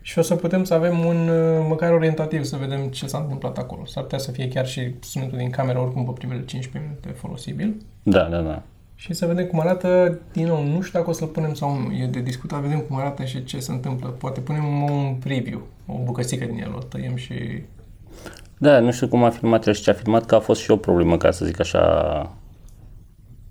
Și 0.00 0.18
o 0.18 0.22
să 0.22 0.34
putem 0.34 0.64
să 0.64 0.74
avem 0.74 1.04
un, 1.04 1.28
uh, 1.28 1.66
măcar 1.68 1.92
orientativ, 1.92 2.44
să 2.44 2.56
vedem 2.56 2.86
ce 2.88 3.06
s-a 3.06 3.18
întâmplat 3.18 3.58
acolo. 3.58 3.84
S-ar 3.84 4.02
putea 4.02 4.18
să 4.18 4.30
fie 4.30 4.48
chiar 4.48 4.66
și 4.66 4.94
sunetul 5.00 5.38
din 5.38 5.50
cameră, 5.50 5.78
oricum 5.78 6.04
pe 6.04 6.10
primele 6.14 6.44
15 6.44 6.90
minute 6.90 7.18
folosibil. 7.20 7.76
Da, 8.02 8.22
da, 8.22 8.38
da. 8.38 8.62
Și 8.94 9.12
să 9.12 9.26
vedem 9.26 9.46
cum 9.46 9.60
arată, 9.60 10.18
din 10.32 10.46
nou, 10.46 10.64
nu 10.64 10.80
știu 10.80 10.98
dacă 10.98 11.10
o 11.10 11.12
să-l 11.12 11.28
punem 11.28 11.54
sau 11.54 11.78
nu, 11.78 11.92
e 11.94 12.06
de 12.06 12.20
discutat, 12.20 12.60
vedem 12.60 12.80
cum 12.80 12.96
arată 12.96 13.24
și 13.24 13.44
ce 13.44 13.60
se 13.60 13.72
întâmplă. 13.72 14.08
Poate 14.08 14.40
punem 14.40 14.82
un 14.82 15.14
preview, 15.14 15.62
o 15.86 15.98
bucățică 16.04 16.44
din 16.44 16.62
el, 16.62 16.74
o 16.74 16.78
tăiem 16.78 17.16
și... 17.16 17.62
Da, 18.58 18.78
nu 18.78 18.92
știu 18.92 19.08
cum 19.08 19.24
a 19.24 19.30
filmat 19.30 19.66
el 19.66 19.72
și 19.72 19.82
ce 19.82 19.90
a 19.90 19.94
filmat, 19.94 20.26
că 20.26 20.34
a 20.34 20.40
fost 20.40 20.60
și 20.60 20.70
o 20.70 20.76
problemă, 20.76 21.16
ca 21.16 21.30
să 21.30 21.44
zic 21.44 21.60
așa, 21.60 22.30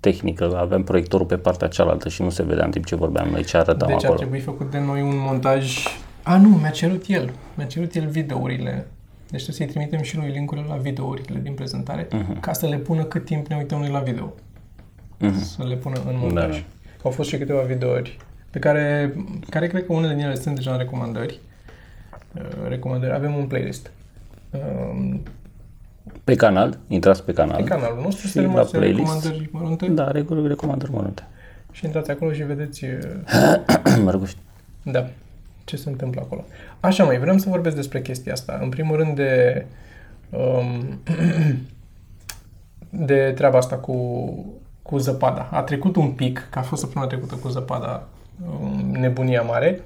tehnică. 0.00 0.56
Aveam 0.56 0.82
proiectorul 0.82 1.26
pe 1.26 1.36
partea 1.36 1.68
cealaltă 1.68 2.08
și 2.08 2.22
nu 2.22 2.30
se 2.30 2.42
vedea 2.42 2.64
în 2.64 2.70
timp 2.70 2.84
ce 2.84 2.96
vorbeam 2.96 3.28
noi 3.28 3.44
ce 3.44 3.56
arătam 3.56 3.88
deci 3.88 3.96
ar 3.96 4.04
acolo. 4.04 4.18
trebui 4.18 4.40
făcut 4.40 4.70
de 4.70 4.78
noi 4.78 5.02
un 5.02 5.18
montaj... 5.18 5.86
A, 6.22 6.36
nu, 6.36 6.48
mi-a 6.48 6.70
cerut 6.70 7.04
el. 7.08 7.32
Mi-a 7.54 7.66
cerut 7.66 7.94
el 7.94 8.06
videourile. 8.06 8.86
Deci 9.30 9.42
trebuie 9.42 9.54
să-i 9.56 9.66
trimitem 9.66 10.02
și 10.02 10.16
lui 10.16 10.30
linkurile 10.30 10.66
la 10.68 10.74
videourile 10.76 11.40
din 11.42 11.52
prezentare, 11.54 12.08
Mhm. 12.12 12.40
ca 12.40 12.52
să 12.52 12.66
le 12.66 12.76
pună 12.76 13.04
cât 13.04 13.24
timp 13.24 13.46
ne 13.46 13.56
uităm 13.56 13.78
noi 13.78 13.88
la 13.90 13.98
video. 14.00 14.34
Mhm. 15.18 15.38
Să 15.42 15.64
le 15.64 15.74
pună 15.76 16.00
în 16.06 16.16
montaj. 16.18 16.58
Da. 16.58 16.64
Au 17.02 17.10
fost 17.10 17.28
și 17.28 17.36
câteva 17.38 17.60
videouri 17.60 18.16
pe 18.50 18.58
care, 18.58 19.14
care 19.48 19.66
cred 19.66 19.86
că 19.86 19.92
unele 19.92 20.14
din 20.14 20.24
ele 20.24 20.34
sunt 20.34 20.54
deja 20.54 20.72
în 20.72 20.78
recomandări. 20.78 21.40
Uh, 22.34 22.68
Recomandări. 22.68 23.12
Avem 23.14 23.34
un 23.34 23.46
playlist. 23.46 23.90
Um, 24.50 25.20
Pe 26.24 26.34
canal, 26.34 26.78
intrați 26.88 27.24
pe 27.24 27.32
canal. 27.32 27.56
Pe 27.62 27.68
canalul 27.68 28.02
nostru 28.02 28.26
Și 28.26 28.32
se 28.32 28.40
la 28.40 28.46
rămase 28.46 28.76
playlist. 28.76 28.98
recomandări 28.98 29.48
mărunte 29.52 29.86
Da, 29.86 30.10
regulă 30.10 30.48
recomandări 30.48 30.92
mărunte. 30.92 31.22
și 31.72 31.84
intrați 31.84 32.10
acolo 32.10 32.32
și 32.32 32.42
vedeți 32.42 32.84
uh, 32.84 33.96
Mărguști. 34.04 34.38
Da. 34.82 35.08
Ce 35.70 35.76
se 35.76 35.88
întâmplă 35.88 36.20
acolo? 36.24 36.44
Așa 36.80 37.04
mai, 37.04 37.18
vreau 37.18 37.38
să 37.38 37.48
vorbesc 37.48 37.76
despre 37.76 38.02
chestia 38.02 38.32
asta. 38.32 38.58
În 38.62 38.68
primul 38.68 38.96
rând 38.96 39.16
de 39.16 39.66
um, 40.30 41.00
de 43.06 43.32
treaba 43.34 43.58
asta 43.58 43.76
cu, 43.76 43.96
cu 44.82 44.98
zăpada. 44.98 45.48
A 45.50 45.62
trecut 45.62 45.96
un 45.96 46.10
pic, 46.10 46.46
că 46.50 46.58
a 46.58 46.62
fost 46.62 46.80
săptămâna 46.80 47.10
trecută 47.10 47.34
cu 47.34 47.48
zăpada 47.48 48.08
um, 48.60 48.90
nebunia 48.90 49.42
mare 49.42 49.80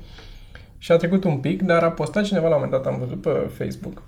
și 0.78 0.92
a 0.92 0.96
trecut 0.96 1.24
un 1.24 1.36
pic, 1.36 1.62
dar 1.62 1.82
a 1.82 1.90
postat 1.90 2.24
cineva 2.24 2.48
la 2.48 2.54
un 2.54 2.62
moment 2.62 2.82
dat, 2.82 2.92
am 2.92 2.98
văzut 2.98 3.20
pe 3.20 3.50
Facebook, 3.56 4.02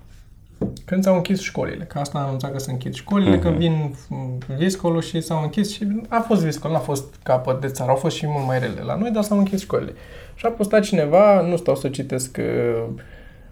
când 0.85 1.03
s-au 1.03 1.15
închis 1.15 1.41
școlile, 1.41 1.83
că 1.83 1.99
asta 1.99 2.17
a 2.17 2.21
anunțat 2.21 2.51
că 2.51 2.59
se 2.59 2.71
închid 2.71 2.93
școlile, 2.93 3.39
că 3.39 3.49
vin 3.49 3.95
mm, 4.09 4.37
viscolul 4.57 5.01
și 5.01 5.21
s-au 5.21 5.41
închis 5.41 5.73
și 5.73 5.87
a 6.09 6.19
fost 6.19 6.43
viscol, 6.43 6.71
n-a 6.71 6.79
fost 6.79 7.15
capăt 7.23 7.61
de 7.61 7.67
țară, 7.67 7.89
au 7.89 7.95
fost 7.95 8.15
și 8.15 8.27
mult 8.27 8.45
mai 8.45 8.59
rele 8.59 8.81
la 8.81 8.95
noi, 8.95 9.11
dar 9.11 9.23
s-au 9.23 9.37
închis 9.37 9.61
școlile. 9.61 9.93
Și 10.37 10.45
a 10.45 10.49
postat 10.49 10.81
cineva, 10.81 11.41
nu 11.41 11.55
stau 11.55 11.75
să 11.75 11.89
citesc 11.89 12.37
uh, 12.39 12.83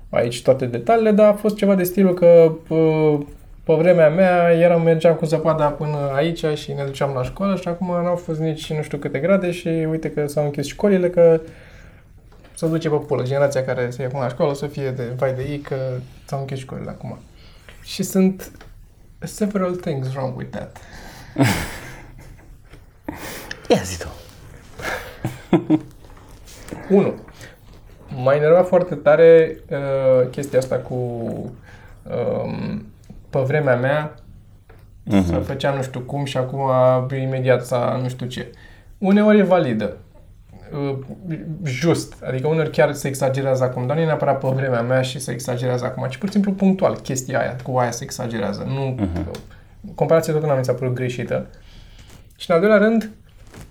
aici 0.10 0.42
toate 0.42 0.66
detaliile, 0.66 1.12
dar 1.12 1.28
a 1.28 1.34
fost 1.34 1.56
ceva 1.56 1.76
de 1.76 1.84
stilul 1.84 2.14
că 2.14 2.52
uh, 2.68 3.20
pe 3.64 3.74
vremea 3.74 4.10
mea 4.10 4.52
eram, 4.52 4.82
mergeam 4.82 5.16
cu 5.16 5.26
zăpada 5.26 5.66
până 5.66 6.12
aici 6.14 6.46
și 6.56 6.72
ne 6.72 6.84
duceam 6.84 7.14
la 7.14 7.24
școală 7.24 7.56
și 7.56 7.68
acum 7.68 7.88
n-au 7.88 8.16
fost 8.16 8.40
nici 8.40 8.74
nu 8.74 8.82
știu 8.82 8.98
câte 8.98 9.20
grade 9.20 9.52
și 9.52 9.68
uite 9.68 10.12
că 10.12 10.28
s-au 10.28 10.44
închis 10.44 10.66
școlile, 10.66 11.10
că 11.10 11.42
să 12.54 12.66
duce 12.66 12.90
pe 12.90 12.96
pulă. 12.96 13.24
Generația 13.24 13.64
care 13.64 13.90
se 13.90 14.02
ia 14.02 14.08
acum 14.08 14.20
la 14.20 14.30
școală 14.30 14.54
să 14.54 14.68
fie 14.68 14.92
de 14.92 15.04
vai 15.18 15.34
de 15.34 15.46
ei 15.50 15.60
că 15.60 15.76
s-au 16.26 16.40
închis 16.40 16.58
școlile 16.58 16.90
acum. 16.90 17.18
Și 17.84 18.04
sunt 18.04 18.52
several 19.20 19.76
things 19.76 20.14
wrong 20.14 20.38
with 20.38 20.50
that. 20.50 20.78
Ia 23.70 23.82
zi 23.84 23.98
tu. 23.98 24.08
1. 26.90 27.14
M-a 28.24 28.36
enervat 28.36 28.68
foarte 28.68 28.96
tare 28.96 29.58
uh, 29.70 30.30
chestia 30.30 30.60
asta 30.60 30.76
cu 30.76 30.94
um, 30.94 32.86
pe 33.30 33.40
vremea 33.40 33.76
mea 33.76 34.14
Mhm. 35.08 35.26
să 35.26 35.36
făcea 35.36 35.74
nu 35.74 35.82
știu 35.82 36.00
cum 36.00 36.26
și 36.26 36.38
acum 36.38 36.60
imediat 37.22 37.66
s-a 37.66 38.00
nu 38.02 38.08
știu 38.10 38.26
ce. 38.26 38.52
Uneori 38.98 39.40
e 39.40 39.44
validă. 39.44 39.98
Uh, 40.74 40.98
just. 41.64 42.24
Adică 42.28 42.48
uneori 42.48 42.70
chiar 42.70 42.94
se 42.94 43.08
exagerează 43.08 43.64
acum, 43.64 43.88
dar 43.88 43.96
nu 43.96 44.02
e 44.02 44.06
neapărat 44.06 44.40
pe 44.40 44.48
vremea 44.48 44.82
mea 44.82 45.02
și 45.02 45.20
se 45.20 45.32
exagerează 45.32 45.86
acum, 45.86 46.08
ci 46.10 46.18
pur 46.18 46.28
și 46.28 46.34
simplu 46.34 46.52
punctual 46.52 46.96
chestia 46.96 47.40
aia, 47.40 47.56
cu 47.64 47.78
aia 47.78 47.92
se 47.92 48.04
exagerează. 48.04 48.64
Nu, 48.68 48.96
Comparația 49.96 50.34
tot 50.34 50.44
nu 50.44 50.54
mi 50.54 50.66
s-a 50.66 50.74
părut 50.74 50.94
greșită. 50.94 51.46
Și 52.38 52.50
în 52.50 52.56
al 52.56 52.62
doilea 52.62 52.80
rând, 52.80 53.10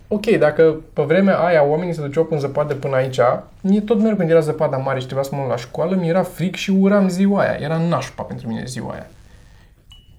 ok, 0.08 0.26
dacă 0.26 0.76
pe 0.92 1.02
vremea 1.02 1.36
aia 1.36 1.64
oamenii 1.64 1.94
se 1.94 2.00
duceau 2.00 2.26
în 2.30 2.38
zăpadă 2.38 2.74
până 2.74 2.96
aici, 2.96 3.20
mie 3.60 3.80
tot 3.80 3.98
mereu 4.00 4.16
când 4.16 4.30
era 4.30 4.40
zăpada 4.40 4.76
mare 4.76 4.98
și 4.98 5.04
trebuia 5.04 5.24
să 5.24 5.34
mă 5.34 5.40
duc 5.40 5.50
la 5.50 5.56
școală, 5.56 5.96
mi 5.96 6.08
era 6.08 6.22
fric 6.22 6.54
și 6.54 6.70
uram 6.70 7.08
ziua 7.08 7.40
aia. 7.40 7.56
Era 7.60 7.78
nașpa 7.88 8.22
pentru 8.22 8.48
mine 8.48 8.62
ziua 8.66 8.92
aia. 8.92 9.06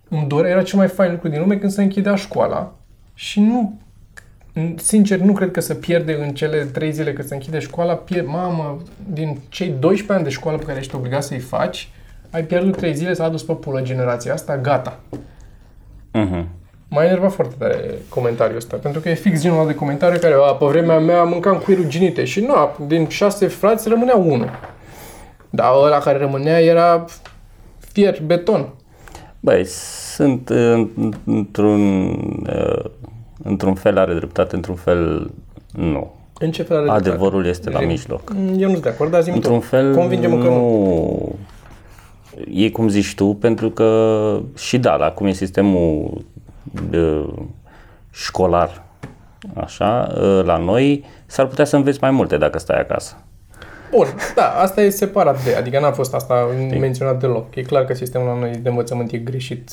Îmi 0.10 0.28
dorea, 0.28 0.52
era 0.52 0.64
cel 0.64 0.78
mai 0.78 0.88
fain 0.88 1.12
lucru 1.12 1.28
din 1.28 1.40
lume 1.40 1.58
când 1.58 1.72
se 1.72 1.82
închidea 1.82 2.16
școala 2.16 2.74
și 3.14 3.40
nu, 3.40 3.80
sincer, 4.76 5.20
nu 5.20 5.34
cred 5.34 5.52
că 5.52 5.60
se 5.60 5.74
pierde 5.74 6.14
în 6.14 6.34
cele 6.34 6.64
trei 6.64 6.92
zile 6.92 7.14
când 7.14 7.28
se 7.28 7.34
închide 7.34 7.60
școala, 7.60 7.94
pierd, 7.94 8.28
mamă, 8.28 8.78
din 9.14 9.40
cei 9.50 9.68
12 9.80 10.14
ani 10.14 10.24
de 10.24 10.30
școală 10.30 10.58
pe 10.58 10.64
care 10.64 10.80
ești 10.80 10.96
obligat 10.96 11.24
să-i 11.24 11.40
faci, 11.40 11.90
ai 12.30 12.44
pierdut 12.44 12.78
trei 12.78 12.96
zile, 12.96 13.14
s-a 13.14 13.24
adus 13.24 13.44
pe 13.44 13.54
pulă 13.54 13.82
generația 13.82 14.34
asta, 14.34 14.58
gata. 14.58 15.00
Mhm. 16.12 16.48
M-a 16.96 17.04
enervat 17.06 17.32
foarte 17.32 17.56
tare 17.58 17.94
comentariul 18.10 18.58
ăsta, 18.58 18.78
pentru 18.82 19.02
că 19.02 19.10
e 19.10 19.14
fix 19.14 19.42
genul 19.42 19.58
ăla 19.58 19.68
de 19.68 19.76
comentariu 19.76 20.20
care, 20.20 20.34
a, 20.34 20.54
pe 20.54 20.66
vremea 20.66 21.00
mea 21.00 21.24
mâncam 21.24 21.58
cuirul 21.58 21.88
ginite 21.88 22.24
și 22.24 22.40
nu, 22.40 22.54
din 22.88 23.08
șase 23.08 23.48
frați 23.48 23.90
rămânea 23.90 24.16
unul. 24.16 24.50
Dar 25.50 25.72
ăla 25.86 25.98
care 25.98 26.18
rămânea 26.18 26.60
era 26.62 27.06
fier, 27.92 28.22
beton. 28.26 28.70
Băi, 29.40 29.66
sunt 30.16 30.50
uh, 30.50 30.88
într-un, 31.26 32.08
uh, 32.50 32.86
într-un 33.44 33.74
fel 33.74 33.98
are 33.98 34.14
dreptate, 34.14 34.56
într-un 34.56 34.76
fel 34.76 35.32
nu. 35.72 36.14
În 36.40 36.52
ce 36.52 36.64
fel 36.64 36.76
are 36.78 36.86
dreptate? 36.86 37.10
Adevărul 37.10 37.46
este 37.46 37.70
la 37.70 37.78
Zi-mi. 37.80 37.92
mijloc. 37.92 38.34
Mm, 38.36 38.48
Eu 38.48 38.68
nu 38.68 38.72
sunt 38.72 38.84
de 38.84 38.90
acord, 38.90 39.12
dar 39.12 39.22
zi 39.22 39.30
Într-un 39.30 39.60
fel 39.60 39.96
Convinge-mă 39.96 40.38
că 40.38 40.48
nu. 40.48 40.56
nu. 40.56 41.36
E 42.54 42.70
cum 42.70 42.88
zici 42.88 43.16
tu, 43.16 43.26
pentru 43.34 43.70
că 43.70 44.40
și 44.58 44.78
da, 44.78 44.96
la 44.96 45.12
cum 45.12 45.26
e 45.26 45.32
sistemul 45.32 46.22
de 46.90 47.26
școlar, 48.12 48.84
așa, 49.54 50.08
la 50.44 50.58
noi, 50.58 51.06
s-ar 51.26 51.46
putea 51.46 51.66
să 51.66 51.76
înveți 51.76 51.98
mai 52.02 52.12
multe 52.12 52.38
dacă 52.38 52.60
stai 52.60 52.80
acasă. 52.80 53.18
Bun, 53.92 54.08
da, 54.36 54.50
asta 54.50 54.82
e 54.82 54.90
separat 54.90 55.44
de, 55.44 55.56
adică 55.56 55.80
n-a 55.80 55.92
fost 55.92 56.14
asta 56.14 56.48
menționat 56.80 57.20
deloc. 57.20 57.56
E 57.56 57.62
clar 57.62 57.86
că 57.86 57.94
sistemul 57.94 58.28
la 58.28 58.40
noi 58.40 58.52
de 58.52 58.70
învățământ 58.70 59.12
e 59.12 59.18
greșit. 59.18 59.72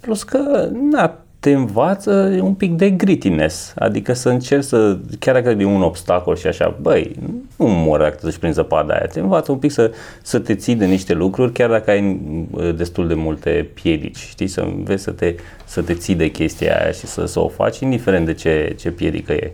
Plus 0.00 0.22
că, 0.22 0.68
na, 0.72 1.18
te 1.40 1.52
învață 1.52 2.38
un 2.42 2.54
pic 2.54 2.72
de 2.72 2.90
grittiness, 2.90 3.72
adică 3.78 4.12
să 4.12 4.28
încerci 4.28 4.64
să, 4.64 4.98
chiar 5.18 5.34
dacă 5.34 5.50
e 5.50 5.64
un 5.64 5.82
obstacol 5.82 6.36
și 6.36 6.46
așa, 6.46 6.76
băi, 6.80 7.16
nu 7.56 7.66
mor 7.66 7.98
dacă 8.00 8.14
te 8.14 8.20
duci 8.26 8.36
prin 8.36 8.52
zăpada 8.52 8.94
aia, 8.94 9.06
te 9.06 9.20
învață 9.20 9.52
un 9.52 9.58
pic 9.58 9.70
să, 9.70 9.92
să 10.22 10.38
te 10.38 10.54
ții 10.54 10.74
de 10.74 10.86
niște 10.86 11.14
lucruri, 11.14 11.52
chiar 11.52 11.70
dacă 11.70 11.90
ai 11.90 12.20
uh, 12.50 12.74
destul 12.74 13.08
de 13.08 13.14
multe 13.14 13.70
piedici, 13.74 14.16
știi, 14.16 14.46
să 14.46 14.60
înveți 14.60 15.02
să 15.02 15.10
te, 15.10 15.34
să 15.64 15.82
te 15.82 15.94
ții 15.94 16.14
de 16.14 16.30
chestia 16.30 16.80
aia 16.80 16.90
și 16.90 17.06
să, 17.06 17.26
să 17.26 17.40
o 17.40 17.48
faci, 17.48 17.78
indiferent 17.78 18.26
de 18.26 18.34
ce, 18.34 18.74
ce 18.78 18.90
piedică 18.90 19.32
e, 19.32 19.52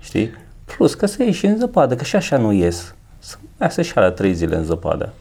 știi? 0.00 0.30
Plus 0.76 0.94
că 0.94 1.06
să 1.06 1.22
ieși 1.22 1.46
în 1.46 1.56
zăpadă, 1.56 1.94
că 1.94 2.04
și 2.04 2.16
așa 2.16 2.36
nu 2.36 2.52
ies. 2.52 2.94
Să 3.18 3.36
mai 3.58 3.70
să 3.70 3.82
și 3.82 3.96
la 3.96 4.10
trei 4.10 4.34
zile 4.34 4.56
în 4.56 4.64
zăpadă. 4.64 5.12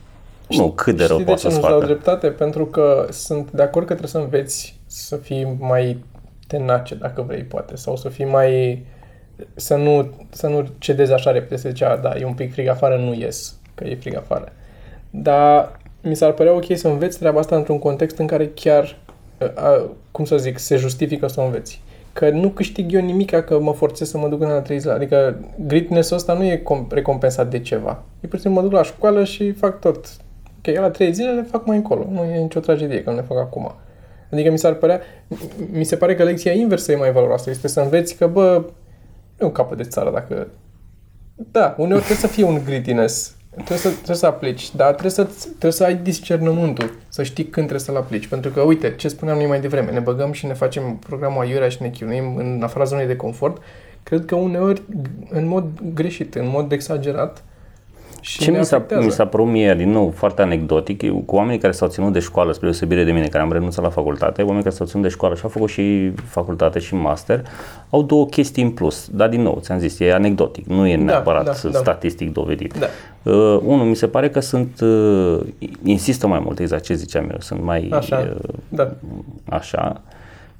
Nu, 0.57 0.71
cât 0.71 0.97
de 0.97 1.05
rău 1.05 1.15
Știi 1.17 1.25
de 1.25 1.31
poate 1.31 1.41
ce 1.41 1.47
să-ți 1.47 1.59
nu-ți 1.59 1.69
dau 1.69 1.79
facă. 1.79 1.91
dreptate? 1.91 2.27
Pentru 2.27 2.65
că 2.65 3.07
sunt 3.09 3.51
de 3.51 3.61
acord 3.61 3.85
că 3.85 3.93
trebuie 3.93 4.09
să 4.09 4.17
înveți 4.17 4.79
să 4.85 5.15
fii 5.15 5.55
mai 5.59 6.03
tenace, 6.47 6.95
dacă 6.95 7.21
vrei, 7.21 7.43
poate, 7.43 7.75
sau 7.75 7.95
să 7.95 8.09
fii 8.09 8.25
mai... 8.25 8.85
să 9.55 9.75
nu, 9.75 10.09
să 10.29 10.47
nu 10.47 10.65
cedezi 10.77 11.13
așa 11.13 11.31
repede, 11.31 11.57
să 11.57 11.69
zici, 11.69 11.81
"A, 11.81 11.95
da, 11.95 12.13
e 12.19 12.25
un 12.25 12.33
pic 12.33 12.53
frig 12.53 12.67
afară, 12.67 12.95
nu 12.97 13.13
ies, 13.13 13.55
că 13.75 13.83
e 13.83 13.95
frig 13.95 14.15
afară. 14.15 14.51
Dar 15.09 15.79
mi 16.01 16.15
s-ar 16.15 16.31
părea 16.31 16.53
ok 16.53 16.65
să 16.77 16.87
înveți 16.87 17.17
treaba 17.19 17.39
asta 17.39 17.55
într-un 17.55 17.79
context 17.79 18.17
în 18.17 18.27
care 18.27 18.51
chiar, 18.53 18.97
a, 19.55 19.89
cum 20.11 20.25
să 20.25 20.37
zic, 20.37 20.57
se 20.57 20.75
justifică 20.75 21.27
să 21.27 21.41
o 21.41 21.43
înveți. 21.43 21.81
Că 22.13 22.29
nu 22.29 22.49
câștig 22.49 22.93
eu 22.93 23.01
nimic 23.01 23.31
că 23.31 23.59
mă 23.59 23.73
forțez 23.73 24.09
să 24.09 24.17
mă 24.17 24.27
duc 24.27 24.41
în 24.41 24.47
la 24.49 24.61
trei 24.61 24.79
zile. 24.79 24.91
Adică 24.93 25.35
gritness-ul 25.67 26.15
ăsta 26.17 26.33
nu 26.33 26.43
e 26.43 26.57
com- 26.61 26.87
recompensat 26.89 27.49
de 27.49 27.59
ceva. 27.59 28.03
E 28.19 28.27
pur 28.27 28.35
și 28.35 28.41
simplu 28.41 28.61
mă 28.61 28.67
duc 28.67 28.77
la 28.77 28.83
școală 28.83 29.23
și 29.23 29.51
fac 29.51 29.79
tot. 29.79 30.05
Ok, 30.65 30.75
la 30.75 30.89
trei 30.89 31.13
zile 31.13 31.31
le 31.31 31.41
fac 31.41 31.65
mai 31.65 31.75
încolo. 31.75 32.07
Nu 32.09 32.23
e 32.23 32.37
nicio 32.37 32.59
tragedie 32.59 33.03
că 33.03 33.09
nu 33.09 33.15
le 33.15 33.21
fac 33.21 33.37
acum. 33.37 33.75
Adică 34.31 34.51
mi 34.51 34.57
s-ar 34.57 34.73
părea, 34.73 35.01
mi 35.71 35.83
se 35.83 35.95
pare 35.95 36.15
că 36.15 36.23
lecția 36.23 36.51
inversă 36.51 36.91
e 36.91 36.95
mai 36.95 37.11
valoroasă. 37.11 37.49
Este 37.49 37.67
să 37.67 37.79
înveți 37.79 38.15
că, 38.15 38.27
bă, 38.27 38.65
e 39.39 39.45
un 39.45 39.51
capăt 39.51 39.77
de 39.77 39.83
țară 39.83 40.11
dacă... 40.11 40.47
Da, 41.35 41.75
uneori 41.77 42.03
trebuie 42.03 42.17
să 42.17 42.27
fie 42.27 42.43
un 42.43 42.61
grittiness. 42.65 43.35
Trebuie 43.49 43.77
să, 43.77 43.89
trebuie 43.89 44.15
să 44.15 44.25
aplici, 44.25 44.75
dar 44.75 44.89
trebuie 44.89 45.11
să, 45.11 45.27
trebuie 45.47 45.71
să 45.71 45.83
ai 45.83 45.95
discernământul, 45.95 46.91
să 47.09 47.23
știi 47.23 47.43
când 47.43 47.67
trebuie 47.67 47.79
să-l 47.87 47.95
aplici. 47.95 48.27
Pentru 48.27 48.51
că, 48.51 48.61
uite, 48.61 48.95
ce 48.95 49.07
spuneam 49.07 49.37
noi 49.37 49.47
mai 49.47 49.61
devreme, 49.61 49.91
ne 49.91 49.99
băgăm 49.99 50.31
și 50.31 50.45
ne 50.45 50.53
facem 50.53 50.95
programul 50.95 51.41
aiurea 51.41 51.69
și 51.69 51.81
ne 51.81 51.89
chinuim 51.89 52.35
în 52.35 52.59
afara 52.63 52.83
zonei 52.83 53.05
de 53.05 53.15
confort. 53.15 53.61
Cred 54.03 54.25
că 54.25 54.35
uneori, 54.35 54.81
în 55.29 55.47
mod 55.47 55.65
greșit, 55.93 56.35
în 56.35 56.47
mod 56.47 56.71
exagerat, 56.71 57.43
și 58.23 58.39
Ce 58.39 58.51
ne 58.51 58.57
mi 58.57 58.65
s-a, 58.65 58.75
afectează. 58.75 59.05
mi 59.05 59.11
s-a 59.11 59.25
părut 59.25 59.47
mie, 59.47 59.75
din 59.75 59.91
nou, 59.91 60.11
foarte 60.15 60.41
anecdotic, 60.41 61.01
e 61.01 61.07
cu 61.25 61.35
oamenii 61.35 61.59
care 61.59 61.73
s-au 61.73 61.87
ținut 61.87 62.13
de 62.13 62.19
școală, 62.19 62.51
spre 62.51 62.67
deosebire 62.67 63.03
de 63.03 63.11
mine, 63.11 63.27
care 63.27 63.43
am 63.43 63.51
renunțat 63.51 63.83
la 63.83 63.89
facultate, 63.89 64.41
oamenii 64.41 64.63
care 64.63 64.75
s-au 64.75 64.85
ținut 64.85 65.03
de 65.03 65.09
școală 65.09 65.35
și 65.35 65.41
au 65.43 65.49
făcut 65.49 65.69
și 65.69 66.11
facultate 66.25 66.79
și 66.79 66.95
master, 66.95 67.41
au 67.89 68.03
două 68.03 68.25
chestii 68.25 68.63
în 68.63 68.71
plus. 68.71 69.09
Dar, 69.11 69.29
din 69.29 69.41
nou, 69.41 69.59
ți-am 69.61 69.79
zis, 69.79 69.99
e 69.99 70.13
anecdotic, 70.13 70.65
nu 70.65 70.87
e 70.87 70.95
neapărat 70.95 71.43
da, 71.43 71.69
da. 71.69 71.77
statistic 71.77 72.33
dovedit. 72.33 72.73
Da. 72.77 72.85
Uh, 73.31 73.59
unul, 73.63 73.85
mi 73.85 73.95
se 73.95 74.07
pare 74.07 74.29
că 74.29 74.39
sunt, 74.39 74.79
uh, 74.81 75.39
insistă 75.83 76.27
mai 76.27 76.41
mult, 76.43 76.59
exact 76.59 76.83
ce 76.83 76.93
ziceam 76.93 77.29
eu, 77.31 77.37
sunt 77.39 77.63
mai 77.63 77.89
Așa, 77.91 78.33
uh, 78.43 78.49
da. 78.69 78.91
așa. 79.49 80.01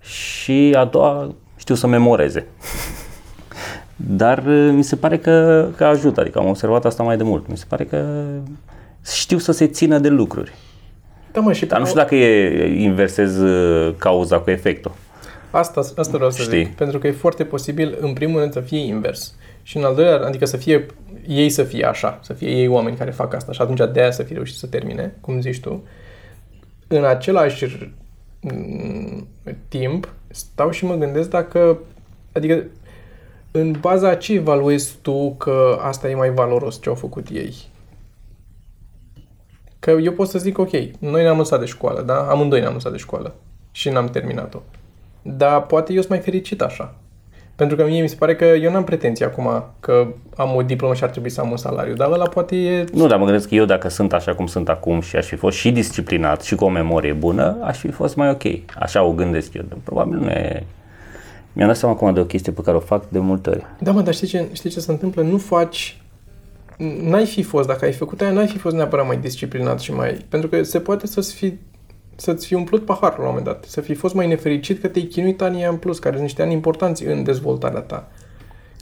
Și 0.01 0.75
a 0.77 0.85
doua, 0.85 1.35
știu 1.55 1.75
să 1.75 1.87
memoreze. 1.87 2.45
Dar 4.07 4.37
uh, 4.37 4.71
mi 4.73 4.83
se 4.83 4.95
pare 4.95 5.17
că, 5.17 5.67
că 5.75 5.85
ajută, 5.85 6.21
adică 6.21 6.39
am 6.39 6.47
observat 6.47 6.85
asta 6.85 7.03
mai 7.03 7.17
de 7.17 7.23
mult. 7.23 7.47
Mi 7.47 7.57
se 7.57 7.65
pare 7.67 7.83
că 7.83 8.23
știu 9.05 9.37
să 9.37 9.51
se 9.51 9.67
țină 9.67 9.99
de 9.99 10.09
lucruri. 10.09 10.53
Da, 11.31 11.39
mă, 11.39 11.53
și 11.53 11.65
Dar 11.65 11.79
nu 11.79 11.85
știu 11.85 11.99
dacă 11.99 12.15
e 12.15 12.81
inversez 12.81 13.37
uh, 13.37 13.93
cauza 13.97 14.39
cu 14.39 14.49
efectul. 14.49 14.91
Asta, 15.51 15.79
asta 15.79 16.11
vreau 16.17 16.31
să 16.31 16.41
Știi. 16.41 16.63
zic. 16.63 16.75
Pentru 16.75 16.99
că 16.99 17.07
e 17.07 17.11
foarte 17.11 17.43
posibil, 17.43 17.97
în 17.99 18.13
primul 18.13 18.39
rând, 18.39 18.53
să 18.53 18.59
fie 18.59 18.79
invers. 18.79 19.35
Și 19.63 19.77
în 19.77 19.83
al 19.83 19.95
doilea 19.95 20.13
rând, 20.13 20.27
adică 20.27 20.45
să 20.45 20.57
fie 20.57 20.85
ei 21.27 21.49
să 21.49 21.63
fie 21.63 21.85
așa, 21.85 22.19
să 22.21 22.33
fie 22.33 22.49
ei 22.49 22.67
oameni 22.67 22.97
care 22.97 23.11
fac 23.11 23.33
asta 23.33 23.51
și 23.51 23.61
atunci 23.61 23.81
de 23.93 23.99
aia 23.99 24.11
să 24.11 24.23
fie 24.23 24.35
reușit 24.35 24.55
să 24.55 24.67
termine, 24.67 25.15
cum 25.21 25.41
zici 25.41 25.59
tu. 25.59 25.83
În 26.87 27.03
același 27.03 27.89
mm, 28.39 29.27
timp, 29.67 30.13
stau 30.27 30.71
și 30.71 30.85
mă 30.85 30.95
gândesc 30.95 31.29
dacă, 31.29 31.77
adică 32.31 32.63
în 33.55 33.75
baza 33.79 34.09
a 34.09 34.15
ce 34.15 34.33
evaluezi 34.33 34.95
tu 35.01 35.35
că 35.37 35.79
asta 35.81 36.09
e 36.09 36.15
mai 36.15 36.29
valoros 36.29 36.81
ce 36.81 36.89
au 36.89 36.95
făcut 36.95 37.27
ei? 37.29 37.53
Că 39.79 39.91
eu 39.91 40.11
pot 40.11 40.27
să 40.27 40.39
zic, 40.39 40.57
ok, 40.57 40.71
noi 40.99 41.21
ne-am 41.21 41.37
lăsat 41.37 41.59
de 41.59 41.65
școală, 41.65 42.01
da? 42.01 42.27
Amândoi 42.29 42.59
ne-am 42.59 42.73
lăsat 42.73 42.91
de 42.91 42.97
școală 42.97 43.35
și 43.71 43.89
n-am 43.89 44.07
terminat-o. 44.07 44.59
Dar 45.21 45.61
poate 45.61 45.93
eu 45.93 45.99
sunt 45.99 46.09
mai 46.09 46.19
fericit 46.19 46.61
așa. 46.61 46.95
Pentru 47.55 47.75
că 47.75 47.85
mie 47.85 48.01
mi 48.01 48.09
se 48.09 48.15
pare 48.15 48.35
că 48.35 48.45
eu 48.45 48.71
n-am 48.71 48.83
pretenții 48.83 49.25
acum 49.25 49.63
că 49.79 50.07
am 50.35 50.55
o 50.55 50.61
diplomă 50.61 50.93
și 50.93 51.03
ar 51.03 51.09
trebui 51.09 51.29
să 51.29 51.41
am 51.41 51.51
un 51.51 51.57
salariu, 51.57 51.93
dar 51.93 52.11
ăla 52.11 52.27
poate 52.27 52.55
e... 52.55 52.85
Nu, 52.93 53.07
dar 53.07 53.17
mă 53.17 53.25
gândesc 53.25 53.47
că 53.47 53.55
eu 53.55 53.65
dacă 53.65 53.89
sunt 53.89 54.13
așa 54.13 54.35
cum 54.35 54.45
sunt 54.45 54.69
acum 54.69 55.01
și 55.01 55.15
aș 55.15 55.25
fi 55.25 55.35
fost 55.35 55.57
și 55.57 55.71
disciplinat 55.71 56.41
și 56.41 56.55
cu 56.55 56.65
o 56.65 56.69
memorie 56.69 57.13
bună, 57.13 57.57
aș 57.61 57.77
fi 57.77 57.91
fost 57.91 58.15
mai 58.15 58.29
ok. 58.29 58.43
Așa 58.79 59.03
o 59.03 59.11
gândesc 59.11 59.53
eu. 59.53 59.63
Dar 59.67 59.77
Probabil 59.83 60.17
nu 60.17 60.29
e... 60.29 60.65
Mi-am 61.53 61.67
dat 61.67 61.77
seama 61.77 61.93
acum 61.95 62.13
de 62.13 62.19
o 62.19 62.25
chestie 62.25 62.51
pe 62.51 62.61
care 62.61 62.77
o 62.77 62.79
fac 62.79 63.09
de 63.09 63.19
multe 63.19 63.49
ori. 63.49 63.65
Da, 63.79 63.91
mă, 63.91 64.01
dar 64.01 64.13
știi 64.13 64.27
ce, 64.27 64.47
știi 64.51 64.69
ce 64.69 64.79
se 64.79 64.91
întâmplă? 64.91 65.21
Nu 65.21 65.37
faci... 65.37 65.97
N-ai 67.01 67.25
fi 67.25 67.43
fost, 67.43 67.67
dacă 67.67 67.85
ai 67.85 67.91
făcut 67.91 68.21
aia, 68.21 68.31
n-ai 68.31 68.47
fi 68.47 68.57
fost 68.57 68.75
neapărat 68.75 69.07
mai 69.07 69.17
disciplinat 69.17 69.79
și 69.79 69.93
mai... 69.93 70.25
Pentru 70.29 70.49
că 70.49 70.63
se 70.63 70.79
poate 70.79 71.07
să-ți 71.07 71.33
fi 71.33 71.53
să-ți 72.15 72.45
fi 72.45 72.53
umplut 72.53 72.85
paharul 72.85 73.17
la 73.17 73.29
un 73.29 73.35
moment 73.35 73.45
dat, 73.45 73.65
să 73.67 73.81
fi 73.81 73.93
fost 73.93 74.13
mai 74.13 74.27
nefericit 74.27 74.81
că 74.81 74.87
te-ai 74.87 75.05
chinuit 75.05 75.41
anii 75.41 75.59
aia 75.59 75.69
în 75.69 75.77
plus, 75.77 75.99
care 75.99 76.13
sunt 76.13 76.25
niște 76.25 76.41
ani 76.41 76.53
importanți 76.53 77.05
în 77.05 77.23
dezvoltarea 77.23 77.79
ta. 77.79 78.11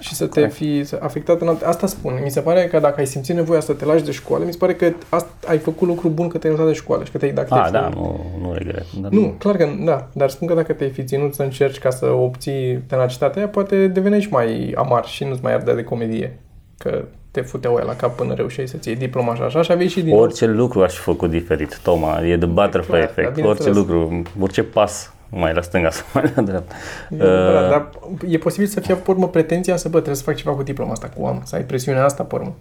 Și 0.02 0.16
să 0.16 0.26
te 0.28 0.48
fi 0.48 0.84
să 0.84 1.00
afectat 1.02 1.42
în 1.42 1.48
alte... 1.48 1.66
Asta 1.66 1.88
spun. 1.88 2.20
Mi 2.24 2.30
se 2.32 2.40
pare 2.40 2.66
că 2.68 2.80
dacă 2.80 2.96
ai 3.00 3.06
simțit 3.08 3.36
nevoia 3.36 3.60
să 3.60 3.74
te 3.74 3.86
lași 3.86 4.04
de 4.04 4.12
școală, 4.12 4.46
mi 4.46 4.52
se 4.52 4.58
pare 4.58 4.74
că 4.76 4.92
asta, 5.10 5.30
ai 5.48 5.58
făcut 5.58 5.88
lucru 5.88 6.10
bun 6.10 6.28
că 6.28 6.38
te-ai 6.38 6.54
lăsat 6.54 6.68
de 6.68 6.74
școală 6.74 7.04
și 7.04 7.12
că 7.12 7.18
te-ai 7.18 7.32
dacă 7.32 7.54
Ah, 7.54 7.60
te-ai 7.70 7.82
da, 7.82 7.90
fi- 7.90 7.96
nu, 7.98 8.26
nu 8.42 8.54
regret. 8.54 8.86
Dar 9.02 9.12
Nu, 9.12 9.36
clar 9.38 9.56
că 9.56 9.68
da, 9.86 10.08
dar 10.14 10.30
spun 10.30 10.48
că 10.48 10.54
dacă 10.54 10.74
te-ai 10.74 10.90
fi 10.90 11.04
ținut 11.04 11.34
să 11.34 11.44
încerci 11.44 11.78
ca 11.80 11.90
să 11.90 12.06
obții 12.06 12.84
tenacitatea 12.88 13.42
aia, 13.42 13.48
poate 13.52 13.88
devenești 13.88 14.32
mai 14.32 14.74
amar 14.76 15.06
și 15.06 15.24
nu-ți 15.24 15.44
mai 15.44 15.54
ardea 15.54 15.76
de 15.76 15.84
comedie. 15.84 16.38
Că 16.78 17.04
te 17.32 17.42
futeau 17.42 17.76
ea 17.78 17.84
la 17.84 17.96
cap 17.96 18.16
până 18.16 18.34
reușeai 18.34 18.68
să-ți 18.68 18.88
iei 18.88 18.98
diploma 18.98 19.36
și 19.36 19.42
așa 19.42 19.62
și 19.62 19.72
aveai 19.72 19.88
și 19.88 20.02
din 20.02 20.14
Orice 20.16 20.46
lucru 20.46 20.82
aș 20.82 20.94
fi 20.94 21.00
făcut 21.02 21.30
diferit, 21.30 21.80
Toma, 21.84 22.22
e 22.26 22.36
de 22.36 22.46
butterfly 22.46 22.86
clar, 22.86 23.00
da, 23.00 23.04
effect. 23.10 23.28
Orice 23.28 23.42
bineînțeles. 23.42 23.76
lucru, 23.76 24.22
orice 24.40 24.64
pas, 24.64 25.14
mai 25.32 25.54
la 25.54 25.62
stânga 25.62 25.90
sau 25.90 26.06
mai 26.14 26.32
la 26.36 26.42
dreapta. 26.42 26.76
E 27.10 27.16
adevărat, 27.16 27.64
Uh, 27.64 27.70
dar 27.70 27.90
e 28.28 28.38
posibil 28.38 28.68
să 28.68 28.80
fie 28.80 28.96
pe 28.96 29.12
urmă 29.12 29.28
pretenția 29.28 29.76
să, 29.76 29.88
bă, 29.90 29.96
trebuie 29.96 30.16
să 30.16 30.24
fac 30.24 30.36
ceva 30.36 30.52
cu 30.56 30.64
diploma 30.64 30.92
asta, 30.92 31.12
cu 31.18 31.26
am, 31.26 31.42
să 31.46 31.56
ai 31.56 31.64
presiunea 31.64 32.04
asta 32.04 32.24
pe 32.24 32.36
urmă. 32.36 32.56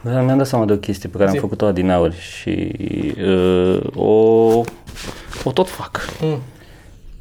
Dar 0.00 0.24
mi-am 0.24 0.36
dat 0.36 0.46
seama 0.46 0.64
de 0.64 0.72
o 0.72 0.76
chestie 0.76 1.08
pe 1.08 1.16
care 1.16 1.30
Zi. 1.30 1.36
am 1.36 1.42
făcut-o 1.42 1.66
adineauri 1.66 2.16
și 2.20 2.74
uh, 3.18 3.80
o, 3.94 4.62
o 5.44 5.52
tot 5.52 5.68
fac. 5.68 6.08
Mm. 6.20 6.38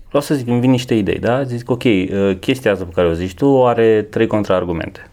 Vreau 0.08 0.24
să 0.24 0.36
zic, 0.36 0.48
îmi 0.48 0.60
vin 0.60 0.70
niște 0.70 0.94
idei, 0.94 1.20
da? 1.20 1.44
Zic, 1.44 1.70
ok, 1.70 1.84
uh, 1.84 2.38
chestia 2.40 2.72
asta 2.72 2.84
pe 2.84 2.92
care 2.94 3.08
o 3.08 3.14
zici 3.14 3.34
tu 3.34 3.68
are 3.68 4.02
trei 4.02 4.28
contraargumente. 4.28 5.10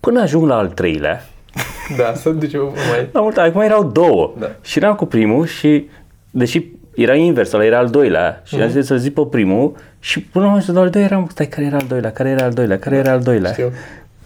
Până 0.00 0.20
ajung 0.20 0.46
la 0.46 0.56
al 0.56 0.68
treilea, 0.68 1.28
Da, 1.98 2.14
să 2.14 2.30
duce 2.30 2.58
mai... 2.58 3.08
la 3.12 3.20
mult, 3.20 3.36
acum 3.36 3.60
erau 3.60 3.84
două. 3.84 4.34
Da. 4.38 4.50
Și 4.62 4.78
eram 4.78 4.94
cu 4.94 5.06
primul 5.06 5.46
și, 5.46 5.88
deși 6.30 6.64
era 7.02 7.14
invers, 7.14 7.52
ăla 7.52 7.64
era 7.64 7.78
al 7.78 7.88
doilea 7.88 8.40
și 8.44 8.54
Mhm. 8.54 8.62
am 8.64 8.70
zis 8.70 8.86
să 8.86 8.96
zic 8.96 9.14
pe 9.14 9.26
primul 9.30 9.72
și 10.00 10.20
până 10.22 10.44
la 10.44 10.50
urmă 10.52 10.64
al 10.80 10.90
doilea 10.90 11.10
eram, 11.10 11.26
stai, 11.30 11.46
care 11.48 11.66
era 11.66 11.76
al 11.76 11.86
doilea, 11.88 12.12
care 12.12 12.28
era 12.28 12.44
al 12.44 12.52
doilea, 12.52 12.78
care 12.78 12.96
era 12.96 13.10
al 13.12 13.20
doilea? 13.20 13.52
Știu. 13.52 13.72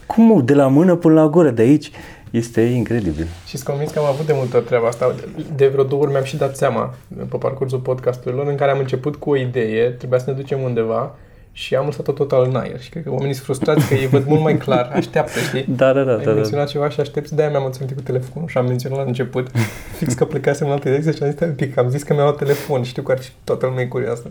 Cum, 0.07 0.25
mă, 0.25 0.41
de 0.41 0.55
la 0.55 0.66
mână 0.66 0.95
până 0.97 1.14
la 1.14 1.29
gură, 1.29 1.51
de 1.51 1.62
aici? 1.62 1.91
Este 2.31 2.61
incredibil. 2.61 3.27
Și 3.47 3.57
sunt 3.57 3.68
convins 3.68 3.91
că 3.93 3.99
am 3.99 4.05
avut 4.05 4.27
de 4.27 4.33
multe 4.37 4.57
ori 4.57 4.64
treaba 4.66 4.87
asta. 4.87 5.14
De 5.57 5.66
vreo 5.66 5.85
două 5.85 6.03
ori 6.03 6.11
mi-am 6.11 6.25
și 6.25 6.37
dat 6.37 6.57
seama 6.57 6.95
pe 7.29 7.37
parcursul 7.37 7.79
podcasturilor 7.79 8.47
în 8.47 8.55
care 8.55 8.70
am 8.70 8.79
început 8.79 9.16
cu 9.16 9.31
o 9.31 9.37
idee, 9.37 9.89
trebuia 9.91 10.18
să 10.18 10.31
ne 10.31 10.37
ducem 10.37 10.61
undeva 10.61 11.14
și 11.53 11.74
am 11.74 11.84
lăsat-o 11.84 12.12
total 12.12 12.44
în 12.48 12.57
aer. 12.57 12.80
Și 12.80 12.90
cred 12.90 13.03
că 13.03 13.11
oamenii 13.11 13.32
sunt 13.34 13.44
frustrați 13.44 13.88
că 13.88 13.94
ei 13.94 14.07
văd 14.07 14.26
mult 14.26 14.40
mai 14.42 14.57
clar, 14.57 14.90
așteaptă, 14.94 15.38
știi? 15.38 15.64
Da, 15.68 15.92
da, 15.92 16.03
da, 16.03 16.12
Ai 16.12 16.18
da, 16.18 16.24
da. 16.24 16.32
menționat 16.32 16.68
ceva 16.68 16.88
și 16.88 17.00
aștepți, 17.00 17.34
de-aia 17.34 17.50
mi-am 17.50 17.64
înțeles 17.64 17.90
cu 17.96 18.00
telefonul 18.00 18.48
și 18.48 18.59
am 18.59 18.66
menționat 18.66 18.98
la 18.98 19.05
început, 19.05 19.50
fix 19.96 20.14
că 20.14 20.24
plecasem 20.24 20.66
în 20.66 20.72
altă 20.72 20.88
direcție 20.88 21.12
și 21.12 21.22
am 21.22 21.28
zis, 21.28 21.36
"Stai 21.36 21.48
un 21.48 21.55
pic, 21.55 21.76
am 21.78 21.88
zis 21.88 22.03
că 22.03 22.12
mi-am 22.12 22.24
luat 22.24 22.38
telefon, 22.38 22.82
știu 22.82 23.03
că 23.03 23.12
ar 23.12 23.18
fi 23.18 23.30
toată 23.44 23.66
lumea 23.66 23.82
e 23.82 23.86
curioasă. 23.86 24.30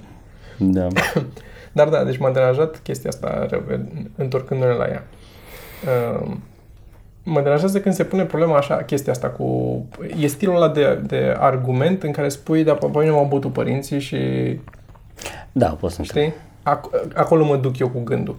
da. 0.57 0.87
Dar 1.73 1.87
da, 1.89 2.03
deci 2.03 2.17
m-a 2.17 2.31
deranjat 2.31 2.79
chestia 2.83 3.09
asta, 3.09 3.47
întorcându-ne 4.15 4.71
la 4.71 4.85
ea. 4.85 5.03
Uh, 6.21 6.31
mă 7.23 7.41
deranjează 7.41 7.79
când 7.79 7.95
se 7.95 8.03
pune 8.03 8.23
problema 8.23 8.57
așa, 8.57 8.75
chestia 8.75 9.11
asta 9.11 9.27
cu... 9.27 9.85
E 10.19 10.27
stilul 10.27 10.55
ăla 10.55 10.69
de, 10.69 10.99
de 11.05 11.35
argument 11.39 12.03
în 12.03 12.11
care 12.11 12.29
spui, 12.29 12.63
da, 12.63 12.73
pe 12.73 12.87
mine 12.93 13.09
m-au 13.09 13.25
bătut 13.25 13.53
părinții 13.53 13.99
și, 13.99 14.17
Da, 15.51 15.67
poți 15.67 15.95
să 15.95 16.03
știi? 16.03 16.29
Ac- 16.29 16.50
acolo 17.15 17.45
mă 17.45 17.55
duc 17.57 17.79
eu 17.79 17.89
cu 17.89 17.99
gândul. 18.03 18.35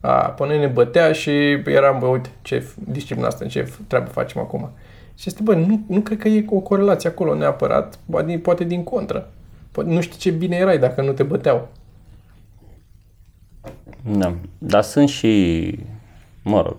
A, 0.00 0.10
pe 0.10 0.46
noi 0.46 0.58
ne 0.58 0.66
bătea 0.66 1.12
și 1.12 1.30
eram, 1.66 1.98
bă, 1.98 2.06
uite, 2.06 2.28
ce 2.42 2.64
disciplină 2.84 3.26
asta, 3.26 3.44
ce 3.46 3.72
treabă 3.86 4.08
facem 4.10 4.40
acum. 4.42 4.70
Și 5.18 5.24
este, 5.28 5.40
bă, 5.42 5.54
nu, 5.54 5.80
nu 5.88 6.00
cred 6.00 6.18
că 6.18 6.28
e 6.28 6.44
o 6.48 6.58
corelație 6.58 7.08
acolo 7.08 7.34
neapărat, 7.34 7.98
ba 8.06 8.22
din- 8.22 8.38
poate 8.40 8.64
din 8.64 8.84
contră. 8.84 9.28
Poate 9.72 9.90
nu 9.90 10.00
știi 10.00 10.18
ce 10.18 10.30
bine 10.30 10.56
erai 10.56 10.78
dacă 10.78 11.02
nu 11.02 11.12
te 11.12 11.22
băteau. 11.22 11.68
Da. 14.10 14.34
Dar 14.58 14.82
sunt 14.82 15.08
și, 15.08 15.74
mă 16.42 16.62
rog, 16.62 16.76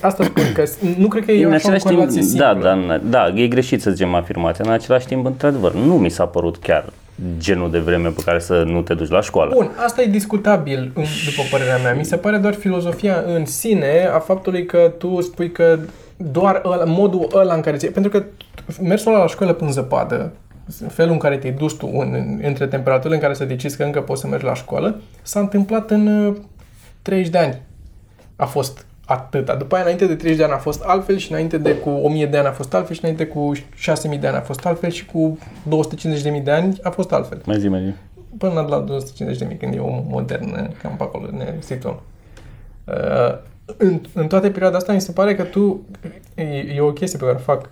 Asta 0.00 0.24
spun, 0.24 0.42
că 0.54 0.64
s- 0.64 0.78
nu 0.96 1.08
cred 1.08 1.24
că 1.24 1.32
e 1.32 1.44
în 1.44 1.52
așa 1.52 1.68
o 1.68 1.72
același 1.72 1.84
corelație 1.84 2.20
timp, 2.20 2.34
da, 2.38 2.50
simplă. 2.52 3.00
da, 3.04 3.28
da, 3.28 3.40
e 3.40 3.46
greșit 3.48 3.80
să 3.82 3.90
zicem 3.90 4.14
afirmația. 4.14 4.64
În 4.66 4.72
același 4.72 5.06
timp, 5.06 5.26
într-adevăr, 5.26 5.74
nu 5.74 5.98
mi 5.98 6.08
s-a 6.08 6.26
părut 6.26 6.56
chiar 6.56 6.92
genul 7.38 7.70
de 7.70 7.78
vreme 7.78 8.08
pe 8.08 8.22
care 8.24 8.38
să 8.38 8.62
nu 8.62 8.82
te 8.82 8.94
duci 8.94 9.08
la 9.08 9.20
școală. 9.20 9.54
Bun, 9.54 9.70
asta 9.84 10.02
e 10.02 10.06
discutabil, 10.06 10.78
în- 10.94 11.04
după 11.24 11.42
părerea 11.50 11.76
mea. 11.76 11.94
Mi 11.94 12.04
se 12.04 12.16
pare 12.16 12.36
doar 12.36 12.54
filozofia 12.54 13.22
în 13.26 13.44
sine 13.44 14.08
a 14.14 14.18
faptului 14.18 14.66
că 14.66 14.92
tu 14.98 15.20
spui 15.20 15.52
că 15.52 15.78
doar 16.16 16.62
ăla, 16.64 16.84
modul 16.84 17.28
ăla 17.34 17.54
în 17.54 17.60
care 17.60 17.76
ți 17.76 17.86
Pentru 17.86 18.10
că 18.10 18.24
mersul 18.82 19.12
ăla 19.12 19.20
la 19.20 19.26
școală 19.28 19.56
în 19.60 19.72
zăpadă, 19.72 20.32
felul 20.88 21.12
în 21.12 21.18
care 21.18 21.36
te-ai 21.36 21.52
dus 21.52 21.72
tu 21.72 21.90
în, 21.92 22.12
în, 22.14 22.40
între 22.42 22.66
temperaturile 22.66 23.14
în 23.14 23.20
care 23.20 23.34
să 23.34 23.44
decizi 23.44 23.76
că 23.76 23.82
încă 23.84 24.00
poți 24.00 24.20
să 24.20 24.26
mergi 24.26 24.44
la 24.44 24.54
școală, 24.54 25.00
s-a 25.22 25.40
întâmplat 25.40 25.90
în 25.90 26.06
uh, 26.26 26.34
30 27.02 27.30
de 27.32 27.38
ani. 27.38 27.60
A 28.36 28.44
fost 28.44 28.86
atâta. 29.08 29.54
După 29.54 29.74
aia, 29.74 29.82
înainte 29.84 30.06
de 30.06 30.14
30 30.14 30.38
de 30.38 30.44
ani 30.44 30.52
a 30.52 30.56
fost 30.58 30.82
altfel 30.82 31.16
și 31.16 31.30
înainte 31.32 31.58
de 31.58 31.74
cu 31.76 31.90
1000 31.90 32.26
de 32.26 32.36
ani 32.36 32.46
a 32.46 32.52
fost 32.52 32.74
altfel 32.74 32.94
și 32.96 33.00
înainte 33.04 33.26
cu 33.26 33.52
6000 33.74 34.18
de 34.18 34.26
ani 34.26 34.36
a 34.36 34.40
fost 34.40 34.66
altfel 34.66 34.90
și 34.90 35.06
cu 35.06 35.38
250.000 36.36 36.42
de 36.42 36.50
ani 36.50 36.78
a 36.82 36.90
fost 36.90 37.12
altfel 37.12 37.40
Mai 37.44 37.58
zi, 37.58 37.68
mai 37.68 37.82
zi. 37.84 37.92
până 38.38 38.66
la 38.68 38.78
250 38.78 39.38
de 39.38 39.44
mii, 39.44 39.56
când 39.56 39.74
e 39.74 39.78
omul 39.78 40.04
modern, 40.08 40.74
cam 40.82 40.94
pe 40.96 41.02
acolo 41.02 41.26
ne 41.30 41.54
situăm. 41.58 42.00
Uh, 42.84 43.38
în, 43.76 44.00
în 44.14 44.26
toată 44.26 44.50
perioada 44.50 44.76
asta 44.76 44.92
mi 44.92 45.00
se 45.00 45.12
pare 45.12 45.34
că 45.34 45.42
tu, 45.42 45.80
e, 46.34 46.42
e 46.74 46.80
o 46.80 46.92
chestie 46.92 47.18
pe 47.18 47.24
care 47.24 47.36
o 47.36 47.40
fac 47.40 47.70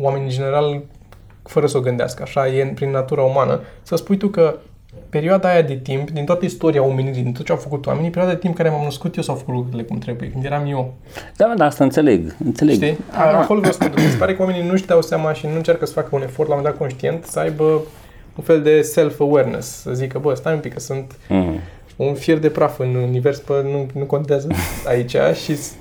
oamenii 0.00 0.26
în 0.26 0.32
general 0.32 0.82
fără 1.42 1.66
să 1.66 1.76
o 1.76 1.80
gândească, 1.80 2.22
așa 2.22 2.48
e 2.48 2.62
în- 2.62 2.74
prin 2.74 2.90
natura 2.90 3.22
umană, 3.22 3.60
să 3.82 3.96
spui 3.96 4.16
tu 4.16 4.28
că 4.28 4.54
perioada 5.10 5.48
aia 5.48 5.62
de 5.62 5.74
timp, 5.76 6.10
din 6.10 6.24
toată 6.24 6.44
istoria 6.44 6.82
omenirii, 6.84 7.22
din 7.22 7.32
tot 7.32 7.44
ce 7.44 7.52
au 7.52 7.58
făcut 7.58 7.86
oamenii, 7.86 8.10
perioada 8.10 8.34
de 8.34 8.40
timp 8.40 8.56
în 8.58 8.62
care 8.64 8.74
m-am 8.76 8.84
născut 8.84 9.16
eu 9.16 9.22
s-au 9.22 9.34
făcut 9.34 9.54
lucrurile 9.54 9.82
cum 9.82 9.98
trebuie, 9.98 10.30
când 10.30 10.44
eram 10.44 10.66
eu. 10.70 10.94
Da, 11.36 11.46
mă, 11.46 11.54
da, 11.56 11.64
asta 11.64 11.84
înțeleg, 11.84 12.34
înțeleg. 12.44 12.74
Știi? 12.74 12.96
A- 13.10 13.38
Acolo 13.40 13.58
vreau 13.58 13.74
să 13.74 13.78
mă 13.82 13.88
duc. 13.88 13.98
Mi 13.98 14.10
se 14.10 14.16
pare 14.16 14.34
că 14.36 14.42
oamenii 14.42 14.68
nu-și 14.68 14.86
dau 14.86 15.02
seama 15.02 15.32
și 15.32 15.46
nu 15.46 15.54
încearcă 15.56 15.86
să 15.86 15.92
facă 15.92 16.08
un 16.12 16.22
efort 16.22 16.48
la 16.48 16.54
un 16.54 16.60
moment 16.60 16.78
dat 16.78 16.88
conștient 16.88 17.24
să 17.24 17.38
aibă 17.38 17.64
un 18.36 18.44
fel 18.44 18.62
de 18.62 18.82
self-awareness, 18.82 19.80
să 19.80 19.92
zică, 19.92 20.18
bă, 20.18 20.34
stai 20.34 20.54
un 20.54 20.60
pic, 20.60 20.72
că 20.72 20.80
sunt 20.80 21.16
Mm. 21.28 21.54
un 21.96 22.14
fier 22.14 22.38
de 22.38 22.48
praf 22.48 22.78
în 22.78 22.94
univers, 22.94 23.42
bă, 23.46 23.64
nu, 23.72 23.86
nu 24.00 24.04
contează 24.04 24.48
aici 24.86 25.16
și 25.44 25.56
s- 25.56 25.72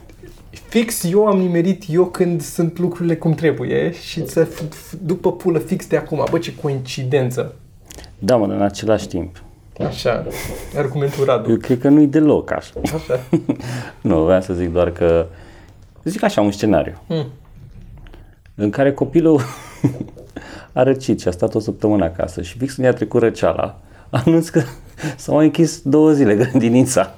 fix 0.69 1.03
eu 1.11 1.25
am 1.28 1.38
nimerit 1.39 1.84
eu 1.89 2.05
când 2.05 2.41
sunt 2.41 2.80
lucrurile 2.80 3.15
cum 3.15 3.34
trebuie 3.34 3.91
și 3.91 4.28
să 4.28 4.45
f- 4.47 4.67
f- 4.67 4.99
după 5.05 5.32
pulă 5.34 5.59
fix 5.59 5.88
de 5.88 5.97
acum. 5.97 6.25
Bă, 6.32 6.38
ce 6.38 6.53
coincidență. 6.61 7.55
Da, 8.20 8.36
mă, 8.36 8.47
dar 8.47 8.55
în 8.55 8.61
același 8.61 9.07
timp. 9.07 9.41
Așa, 9.88 10.26
argumentul 10.78 11.26
Radu. 11.26 11.49
Eu 11.49 11.55
cred 11.57 11.80
că 11.80 11.89
nu-i 11.89 12.07
deloc 12.07 12.51
așa. 12.51 12.72
Așa. 12.84 13.20
nu, 14.01 14.24
vreau 14.24 14.41
să 14.41 14.53
zic 14.53 14.72
doar 14.72 14.91
că, 14.91 15.26
zic 16.03 16.24
așa, 16.24 16.41
un 16.41 16.51
scenariu 16.51 17.01
Mm. 17.07 17.26
în 18.55 18.70
care 18.70 18.93
copilul 18.93 19.41
a 20.74 20.84
răcit 20.84 21.20
și 21.22 21.28
a 21.28 21.32
stat 21.32 21.55
o 21.55 21.59
săptămână 21.59 22.03
acasă 22.03 22.41
și 22.41 22.57
fix 22.57 22.74
când 22.74 22.88
i-a 22.88 22.93
trecut 22.93 23.22
răceala, 23.22 23.80
anunț 24.09 24.49
că 24.49 24.61
s-au 25.18 25.36
mai 25.36 25.45
închis 25.45 25.82
două 25.82 26.11
zile 26.11 26.36
grădinița. 26.36 27.15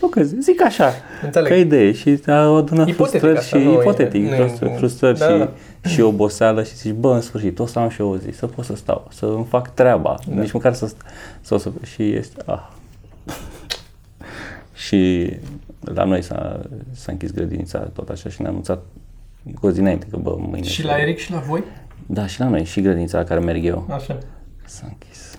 Nu 0.00 0.08
că 0.08 0.22
zic 0.22 0.62
așa, 0.62 0.92
Înțeleg. 1.24 1.48
ca 1.48 1.56
idee 1.56 1.92
și 1.92 2.20
a 2.26 2.32
adunat 2.32 2.88
Ipotetic 2.88 2.96
frustrări 3.20 3.38
asta, 3.38 3.56
și 3.58 3.64
nu 3.64 3.70
e- 3.70 3.74
ipotetic, 3.80 4.22
nu 4.28 4.34
e- 4.34 4.36
frustrări, 4.36 4.74
frustrări 4.76 5.18
Da, 5.18 5.28
și, 5.28 5.38
da. 5.38 5.50
Și 5.84 6.00
oboseală 6.00 6.62
și 6.62 6.74
zici, 6.74 6.92
bă, 6.92 7.14
în 7.14 7.20
sfârșit, 7.20 7.58
o 7.58 7.66
să 7.66 7.78
am 7.78 7.88
și 7.88 8.00
eu 8.00 8.08
o 8.08 8.16
zi, 8.16 8.30
să 8.30 8.46
pot 8.46 8.64
să 8.64 8.76
stau, 8.76 9.08
să 9.10 9.26
îmi 9.26 9.44
fac 9.44 9.74
treaba, 9.74 10.18
da. 10.28 10.40
nici 10.40 10.52
măcar 10.52 10.74
să, 10.74 10.92
să, 11.40 11.56
să 11.56 11.72
și 11.82 12.12
este, 12.12 12.42
ah. 12.46 12.68
și 14.74 15.32
la 15.80 16.04
noi 16.04 16.22
s-a, 16.22 16.60
s-a 16.92 17.12
închis 17.12 17.32
grădinița 17.32 17.78
tot 17.78 18.08
așa 18.08 18.28
și 18.28 18.40
ne-a 18.40 18.50
anunțat 18.50 18.82
cu 19.60 19.66
o 19.66 19.70
zi 19.70 19.80
înainte 19.80 20.06
că 20.10 20.16
bă, 20.16 20.36
mâine 20.38 20.66
Și 20.66 20.80
se- 20.80 20.86
la 20.86 20.98
Eric 21.00 21.18
și 21.18 21.32
la 21.32 21.38
voi? 21.38 21.64
Da, 22.06 22.26
și 22.26 22.40
la 22.40 22.48
noi, 22.48 22.64
și 22.64 22.80
grădinița 22.80 23.18
la 23.18 23.24
care 23.24 23.40
merg 23.40 23.64
eu 23.64 23.86
Așa. 23.90 24.18
s-a 24.64 24.86
închis. 24.88 25.38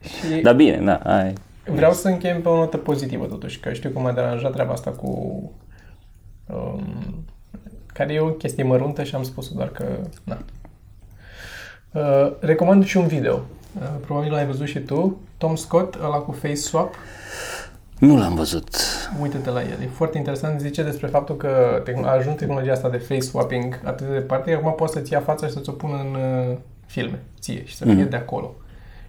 Și 0.00 0.40
Dar 0.42 0.54
bine, 0.54 0.76
da, 0.76 0.94
ai, 0.94 1.32
Vreau 1.74 1.92
să 1.92 2.08
încheiem 2.08 2.40
pe 2.40 2.48
o 2.48 2.56
notă 2.56 2.76
pozitivă, 2.76 3.26
totuși, 3.26 3.60
că 3.60 3.72
știu 3.72 3.90
că 3.90 3.98
m-a 3.98 4.12
deranjat 4.12 4.52
treaba 4.52 4.72
asta 4.72 4.90
cu... 4.90 5.08
Um, 6.46 7.24
care 7.98 8.12
e 8.12 8.20
o 8.20 8.26
chestie 8.28 8.64
măruntă 8.64 9.02
și 9.02 9.14
am 9.14 9.22
spus 9.22 9.48
doar 9.48 9.68
că... 9.68 9.84
Na. 10.24 10.38
Uh, 11.92 12.32
recomand 12.40 12.84
și 12.84 12.96
un 12.96 13.06
video. 13.06 13.34
Uh, 13.34 13.88
probabil 14.00 14.32
l-ai 14.32 14.46
văzut 14.46 14.66
și 14.66 14.78
tu. 14.78 15.20
Tom 15.38 15.56
Scott, 15.56 15.94
ăla 15.94 16.16
cu 16.16 16.32
Face 16.32 16.54
Swap. 16.54 16.94
nu 17.98 18.16
l-am 18.18 18.34
văzut. 18.34 18.68
Uite-te 19.20 19.50
la 19.50 19.62
el. 19.62 19.82
E 19.82 19.88
foarte 19.92 20.18
interesant. 20.18 20.60
Zice 20.60 20.82
despre 20.82 21.06
faptul 21.06 21.36
că 21.36 21.82
tehn- 21.82 22.04
a 22.04 22.10
ajuns 22.10 22.36
tehnologia 22.36 22.72
asta 22.72 22.88
de 22.88 22.96
face 22.96 23.20
swapping 23.20 23.80
atât 23.84 24.06
de 24.06 24.12
departe, 24.12 24.50
că 24.50 24.56
acum 24.56 24.74
poți 24.74 24.92
să-ți 24.92 25.12
ia 25.12 25.20
fața 25.20 25.46
și 25.46 25.52
să-ți 25.52 25.68
o 25.68 25.72
pună 25.72 25.96
în 25.96 26.14
uh, 26.14 26.56
filme, 26.86 27.22
ție, 27.40 27.64
și 27.64 27.76
să 27.76 27.84
fie 27.84 28.04
de 28.04 28.16
acolo. 28.16 28.54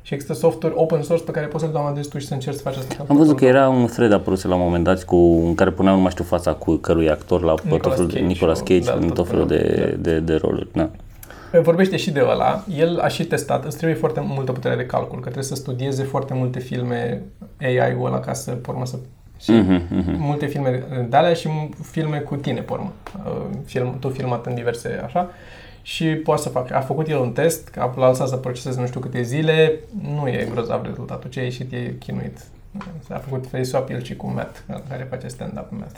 Și 0.09 0.15
există 0.15 0.35
software 0.39 0.75
open 0.77 1.01
source 1.01 1.23
pe 1.23 1.31
care 1.31 1.45
poți 1.45 1.63
să-l 1.63 1.71
downloadezi 1.73 2.09
tu 2.09 2.17
și 2.17 2.27
să 2.27 2.33
încerci 2.33 2.55
să 2.55 2.61
faci 2.61 2.75
asta. 2.75 3.05
Am 3.07 3.15
văzut 3.17 3.37
că 3.37 3.45
era 3.45 3.69
un 3.69 3.85
thread 3.85 4.11
apărut 4.11 4.43
la 4.43 4.55
un 4.55 4.61
moment 4.61 4.83
dat 4.83 5.03
cu, 5.03 5.15
în 5.45 5.55
care 5.55 5.71
puneau, 5.71 5.95
nu 5.95 6.01
mai 6.01 6.11
știu, 6.11 6.23
fața 6.23 6.53
cu 6.53 6.75
cărui 6.75 7.09
actor 7.09 7.41
la 7.41 7.53
Nicolas 7.63 7.81
tot 7.81 7.93
felul 7.93 8.07
de 8.07 8.13
Cage 8.13 8.25
Nicolas 8.25 8.57
sau- 8.57 8.65
Cage 8.65 8.79
da, 8.79 8.93
în 8.93 9.05
tot 9.07 9.13
tot 9.15 9.27
felul 9.27 9.47
felul, 9.47 9.63
de, 9.63 9.97
de, 10.11 10.19
de 10.19 10.35
roluri. 10.35 10.67
Da. 10.73 10.89
Vorbește 11.61 11.97
și 11.97 12.11
de 12.11 12.19
ăla. 12.29 12.63
El 12.77 12.99
a 12.99 13.07
și 13.07 13.23
testat. 13.25 13.65
Îți 13.65 13.77
trebuie 13.77 13.97
foarte 13.97 14.23
multă 14.27 14.51
putere 14.51 14.75
de 14.75 14.85
calcul, 14.85 15.15
că 15.15 15.21
trebuie 15.23 15.43
să 15.43 15.55
studieze 15.55 16.03
foarte 16.03 16.33
multe 16.33 16.59
filme 16.59 17.21
AI-ul 17.61 18.05
ăla 18.05 18.19
ca 18.19 18.33
să, 18.33 18.51
pe 18.51 18.69
urmă, 18.69 18.85
să... 18.85 18.95
Și 19.39 19.51
Mhm, 19.51 19.81
mhm. 19.89 20.15
multe 20.19 20.45
filme 20.45 20.83
de 21.09 21.17
alea 21.17 21.33
și 21.33 21.49
filme 21.81 22.17
cu 22.17 22.35
tine, 22.35 22.59
pe 22.61 22.73
urmă. 22.73 22.91
Uh, 23.25 23.41
Film, 23.65 23.95
tu 23.99 24.09
filmat 24.09 24.45
în 24.45 24.53
diverse, 24.55 25.01
așa. 25.05 25.29
Și 25.81 26.05
poate 26.05 26.41
să 26.41 26.49
facă. 26.49 26.75
A 26.75 26.79
făcut 26.81 27.07
el 27.07 27.17
un 27.17 27.31
test, 27.31 27.67
că 27.67 27.79
a 27.79 28.07
lăsat 28.07 28.27
să 28.27 28.35
proceseze 28.35 28.79
nu 28.79 28.87
știu 28.87 28.99
câte 28.99 29.21
zile. 29.21 29.79
Nu 30.01 30.27
e 30.27 30.47
grozav 30.51 30.85
rezultatul. 30.85 31.29
Ce 31.29 31.39
a 31.39 31.43
ieșit 31.43 31.71
e 31.71 31.95
chinuit. 31.99 32.37
A 33.09 33.17
făcut 33.17 33.47
face 33.47 33.63
swap 33.63 33.89
el 33.89 34.03
și 34.03 34.15
cu 34.15 34.27
Matt, 34.27 34.63
care 34.89 35.07
face 35.09 35.27
stand-up 35.27 35.67
Matt. 35.69 35.95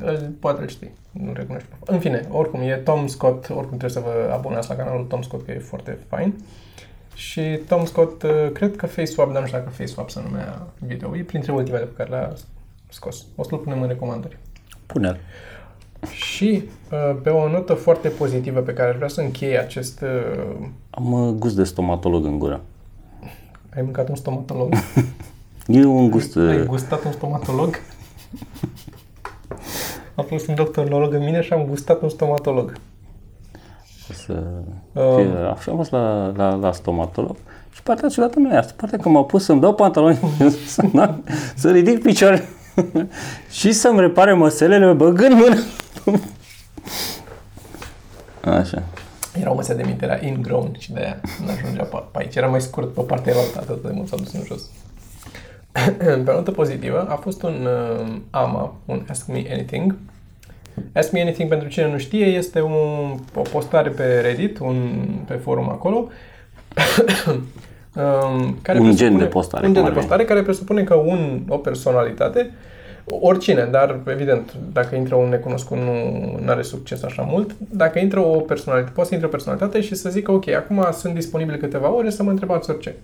Îl- 0.00 0.30
Poate 0.40 0.60
îl 0.62 0.68
știi, 0.68 0.90
nu 1.10 1.32
recunoști. 1.32 1.68
În 1.84 1.98
fine, 1.98 2.26
oricum, 2.30 2.60
e 2.60 2.74
Tom 2.76 3.06
Scott, 3.06 3.48
oricum 3.48 3.76
trebuie 3.78 3.90
să 3.90 4.00
vă 4.00 4.32
abonați 4.32 4.68
la 4.68 4.74
canalul 4.76 5.04
Tom 5.04 5.22
Scott, 5.22 5.44
că 5.44 5.50
e 5.50 5.58
foarte 5.58 5.98
fain. 6.08 6.34
Și 7.14 7.60
Tom 7.68 7.84
Scott, 7.84 8.22
uh, 8.22 8.50
cred 8.52 8.76
că 8.76 8.86
FaceSwap, 8.86 9.32
dar 9.32 9.40
nu 9.40 9.46
știu 9.46 9.58
dacă 9.58 9.70
FaceSwap 9.70 10.10
se 10.10 10.20
numea 10.24 10.66
video, 10.78 11.16
e 11.16 11.22
printre 11.22 11.52
ultimele 11.52 11.84
pe 11.84 11.94
care 11.96 12.10
le-a 12.10 12.32
scos. 12.88 13.24
O 13.36 13.42
să-l 13.42 13.58
punem 13.58 13.82
în 13.82 13.88
recomandări. 13.88 14.36
Pune-l. 14.86 15.20
Și 16.10 16.62
uh, 16.92 17.16
pe 17.22 17.30
o 17.30 17.48
notă 17.48 17.74
foarte 17.74 18.08
pozitivă 18.08 18.60
pe 18.60 18.72
care 18.72 18.90
aș 18.90 18.96
vrea 18.96 19.08
să 19.08 19.20
închei 19.20 19.58
acest... 19.58 20.00
uh, 20.00 20.66
Am 20.90 21.12
uh, 21.12 21.34
gust 21.34 21.56
de 21.56 21.64
stomatolog 21.64 22.24
în 22.24 22.38
gură. 22.38 22.60
Ai 23.76 23.82
mâncat 23.82 24.08
un 24.08 24.16
stomatolog? 24.16 24.72
E 25.66 25.84
un 25.84 26.10
gust... 26.10 26.36
Ai 26.36 26.60
uh, 26.60 26.66
gustat 26.66 27.04
un 27.04 27.12
stomatolog? 27.12 27.74
A 30.14 30.22
fost 30.22 30.48
un 30.48 30.54
doctorolog 30.54 31.12
în 31.12 31.24
mine 31.24 31.40
și 31.40 31.52
am 31.52 31.64
gustat 31.68 32.02
un 32.02 32.08
stomatolog. 32.08 32.72
Să... 34.12 34.42
Um. 34.92 35.16
fie- 35.16 35.36
Așa 35.56 35.70
am 35.70 35.76
fost 35.76 35.90
la, 35.90 36.32
la, 36.36 36.54
la 36.54 36.72
stomatolog 36.72 37.36
și 37.72 37.82
partea 37.82 38.08
ciudată 38.08 38.38
nu 38.38 38.52
e 38.52 38.56
asta. 38.56 38.72
Partea 38.76 38.98
că 38.98 39.08
m-au 39.08 39.24
pus 39.24 39.44
să-mi 39.44 39.60
dau 39.60 39.74
pantaloni, 39.74 40.18
să, 40.66 41.14
să 41.54 41.70
ridic 41.70 42.02
picioarele 42.02 42.48
și 43.58 43.72
să-mi 43.72 44.00
repare 44.00 44.32
măselele 44.32 44.92
băgând 44.92 45.32
mâna. 45.32 45.56
Așa. 48.58 48.82
Era 49.40 49.50
o 49.50 49.54
măsea 49.54 49.74
de 49.74 49.82
minte, 49.82 50.04
era 50.04 50.18
ingrown 50.20 50.76
și 50.78 50.92
de 50.92 51.00
aia 51.00 51.20
nu 51.44 51.50
ajungea 51.50 51.82
pe, 51.82 52.02
pe 52.12 52.18
aici. 52.18 52.34
Era 52.34 52.46
mai 52.46 52.60
scurt 52.60 52.94
pe 52.94 53.00
partea 53.00 53.32
elaltă, 53.32 53.58
atât 53.58 53.82
de 53.82 53.90
mult 53.94 54.08
s-a 54.08 54.16
dus 54.16 54.32
în 54.32 54.42
jos. 54.44 54.62
pe 56.24 56.30
o 56.30 56.34
notă 56.34 56.50
pozitivă 56.50 57.06
a 57.08 57.14
fost 57.14 57.42
un 57.42 57.66
uh, 57.66 58.16
AMA, 58.30 58.74
un 58.84 59.04
Ask 59.08 59.26
Me 59.26 59.44
Anything. 59.50 59.96
Ask 60.92 61.12
Me 61.12 61.20
Anything, 61.20 61.48
pentru 61.48 61.68
cine 61.68 61.90
nu 61.90 61.98
știe, 61.98 62.26
este 62.26 62.60
un, 62.60 63.18
o 63.34 63.40
postare 63.40 63.88
pe 63.88 64.20
Reddit, 64.20 64.58
un, 64.58 65.04
pe 65.26 65.34
forum 65.34 65.68
acolo, 65.68 66.08
um, 67.26 67.42
care 68.62 68.78
Un 68.78 68.84
gen 68.84 68.94
presupune- 68.94 69.18
de 69.18 69.24
postare, 69.24 69.66
Un 69.66 69.72
gen 69.72 69.82
cum 69.82 69.82
de 69.82 69.88
ar 69.88 69.94
veni. 69.94 70.06
postare 70.06 70.24
care 70.24 70.42
presupune 70.42 70.82
că 70.82 70.94
un, 70.94 71.40
o 71.48 71.56
personalitate, 71.56 72.50
oricine, 73.04 73.68
dar 73.70 73.98
evident, 74.06 74.54
dacă 74.72 74.94
intră 74.96 75.14
un 75.14 75.28
necunoscut 75.28 75.76
nu 75.76 76.50
are 76.50 76.62
succes 76.62 77.02
așa 77.02 77.22
mult, 77.22 77.50
dacă 77.58 77.98
intră 77.98 78.20
o 78.20 78.36
personalitate, 78.40 78.92
poate 78.94 79.08
să 79.08 79.14
intre 79.14 79.28
o 79.28 79.32
personalitate 79.32 79.80
și 79.80 79.94
să 79.94 80.10
zică, 80.10 80.32
ok, 80.32 80.48
acum 80.48 80.86
sunt 80.92 81.14
disponibile 81.14 81.56
câteva 81.56 81.94
ore 81.94 82.10
să 82.10 82.22
mă 82.22 82.30
întrebați 82.30 82.70
orice. 82.70 82.94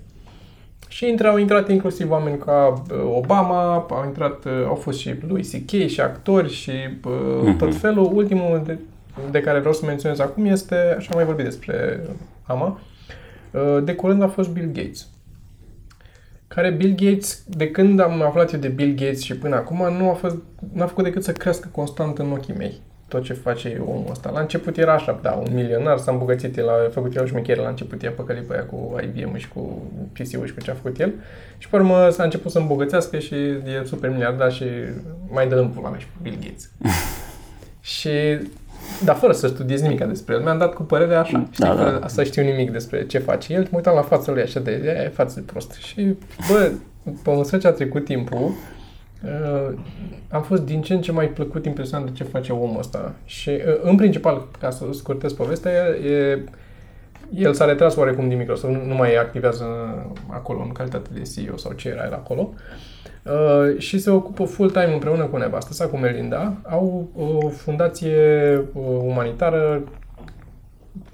Și 0.89 1.09
intră, 1.09 1.28
au 1.28 1.37
intrat 1.39 1.68
inclusiv 1.68 2.11
oameni 2.11 2.39
ca 2.39 2.82
uh, 2.91 2.97
Obama, 3.16 3.74
au 3.91 4.03
intrat, 4.07 4.45
uh, 4.45 4.53
au 4.66 4.74
fost 4.74 4.99
și 4.99 5.14
lui 5.28 5.43
C.K. 5.43 5.89
și 5.89 6.01
actori 6.01 6.53
și 6.53 6.70
uh, 7.45 7.55
tot 7.59 7.74
felul. 7.76 8.11
Ultimul 8.14 8.62
de, 8.66 8.78
de 9.30 9.41
care 9.41 9.59
vreau 9.59 9.74
să 9.74 9.87
menționez 9.87 10.18
acum 10.18 10.45
este, 10.45 10.74
așa 10.99 11.09
am 11.11 11.16
mai 11.16 11.24
vorbit 11.24 11.45
despre 11.45 12.01
AMA, 12.47 12.66
Uh, 12.66 12.93
de 13.85 13.95
curând 13.95 14.23
a 14.23 14.29
fost 14.29 14.49
Bill 14.49 14.71
Gates. 14.73 15.07
Care 16.49 16.71
Bill 16.71 16.95
Gates, 16.97 17.45
de 17.49 17.71
când 17.71 18.01
am 18.01 18.23
aflat 18.23 18.53
eu 18.53 18.61
de 18.61 18.69
Bill 18.69 18.95
Gates 18.95 19.21
și 19.21 19.37
până 19.37 19.55
acum, 19.55 19.97
nu 19.97 20.11
a, 20.11 20.13
fost, 20.13 20.37
n-a 20.73 20.87
făcut 20.87 21.05
decât 21.05 21.25
să 21.25 21.33
crească 21.33 21.69
constant 21.73 22.19
în 22.19 22.31
ochii 22.31 22.55
mei 22.55 22.81
tot 23.09 23.23
ce 23.23 23.33
face 23.33 23.83
omul 23.87 24.11
ăsta. 24.11 24.31
La 24.31 24.41
început 24.41 24.77
era 24.77 24.93
așa, 24.93 25.19
da, 25.23 25.31
un 25.31 25.55
milionar, 25.55 25.99
s-a 25.99 26.13
îmbogățit, 26.13 26.57
el 26.57 26.69
a 26.69 26.91
făcut 26.93 27.17
el 27.17 27.27
șmecher, 27.27 27.57
la 27.57 27.69
început 27.69 28.03
i-a 28.03 28.11
păcălit 28.11 28.47
pe 28.47 28.55
aia 28.55 28.65
cu 28.65 29.01
IBM 29.03 29.37
și 29.37 29.49
cu 29.49 29.83
PC-ul 30.13 30.47
și 30.47 30.55
cu 30.55 30.61
ce 30.61 30.71
a 30.71 30.75
făcut 30.75 31.01
el. 31.01 31.13
Și 31.59 31.69
pe 31.69 31.77
urmă 31.77 32.09
s-a 32.11 32.23
început 32.23 32.51
să 32.51 32.59
îmbogățească 32.59 33.19
și 33.19 33.35
e 33.35 33.85
super 33.85 34.11
miliardar 34.11 34.53
și 34.53 34.65
mai 35.29 35.49
dă 35.49 35.55
în 35.55 35.69
pula 35.69 35.89
mea 35.89 35.99
și 35.99 36.07
Bill 36.23 36.39
Gates. 36.41 36.71
și 37.95 38.11
dar 39.05 39.16
fără 39.16 39.32
să 39.32 39.47
studiez 39.47 39.80
nimic 39.80 40.05
despre 40.05 40.35
el. 40.35 40.43
Mi-am 40.43 40.59
dat 40.59 40.74
cu 40.74 40.82
părerea 40.82 41.20
așa, 41.20 41.47
știi, 41.51 41.64
da, 41.64 41.74
da. 41.74 42.09
să 42.09 42.24
știu 42.24 42.43
nimic 42.43 42.70
despre 42.70 43.07
ce 43.07 43.18
face 43.18 43.53
el. 43.53 43.61
Mă 43.62 43.76
uitam 43.76 43.95
la 43.95 44.03
fața 44.03 44.32
lui 44.32 44.43
așa 44.43 44.61
de, 44.61 44.70
e, 45.05 45.09
față 45.09 45.41
de 45.41 45.47
prost. 45.47 45.72
Și, 45.72 46.16
bă, 46.51 46.70
pe 47.22 47.30
măsură 47.30 47.57
ce 47.57 47.66
a 47.66 47.72
trecut 47.72 48.05
timpul, 48.05 48.55
uh, 49.24 49.74
am 50.28 50.43
fost 50.43 50.62
din 50.62 50.82
ce 50.82 50.95
în 50.95 51.01
ce 51.01 51.12
mai 51.12 51.28
plăcut 51.28 51.66
impresionat 51.66 52.07
de 52.07 52.12
ce 52.12 52.24
face 52.24 52.53
omul 52.53 52.78
ăsta. 52.78 53.14
Și, 53.24 53.51
uh, 53.51 53.80
în 53.82 53.97
principal, 53.97 54.47
ca 54.61 54.70
să 54.70 54.85
scurtez 54.93 55.32
povestea, 55.32 55.70
e, 55.70 56.45
el 57.35 57.53
s-a 57.55 57.64
retras 57.64 57.97
oarecum 57.97 58.28
din 58.28 58.39
Microsoft, 58.39 58.74
nu, 58.74 58.85
nu 58.85 58.95
mai 58.95 59.16
activează 59.16 59.64
acolo 60.26 60.62
în 60.62 60.72
calitate 60.72 61.09
de 61.12 61.22
CEO 61.35 61.57
sau 61.57 61.72
ce 61.72 61.89
era 61.89 62.05
el 62.05 62.12
acolo. 62.12 62.53
Uh, 62.53 62.59
și 63.79 63.99
se 63.99 64.11
ocupă 64.11 64.45
full-time 64.45 64.93
împreună 64.93 65.25
cu 65.25 65.37
nevastă 65.37 65.72
sa, 65.72 65.87
cu 65.87 65.97
Melinda. 65.97 66.53
Au 66.62 67.09
o 67.16 67.49
fundație 67.49 68.16
uh, 68.72 68.83
umanitară 69.03 69.83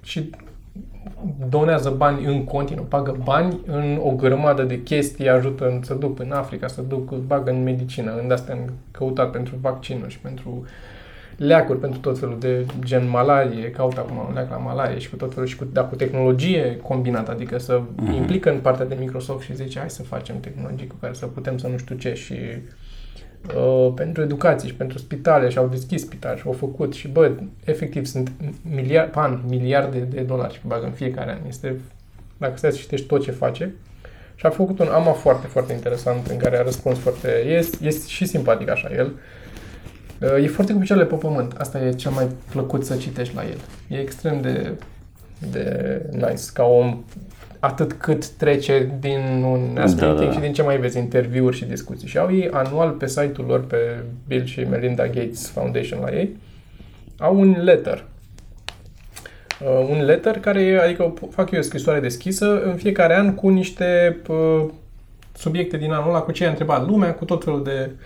și 0.02 0.30
donează 1.48 1.90
bani 1.90 2.24
în 2.24 2.44
continuu, 2.44 2.84
pagă 2.84 3.16
bani 3.24 3.60
în 3.66 3.98
o 4.02 4.10
grămadă 4.10 4.62
de 4.62 4.82
chestii, 4.82 5.28
ajută 5.28 5.78
să 5.82 5.94
duc 5.94 6.20
în 6.20 6.32
Africa, 6.32 6.66
să 6.66 6.82
duc, 6.82 7.10
bagă 7.14 7.50
în 7.50 7.62
medicină, 7.62 8.20
în 8.22 8.30
astea 8.30 8.54
în 8.54 8.70
căutat 8.90 9.30
pentru 9.30 9.54
vaccinuri 9.60 10.10
și 10.10 10.18
pentru 10.18 10.64
leacuri 11.40 11.78
pentru 11.78 12.00
tot 12.00 12.18
felul 12.18 12.38
de 12.38 12.66
gen 12.84 13.08
malarie, 13.08 13.70
caut 13.70 13.96
acum 13.96 14.16
un 14.28 14.34
leac 14.34 14.50
la 14.50 14.56
malarie 14.56 14.98
și 14.98 15.10
cu 15.10 15.16
tot 15.16 15.32
felul 15.32 15.48
și 15.48 15.56
cu, 15.56 15.64
da, 15.72 15.84
cu 15.84 15.96
tehnologie 15.96 16.76
combinată, 16.82 17.30
adică 17.30 17.58
să 17.58 17.80
mm-hmm. 17.80 18.14
implică 18.14 18.50
în 18.50 18.58
partea 18.58 18.86
de 18.86 18.96
Microsoft 18.98 19.44
și 19.44 19.54
zice 19.54 19.78
hai 19.78 19.90
să 19.90 20.02
facem 20.02 20.40
tehnologii 20.40 20.86
cu 20.86 20.94
care 21.00 21.12
să 21.12 21.26
putem 21.26 21.58
să 21.58 21.66
nu 21.66 21.76
știu 21.76 21.96
ce 21.96 22.14
și 22.14 22.34
uh, 23.56 23.92
pentru 23.94 24.22
educație 24.22 24.68
și 24.68 24.74
pentru 24.74 24.98
spitale 24.98 25.48
și 25.48 25.58
au 25.58 25.66
deschis 25.66 26.00
spitale 26.00 26.36
și 26.36 26.42
au 26.46 26.52
făcut 26.52 26.94
și 26.94 27.08
bă, 27.08 27.32
efectiv 27.64 28.06
sunt 28.06 28.32
miliard, 28.74 29.10
pan, 29.10 29.42
miliarde 29.48 29.98
de 29.98 30.20
dolari 30.20 30.54
și 30.54 30.60
bagă 30.66 30.84
în 30.84 30.92
fiecare 30.92 31.30
an. 31.30 31.38
Este, 31.48 31.80
dacă 32.38 32.56
stai 32.56 32.72
să 32.72 32.78
citești 32.78 33.06
tot 33.06 33.22
ce 33.22 33.30
face, 33.30 33.74
și 34.34 34.46
a 34.46 34.50
făcut 34.50 34.78
un 34.78 34.86
AMA 34.86 35.12
foarte, 35.12 35.46
foarte 35.46 35.72
interesant 35.72 36.26
în 36.26 36.36
care 36.36 36.58
a 36.58 36.62
răspuns 36.62 36.98
foarte... 36.98 37.44
Este, 37.46 37.76
este 37.86 38.08
și 38.08 38.24
simpatic 38.24 38.68
așa 38.68 38.90
el. 38.96 39.12
E 40.20 40.46
foarte 40.46 40.72
cu 40.72 40.78
picioarele 40.78 41.08
pe 41.08 41.14
pământ. 41.14 41.54
Asta 41.58 41.84
e 41.84 41.92
cel 41.92 42.10
mai 42.10 42.26
plăcut 42.50 42.84
să 42.84 42.96
citești 42.96 43.34
la 43.34 43.42
el. 43.42 43.58
E 43.88 44.00
extrem 44.00 44.40
de, 44.40 44.72
de 45.50 46.02
nice 46.12 46.42
ca 46.52 46.64
om 46.64 47.04
atât 47.58 47.92
cât 47.92 48.26
trece 48.28 48.92
din 49.00 49.42
un 49.42 49.78
aspect 49.78 50.16
da, 50.16 50.24
da. 50.24 50.32
și 50.32 50.38
din 50.38 50.52
ce 50.52 50.62
mai 50.62 50.78
vezi 50.78 50.98
interviuri 50.98 51.56
și 51.56 51.64
discuții. 51.64 52.08
Și 52.08 52.18
au 52.18 52.34
ei 52.34 52.48
anual 52.50 52.90
pe 52.90 53.06
site-ul 53.06 53.46
lor, 53.46 53.66
pe 53.66 53.76
Bill 54.26 54.44
și 54.44 54.60
Melinda 54.60 55.06
Gates 55.06 55.48
Foundation 55.48 56.00
la 56.00 56.16
ei, 56.16 56.36
au 57.18 57.40
un 57.40 57.56
letter. 57.62 58.04
Uh, 59.60 59.88
un 59.90 60.04
letter 60.04 60.38
care, 60.38 60.80
adică 60.84 61.14
fac 61.30 61.50
eu 61.50 61.58
o 61.58 61.62
scrisoare 61.62 62.00
deschisă 62.00 62.62
în 62.62 62.74
fiecare 62.74 63.16
an 63.16 63.34
cu 63.34 63.48
niște 63.48 64.16
uh, 64.28 64.64
subiecte 65.32 65.76
din 65.76 65.92
anul 65.92 66.08
ăla, 66.08 66.20
cu 66.20 66.32
ce 66.32 66.46
a 66.46 66.48
întrebat 66.48 66.86
lumea, 66.86 67.14
cu 67.14 67.24
tot 67.24 67.44
felul 67.44 67.62
de 67.64 67.90
uh, 67.92 67.98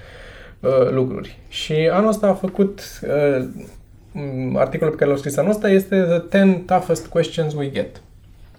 Uh, 0.64 0.90
lucruri. 0.90 1.38
Și 1.48 1.72
anul 1.92 2.08
ăsta 2.08 2.26
a 2.26 2.34
făcut 2.34 3.00
uh, 3.02 3.44
articolul 4.54 4.92
pe 4.92 4.98
care 4.98 5.10
l-a 5.10 5.16
scris 5.16 5.36
anul 5.36 5.50
ăsta 5.50 5.68
este 5.70 6.00
The 6.00 6.44
10 6.44 6.62
Toughest 6.66 7.06
Questions 7.06 7.54
We 7.54 7.70
Get. 7.70 8.02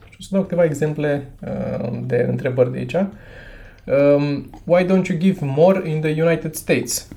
Și 0.10 0.18
o 0.20 0.24
să 0.24 0.30
dau 0.32 0.42
câteva 0.42 0.64
exemple 0.64 1.32
uh, 1.42 1.90
de 2.06 2.26
întrebări 2.30 2.72
de 2.72 2.78
aici. 2.78 2.94
Um, 2.94 4.50
why 4.64 4.84
don't 4.84 5.08
you 5.08 5.18
give 5.18 5.40
more 5.42 5.90
in 5.90 6.02
the 6.02 6.22
United 6.22 6.54
States? 6.54 7.08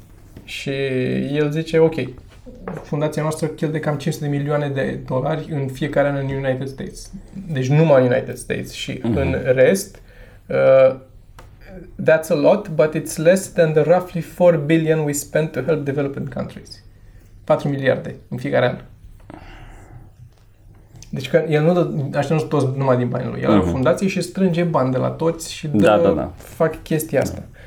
Și 0.45 0.70
el 1.32 1.51
zice, 1.51 1.78
ok, 1.78 1.95
fundația 2.82 3.22
noastră 3.22 3.47
cheltuie 3.47 3.80
cam 3.80 3.97
500 3.97 4.30
de 4.30 4.36
milioane 4.36 4.68
de 4.68 4.99
dolari 5.07 5.49
în 5.51 5.68
fiecare 5.68 6.09
an 6.09 6.16
în 6.16 6.45
United 6.45 6.68
States. 6.68 7.12
Deci 7.53 7.68
numai 7.68 8.03
în 8.03 8.12
United 8.12 8.36
States. 8.36 8.72
Și 8.72 8.99
mm-hmm. 8.99 9.14
în 9.14 9.36
rest, 9.45 10.03
uh, 10.47 10.97
that's 12.05 12.31
a 12.31 12.35
lot, 12.35 12.68
but 12.68 12.95
it's 12.95 13.16
less 13.16 13.53
than 13.53 13.72
the 13.72 13.83
roughly 13.83 14.20
4 14.20 14.57
billion 14.57 15.05
we 15.05 15.12
spend 15.12 15.51
to 15.53 15.62
help 15.62 15.85
developing 15.85 16.29
countries. 16.35 16.85
4 17.45 17.68
miliarde 17.68 18.16
în 18.29 18.39
fiecare 18.39 18.68
an. 18.68 18.79
Deci 21.11 21.31
că 21.31 21.45
el 21.49 21.64
nu 21.64 21.72
dă, 21.72 22.18
așa 22.18 22.35
nu 22.35 22.41
toți 22.41 22.66
numai 22.76 22.97
din 22.97 23.09
banii 23.09 23.31
lui. 23.31 23.41
El 23.41 23.47
uh-huh. 23.47 23.51
are 23.51 23.59
o 23.59 23.62
mhm. 23.62 23.70
fundație 23.70 24.09
și 24.09 24.20
strânge 24.20 24.62
bani 24.62 24.93
de 24.93 24.99
la 24.99 25.09
toți 25.09 25.53
și 25.53 25.66
dă, 25.68 25.85
da, 25.85 25.99
da, 25.99 26.11
da. 26.11 26.33
fac 26.37 26.83
chestia 26.83 27.20
asta. 27.20 27.39
Da. 27.39 27.58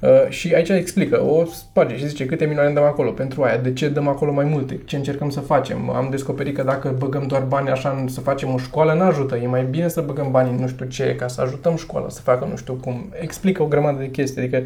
Uh, 0.00 0.28
și 0.28 0.54
aici 0.54 0.68
explică, 0.68 1.22
o 1.22 1.44
sparge 1.44 1.96
și 1.96 2.08
zice 2.08 2.26
câte 2.26 2.44
milioane 2.44 2.72
dăm 2.72 2.82
acolo 2.82 3.10
pentru 3.10 3.42
aia, 3.42 3.56
de 3.56 3.72
ce 3.72 3.88
dăm 3.88 4.08
acolo 4.08 4.32
mai 4.32 4.44
multe, 4.44 4.80
ce 4.84 4.96
încercăm 4.96 5.30
să 5.30 5.40
facem. 5.40 5.90
Am 5.90 6.08
descoperit 6.10 6.54
că 6.54 6.62
dacă 6.62 6.94
băgăm 6.98 7.26
doar 7.26 7.42
bani 7.42 7.68
așa 7.68 8.04
să 8.08 8.20
facem 8.20 8.52
o 8.52 8.58
școală, 8.58 8.92
nu 8.92 9.02
ajută. 9.02 9.36
E 9.36 9.46
mai 9.46 9.64
bine 9.64 9.88
să 9.88 10.00
băgăm 10.00 10.30
bani 10.30 10.60
nu 10.60 10.68
știu 10.68 10.86
ce, 10.86 11.16
ca 11.16 11.28
să 11.28 11.40
ajutăm 11.40 11.76
școala 11.76 12.08
să 12.08 12.20
facă 12.20 12.46
nu 12.50 12.56
știu 12.56 12.74
cum. 12.74 13.12
Explică 13.20 13.62
o 13.62 13.66
grămadă 13.66 13.98
de 13.98 14.10
chestii, 14.10 14.42
adică 14.42 14.62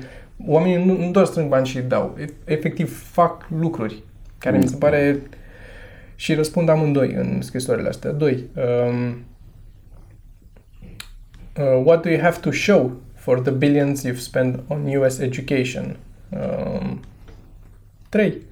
oamenii 0.46 0.84
nu, 0.84 0.98
nu 0.98 1.10
doar 1.10 1.24
strâng 1.24 1.48
bani 1.48 1.66
și 1.66 1.80
dau, 1.80 2.16
efectiv 2.44 3.10
fac 3.12 3.46
lucruri 3.58 4.02
care 4.38 4.58
mi 4.58 4.68
se 4.68 4.76
pare 4.76 5.22
și 6.14 6.34
răspund 6.34 6.68
amândoi 6.68 7.12
în 7.12 7.42
scrisorile 7.42 7.88
astea. 7.88 8.12
Doi, 8.12 8.44
um, 8.56 9.24
uh, 11.58 11.82
what 11.84 12.02
do 12.02 12.10
you 12.10 12.20
have 12.20 12.38
to 12.40 12.50
show 12.50 12.92
for 13.24 13.40
the 13.40 13.50
billions 13.50 14.04
you've 14.04 14.20
spent 14.20 14.60
on 14.68 14.86
US 14.88 15.18
education. 15.20 15.96
Um, 16.30 17.00
three, 18.10 18.42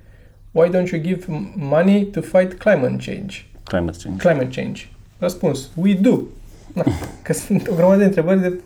why 0.53 0.69
don't 0.71 0.91
you 0.93 0.99
give 0.99 1.29
money 1.57 2.11
to 2.13 2.23
fight 2.23 2.59
climate 2.59 2.99
change? 2.99 3.47
Climate 3.65 3.99
change. 4.03 4.19
Climate 4.19 4.51
change. 4.51 4.89
Răspuns, 5.19 5.71
we 5.75 5.95
do. 5.95 6.21
Na, 6.75 6.85
că 7.25 7.33
sunt 7.33 7.69
o 7.69 7.75
grămadă 7.75 7.99
de 7.99 8.05
întrebări 8.05 8.41
de 8.41 8.61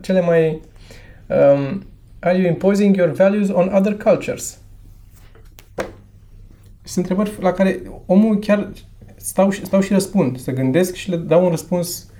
cele 0.00 0.20
mai... 0.20 0.60
Um, 1.26 1.86
are 2.20 2.38
you 2.38 2.46
imposing 2.46 2.96
your 2.96 3.10
values 3.10 3.48
on 3.48 3.74
other 3.74 3.96
cultures? 3.96 4.58
Sunt 6.82 7.08
întrebări 7.08 7.32
la 7.40 7.52
care 7.52 7.82
omul 8.06 8.38
chiar 8.38 8.68
stau 9.16 9.50
și, 9.50 9.64
stau 9.64 9.80
și 9.80 9.92
răspund, 9.92 10.38
să 10.38 10.50
gândesc 10.50 10.94
și 10.94 11.10
le 11.10 11.16
dau 11.16 11.44
un 11.44 11.50
răspuns. 11.50 12.10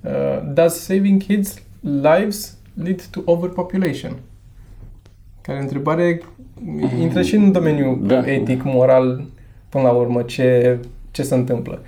Uh, 0.00 0.52
does 0.52 0.80
saving 0.80 1.22
kids 1.22 1.54
lives 1.80 2.56
lead 2.74 3.02
to 3.10 3.20
overpopulation? 3.24 4.16
Care 5.40 5.60
întrebare 5.60 6.22
intră 7.00 7.22
și 7.22 7.34
în 7.34 7.52
domeniul 7.52 8.06
da. 8.06 8.30
etic, 8.30 8.62
moral, 8.62 9.24
până 9.68 9.84
la 9.84 9.90
urmă, 9.90 10.22
ce, 10.22 10.78
ce 11.10 11.22
se 11.22 11.34
întâmplă. 11.34 11.82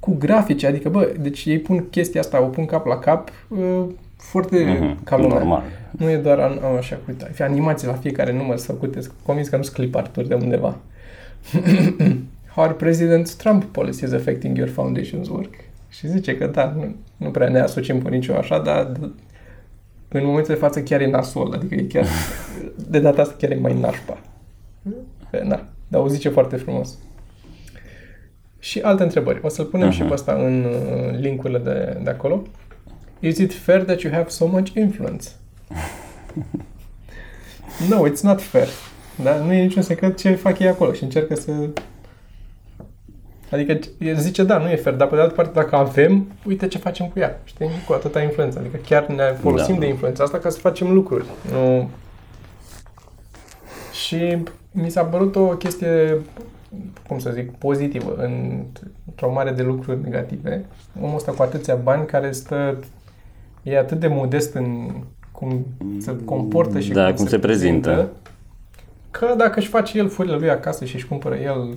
Cu 0.00 0.16
grafice, 0.18 0.66
adică, 0.66 0.88
bă, 0.88 1.12
deci 1.20 1.44
ei 1.44 1.58
pun 1.58 1.88
chestia 1.90 2.20
asta, 2.20 2.42
o 2.42 2.46
pun 2.46 2.64
cap 2.64 2.86
la 2.86 2.98
cap, 2.98 3.30
uh, 3.48 3.84
foarte 4.16 4.64
mm-hmm, 4.64 5.04
ca 5.04 5.16
lumea. 5.16 5.38
Normal. 5.38 5.62
Nu 5.90 6.10
e 6.10 6.16
doar 6.16 6.38
an, 6.38 6.58
așa, 6.76 6.98
uite, 7.08 7.30
fi 7.32 7.42
animații 7.42 7.86
la 7.86 7.92
fiecare 7.92 8.32
număr 8.32 8.56
să 8.56 8.66
făcute, 8.66 9.00
convins 9.22 9.48
că 9.48 9.56
nu 9.56 9.62
sunt 9.62 9.76
clip 9.76 10.26
de 10.28 10.34
undeva. 10.34 10.76
How 12.54 12.64
are 12.64 12.72
President 12.72 13.34
Trump 13.34 13.64
policies 13.64 14.12
affecting 14.12 14.56
your 14.56 14.70
foundation's 14.70 15.28
work? 15.30 15.54
Și 15.88 16.08
zice 16.08 16.36
că 16.36 16.46
da, 16.46 16.72
nu, 16.76 16.94
nu 17.16 17.30
prea 17.30 17.48
ne 17.48 17.60
asociem 17.60 18.02
cu 18.02 18.08
nicio 18.08 18.34
așa, 18.34 18.58
dar 18.58 18.92
în 20.18 20.24
momentul 20.24 20.54
de 20.54 20.60
față 20.60 20.82
chiar 20.82 21.00
e 21.00 21.06
nasol, 21.06 21.52
adică 21.52 21.74
e 21.74 21.82
chiar, 21.82 22.06
de 22.88 22.98
data 22.98 23.22
asta 23.22 23.34
chiar 23.38 23.50
e 23.50 23.54
mai 23.54 23.78
nașpa. 23.80 24.18
Da, 25.30 25.66
dar 25.88 26.00
o 26.00 26.08
zice 26.08 26.28
foarte 26.28 26.56
frumos. 26.56 26.98
Și 28.58 28.80
alte 28.80 29.02
întrebări. 29.02 29.40
O 29.42 29.48
să-l 29.48 29.64
punem 29.64 29.90
uh-huh. 29.90 29.94
și 29.94 30.02
pe 30.02 30.12
asta 30.12 30.32
în 30.32 30.64
uh, 30.64 31.18
linkurile 31.18 31.58
de, 31.58 32.00
de 32.04 32.10
acolo. 32.10 32.42
Is 33.20 33.38
it 33.38 33.52
fair 33.52 33.82
that 33.82 34.00
you 34.00 34.12
have 34.12 34.28
so 34.28 34.46
much 34.46 34.74
influence? 34.74 35.28
no, 37.90 38.08
it's 38.08 38.20
not 38.22 38.40
fair. 38.40 38.68
Da? 39.22 39.36
Nu 39.36 39.52
e 39.52 39.62
niciun 39.62 39.82
secret 39.82 40.18
ce 40.18 40.34
fac 40.34 40.58
ei 40.58 40.68
acolo 40.68 40.92
și 40.92 41.02
încercă 41.02 41.34
să 41.34 41.52
Adică 43.52 43.78
el 43.98 44.16
zice, 44.16 44.42
da, 44.42 44.58
nu 44.58 44.70
e 44.70 44.76
fair, 44.76 44.96
dar 44.96 45.08
pe 45.08 45.14
de 45.14 45.20
altă 45.20 45.34
parte, 45.34 45.52
dacă 45.54 45.76
avem, 45.76 46.26
uite 46.46 46.68
ce 46.68 46.78
facem 46.78 47.06
cu 47.08 47.18
ea. 47.18 47.40
Știi? 47.44 47.68
Cu 47.86 47.92
atâta 47.92 48.22
influență. 48.22 48.58
Adică 48.58 48.76
chiar 48.86 49.06
ne 49.06 49.24
folosim 49.40 49.74
da. 49.74 49.80
de 49.80 49.86
influența 49.86 50.24
asta 50.24 50.38
ca 50.38 50.48
să 50.48 50.58
facem 50.58 50.92
lucruri. 50.92 51.24
Nu... 51.52 51.88
Și 53.92 54.36
mi 54.72 54.90
s-a 54.90 55.02
părut 55.02 55.36
o 55.36 55.46
chestie, 55.46 56.16
cum 57.08 57.18
să 57.18 57.30
zic, 57.30 57.50
pozitivă 57.50 58.14
în, 58.18 58.62
într-o 59.06 59.32
mare 59.32 59.50
de 59.50 59.62
lucruri 59.62 60.02
negative. 60.02 60.64
Omul 61.02 61.16
ăsta 61.16 61.32
cu 61.32 61.42
atâția 61.42 61.74
bani 61.74 62.06
care 62.06 62.32
stă, 62.32 62.78
e 63.62 63.78
atât 63.78 64.00
de 64.00 64.06
modest 64.06 64.54
în 64.54 64.90
cum 65.32 65.66
se 65.98 66.16
comportă 66.24 66.80
și 66.80 66.90
Da, 66.90 67.14
cum 67.14 67.26
se 67.26 67.38
prezintă. 67.38 68.10
că 69.10 69.34
dacă 69.36 69.58
își 69.58 69.68
face 69.68 69.98
el 69.98 70.08
furile 70.08 70.36
lui 70.36 70.50
acasă 70.50 70.84
și 70.84 70.94
își 70.94 71.06
cumpără 71.06 71.34
el 71.34 71.76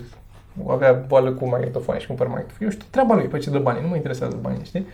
avea 0.67 0.93
boală 0.93 1.31
cu 1.31 1.47
magnetofoane 1.47 1.99
și 1.99 2.07
cumpără 2.07 2.29
magnetofoane, 2.29 2.65
eu 2.65 2.71
știu, 2.71 2.85
treaba 2.89 3.15
lui, 3.15 3.25
pe 3.25 3.37
ce 3.37 3.49
dă 3.49 3.59
bani, 3.59 3.81
nu 3.81 3.87
mă 3.87 3.95
interesează 3.95 4.37
banii, 4.41 4.63
știi? 4.65 4.85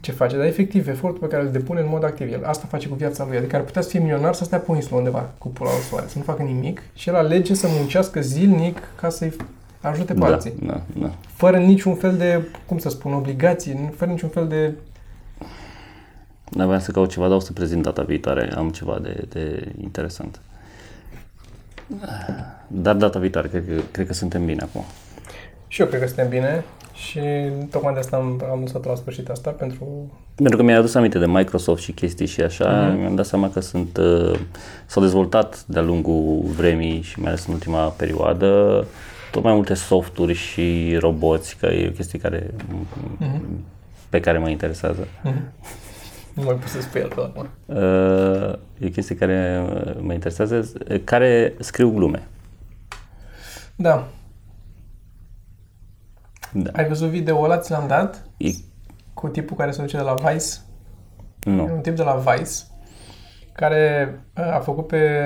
Ce 0.00 0.12
face, 0.12 0.36
dar 0.36 0.46
efectiv, 0.46 0.88
efortul 0.88 1.18
pe 1.20 1.26
care 1.26 1.42
îl 1.42 1.50
depune 1.50 1.80
în 1.80 1.86
mod 1.88 2.04
activ 2.04 2.32
el. 2.32 2.44
Asta 2.44 2.66
face 2.70 2.88
cu 2.88 2.94
viața 2.94 3.24
lui. 3.28 3.36
Adică 3.36 3.56
ar 3.56 3.62
putea 3.62 3.82
să 3.82 3.88
fie 3.88 4.00
milionar, 4.00 4.34
să 4.34 4.44
stea 4.44 4.58
pe 4.58 4.70
o 4.72 4.74
insulă 4.74 4.96
undeva 4.98 5.30
cu 5.38 5.48
pula 5.48 5.70
la 5.70 5.76
soare, 5.88 6.06
să 6.08 6.18
nu 6.18 6.24
facă 6.24 6.42
nimic 6.42 6.82
și 6.94 7.08
el 7.08 7.14
alege 7.14 7.54
să 7.54 7.66
muncească 7.78 8.20
zilnic 8.20 8.78
ca 9.00 9.08
să-i 9.08 9.32
ajute 9.80 10.12
pe 10.12 10.18
Da, 10.18 10.26
alții. 10.26 10.52
da, 10.66 10.80
da. 11.00 11.10
Fără 11.34 11.56
niciun 11.58 11.94
fel 11.94 12.16
de, 12.16 12.42
cum 12.66 12.78
să 12.78 12.88
spun, 12.88 13.12
obligații, 13.12 13.92
fără 13.96 14.10
niciun 14.10 14.28
fel 14.28 14.48
de... 14.48 14.72
Dar 16.50 16.64
voiam 16.64 16.80
să 16.80 16.90
caut 16.90 17.10
ceva, 17.10 17.26
dar 17.26 17.36
o 17.36 17.40
să 17.40 17.52
prezint 17.52 17.82
data 17.82 18.02
viitoare. 18.02 18.52
Am 18.56 18.70
ceva 18.70 18.98
de, 19.02 19.24
de 19.28 19.72
interesant. 19.80 20.40
Dar 22.66 22.94
data 22.94 23.18
viitoare, 23.18 23.48
cred 23.48 23.64
că, 23.66 23.80
cred 23.90 24.06
că 24.06 24.12
suntem 24.12 24.44
bine 24.44 24.62
acum. 24.62 24.84
Și 25.68 25.80
eu 25.80 25.86
cred 25.86 26.00
că 26.00 26.06
suntem 26.06 26.28
bine 26.28 26.64
și 26.94 27.20
tocmai 27.70 27.92
de 27.92 27.98
asta 27.98 28.16
am, 28.16 28.42
am 28.50 28.60
lăsat 28.60 28.84
la 28.84 28.94
sfârșit 28.94 29.28
asta 29.28 29.50
pentru... 29.50 29.86
Pentru 30.34 30.56
că 30.56 30.62
mi-ai 30.62 30.78
adus 30.78 30.94
aminte 30.94 31.18
de 31.18 31.26
Microsoft 31.26 31.82
și 31.82 31.92
chestii 31.92 32.26
și 32.26 32.40
așa, 32.40 32.88
mi-am 32.98 33.14
dat 33.14 33.26
seama 33.26 33.50
că 33.50 33.60
sunt, 33.60 33.96
uh, 33.96 34.38
s-au 34.86 35.02
dezvoltat 35.02 35.64
de-a 35.66 35.82
lungul 35.82 36.40
vremii 36.56 37.00
și 37.00 37.20
mai 37.20 37.28
ales 37.28 37.46
în 37.46 37.52
ultima 37.52 37.88
perioadă 37.88 38.84
tot 39.30 39.42
mai 39.42 39.54
multe 39.54 39.74
softuri 39.74 40.34
și 40.34 40.96
roboți, 41.00 41.56
că 41.56 41.66
e 41.66 41.88
o 41.88 41.92
chestie 41.92 42.18
care, 42.18 42.54
pe 44.08 44.20
care 44.20 44.38
mă 44.38 44.48
interesează. 44.48 45.08
Nu 46.38 46.44
mai 46.44 46.54
pot 46.54 46.68
să 46.68 46.80
spui 46.80 47.00
el 47.00 47.08
pe 47.08 47.20
acum. 47.20 47.48
Uh, 47.66 48.58
e 48.78 48.86
o 48.86 48.88
chestie 48.88 49.16
care 49.16 49.64
uh, 49.66 49.96
mă 50.00 50.12
interesează, 50.12 50.72
uh, 50.90 51.00
care 51.04 51.54
scriu 51.58 51.90
glume. 51.90 52.28
Da. 53.76 54.08
Da. 56.52 56.70
Ai 56.74 56.88
văzut 56.88 57.08
video 57.08 57.42
ăla, 57.42 57.58
ți 57.58 57.70
l-am 57.70 57.86
dat? 57.86 58.24
E, 58.36 58.48
Cu 59.14 59.28
tipul 59.28 59.56
care 59.56 59.70
se 59.70 59.80
duce 59.80 59.96
de 59.96 60.02
la 60.02 60.14
Vice? 60.14 60.46
E 61.42 61.50
nu. 61.50 61.64
un 61.74 61.80
tip 61.80 61.96
de 61.96 62.02
la 62.02 62.14
Vice 62.14 62.52
care 63.52 64.14
uh, 64.36 64.54
a 64.54 64.58
făcut 64.58 64.86
pe... 64.86 65.20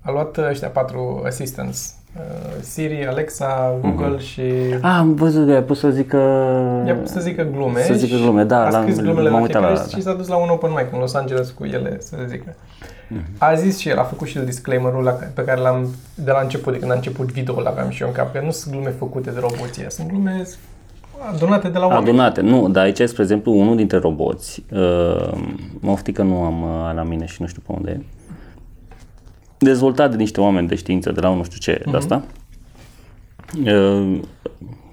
a 0.00 0.10
luat 0.10 0.36
ăștia 0.36 0.68
patru 0.68 1.22
assistants. 1.26 1.98
Uh, 2.16 2.22
Siri, 2.60 3.06
Alexa, 3.06 3.74
Google 3.80 4.18
și... 4.18 4.40
Ah, 4.80 4.96
am 4.98 5.14
văzut 5.14 5.46
de 5.46 5.52
pus 5.52 5.78
să 5.78 5.90
zică... 5.90 6.16
I-a 6.86 6.94
pus 6.94 7.10
să 7.10 7.20
zică 7.20 7.46
glume. 7.52 7.80
Să 7.80 7.94
zică 7.94 8.16
și 8.16 8.22
glume, 8.22 8.44
da, 8.44 8.66
A 8.66 8.70
l-am- 8.70 8.82
scris 8.82 9.00
glumele 9.00 9.28
m-am 9.28 9.38
la 9.38 9.44
uitat 9.44 9.60
fiecare 9.60 9.74
la- 9.90 9.96
și 9.96 10.02
s-a 10.02 10.12
dus 10.12 10.28
la 10.28 10.36
un 10.36 10.48
open 10.48 10.70
mic 10.70 10.92
în 10.92 10.98
Los 10.98 11.14
Angeles 11.14 11.50
cu 11.50 11.64
ele, 11.64 11.96
să 12.00 12.16
zică. 12.28 12.54
Mhm. 13.08 13.24
A 13.38 13.54
zis 13.54 13.78
și 13.78 13.88
el, 13.88 13.98
a 13.98 14.02
făcut 14.02 14.26
și 14.26 14.38
el 14.38 14.44
disclaimer-ul 14.44 15.02
la, 15.02 15.10
pe 15.10 15.42
care 15.44 15.60
l-am 15.60 15.86
de 16.14 16.30
la 16.30 16.40
început, 16.42 16.72
de 16.72 16.78
când 16.78 16.90
a 16.90 16.94
început 16.94 17.32
video 17.32 17.60
l 17.60 17.66
aveam 17.66 17.88
și 17.90 18.02
eu 18.02 18.08
în 18.08 18.14
cap, 18.14 18.32
că 18.32 18.40
nu 18.44 18.50
sunt 18.50 18.74
glume 18.74 18.90
făcute 18.98 19.30
de 19.30 19.38
roboție, 19.40 19.86
sunt 19.88 20.08
glume 20.08 20.42
adunate 21.32 21.68
de 21.68 21.78
la 21.78 21.86
oameni. 21.86 22.08
Adunate, 22.08 22.40
nu, 22.40 22.68
dar 22.68 22.84
aici, 22.84 23.00
spre 23.00 23.22
exemplu, 23.22 23.52
unul 23.52 23.76
dintre 23.76 23.98
roboți, 23.98 24.64
uh, 24.72 25.32
mă 25.80 25.90
ofti 25.90 26.12
că 26.12 26.22
nu 26.22 26.42
am 26.42 26.62
uh, 26.62 26.94
la 26.94 27.02
mine 27.02 27.26
și 27.26 27.36
nu 27.42 27.46
știu 27.46 27.62
pe 27.66 27.72
unde 27.76 27.90
e, 27.90 28.00
dezvoltat 29.64 30.10
de 30.10 30.16
niște 30.16 30.40
oameni 30.40 30.68
de 30.68 30.74
știință 30.74 31.12
de 31.12 31.20
la 31.20 31.28
un 31.28 31.36
nu 31.36 31.44
știu 31.44 31.58
ce 31.58 31.82
de 31.90 31.96
asta. 31.96 32.24
Uh, 33.64 34.20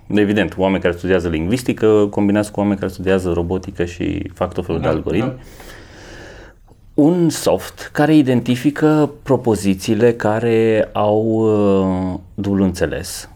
evident, 0.08 0.54
oameni 0.58 0.82
care 0.82 0.94
studiază 0.94 1.28
lingvistică, 1.28 2.08
combinați 2.12 2.52
cu 2.52 2.60
oameni 2.60 2.80
care 2.80 2.92
studiază 2.92 3.32
robotică 3.32 3.86
și 3.86 4.30
fac 4.34 4.54
tot 4.54 4.66
felul 4.66 4.82
de 4.82 4.88
Da, 4.88 4.94
algoritmi. 4.94 5.28
da. 5.30 5.36
Un 6.94 7.30
soft 7.30 7.90
care 7.94 8.16
identifică 8.16 9.12
propozițiile 9.24 10.14
care 10.14 10.90
au 10.94 11.24
uh, 12.14 12.20
dublu 12.34 12.64
înțeles 12.64 13.30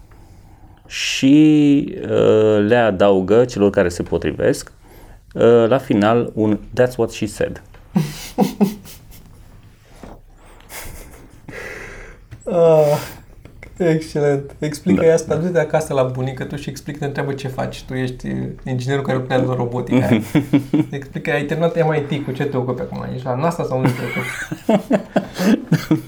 și 0.87 1.95
uh, 2.01 2.65
le 2.67 2.75
adaugă 2.75 3.45
celor 3.45 3.69
care 3.69 3.89
se 3.89 4.03
potrivesc 4.03 4.71
uh, 5.33 5.65
la 5.67 5.77
final 5.77 6.31
un 6.33 6.57
That's 6.81 6.95
what 6.97 7.11
she 7.11 7.25
said. 7.25 7.61
Ah, 12.51 12.97
excelent. 13.77 14.55
Explică 14.59 15.05
da, 15.05 15.13
asta, 15.13 15.35
du-te 15.35 15.59
acasă 15.59 15.93
la 15.93 16.03
bunică 16.03 16.43
tu 16.43 16.55
și 16.55 16.69
explică, 16.69 16.99
te 16.99 17.05
întreabă 17.05 17.33
ce 17.33 17.47
faci. 17.47 17.83
Tu 17.83 17.93
ești 17.93 18.27
uh, 18.27 18.37
inginerul 18.65 19.03
care 19.03 19.17
lucrează 19.17 19.45
la 19.45 19.55
robotica 19.55 20.05
aia. 20.05 20.21
Explică, 20.91 21.31
ai 21.31 21.43
terminat 21.43 21.87
MIT, 21.87 22.25
cu 22.25 22.31
ce 22.31 22.43
te 22.43 22.57
ocupi 22.57 22.81
acum? 22.81 23.05
Ești 23.13 23.25
la 23.25 23.35
NASA 23.35 23.63
sau 23.63 23.77
unde 23.77 23.89
te 23.89 24.01
ocupi? 24.05 25.03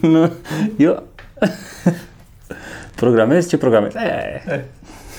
Nu, 0.00 0.30
Eu 0.76 1.02
programez 2.94 3.48
ce 3.48 3.56
programez? 3.56 3.94
Eh, 3.94 4.52
Eh, 4.52 4.60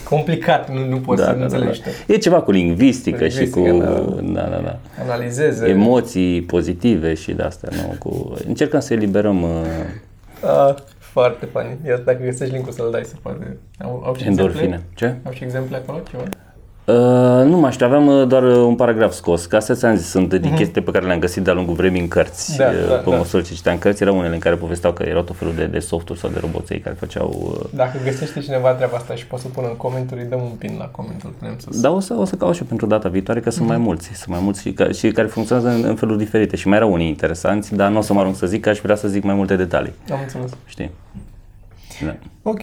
Complicat, 0.03 0.72
nu, 0.74 0.86
nu 0.88 0.97
poți 0.99 1.24
să 1.24 1.32
nu 1.38 1.43
înțelegi 1.43 1.82
tu. 1.82 1.89
E 2.07 2.17
ceva 2.17 2.41
cu 2.41 2.51
lingvistică, 2.51 3.28
și 3.28 3.49
cu 3.49 3.59
Lingvistică, 3.59 4.22
da, 4.34 4.41
da, 4.41 4.61
da. 4.63 4.80
Analizeze. 5.03 5.67
emoții 5.67 6.41
pozitive 6.41 7.13
și 7.13 7.32
de 7.32 7.41
astea, 7.43 7.70
nu? 7.76 7.95
Cu... 7.99 8.34
Încercăm 8.47 8.80
să 8.80 8.93
eliberăm 8.93 9.41
uh, 9.41 9.49
Ah, 10.43 10.76
foarte 11.12 11.45
funny. 11.45 11.78
Iar 11.86 11.99
dacă 11.99 12.24
găsești 12.24 12.53
link-ul 12.53 12.74
să-l 12.74 12.91
dai, 12.91 13.03
se 13.03 13.16
poate. 13.22 13.57
Au, 13.80 14.01
au 14.05 14.16
și 14.16 14.28
endorfine. 14.28 14.64
exemple? 14.64 14.86
Ce? 14.95 15.16
Au 15.26 15.32
și 15.32 15.43
exemple 15.43 15.76
acolo, 15.76 15.99
ceva? 16.10 16.24
Uh, 16.90 17.46
nu 17.46 17.58
mai 17.60 17.72
știu, 17.72 17.86
aveam 17.86 18.08
uh, 18.08 18.28
doar 18.28 18.44
uh, 18.44 18.56
un 18.56 18.76
paragraf 18.76 19.14
scos, 19.14 19.46
că 19.46 19.56
astea 19.56 19.76
ți-am 19.76 19.96
zis, 19.96 20.08
sunt 20.08 20.34
din 20.34 20.54
chestii 20.54 20.82
pe 20.82 20.92
care 20.92 21.06
le-am 21.06 21.20
găsit 21.20 21.44
de-a 21.44 21.54
lungul 21.54 21.74
vremii 21.74 22.02
în 22.02 22.08
cărți. 22.08 22.52
Mhm. 22.52 22.60
Da, 22.60 22.68
Uh, 22.70 22.88
da, 22.88 22.96
pe 22.96 23.10
da. 23.10 23.16
măsură 23.18 23.42
ce 23.42 23.54
citeam 23.54 23.78
cărți, 23.78 24.02
erau 24.02 24.18
unele 24.18 24.34
în 24.34 24.40
care 24.40 24.56
povesteau 24.56 24.94
că 24.94 25.04
erau 25.04 25.22
tot 25.22 25.36
felul 25.36 25.54
de, 25.56 25.66
de 25.66 25.80
softuri 25.80 26.20
sau 26.20 26.30
de 26.30 26.38
roboței 26.40 26.80
care 26.80 26.96
făceau... 27.00 27.58
Uh, 27.60 27.66
Dacă 27.76 27.98
găsește 28.04 28.40
cineva 28.40 28.70
treaba 28.74 28.98
asta 28.98 29.16
și 29.16 29.26
poate 29.28 29.44
să 29.44 29.50
pună 29.50 29.68
în 29.68 29.76
comentarii, 29.76 30.26
dăm 30.26 30.42
un 30.42 30.50
pin 30.58 30.76
la 30.78 30.86
comentul, 30.86 31.30
punem 31.40 31.56
să 31.58 31.68
dar 31.82 31.92
o 31.92 32.00
să, 32.00 32.14
o 32.18 32.26
să 32.26 32.36
caut 32.36 32.54
și 32.56 32.62
eu 32.62 32.68
pentru 32.68 32.86
data 32.86 33.10
viitoare, 33.10 33.40
că 33.40 33.50
sunt 33.50 33.68
mai 33.68 33.78
mulți, 33.78 34.06
sunt 34.14 34.28
mai 34.30 34.40
mulți 34.44 34.62
și, 34.62 34.72
ca, 34.72 34.92
și 34.92 35.12
care 35.12 35.28
funcționează 35.28 35.70
în, 35.78 35.84
în 35.90 35.96
feluri 35.96 36.18
diferite 36.18 36.56
și 36.56 36.68
mai 36.68 36.78
erau 36.78 36.92
unii 36.94 37.08
interesanți, 37.08 37.76
dar 37.76 37.92
nu 37.92 37.98
o 37.98 38.02
să 38.02 38.14
mă 38.14 38.20
arunc 38.20 38.36
să 38.36 38.46
zic, 38.48 38.62
că 38.62 38.70
aș 38.70 38.80
vrea 38.80 38.96
să 38.96 39.08
zic 39.08 39.24
mai 39.24 39.36
multe 39.36 39.56
detalii, 39.56 39.94
Am 40.12 40.20
înțeles. 40.22 40.52
știi? 40.66 40.92
Da. 42.06 42.16
Ok. 42.44 42.62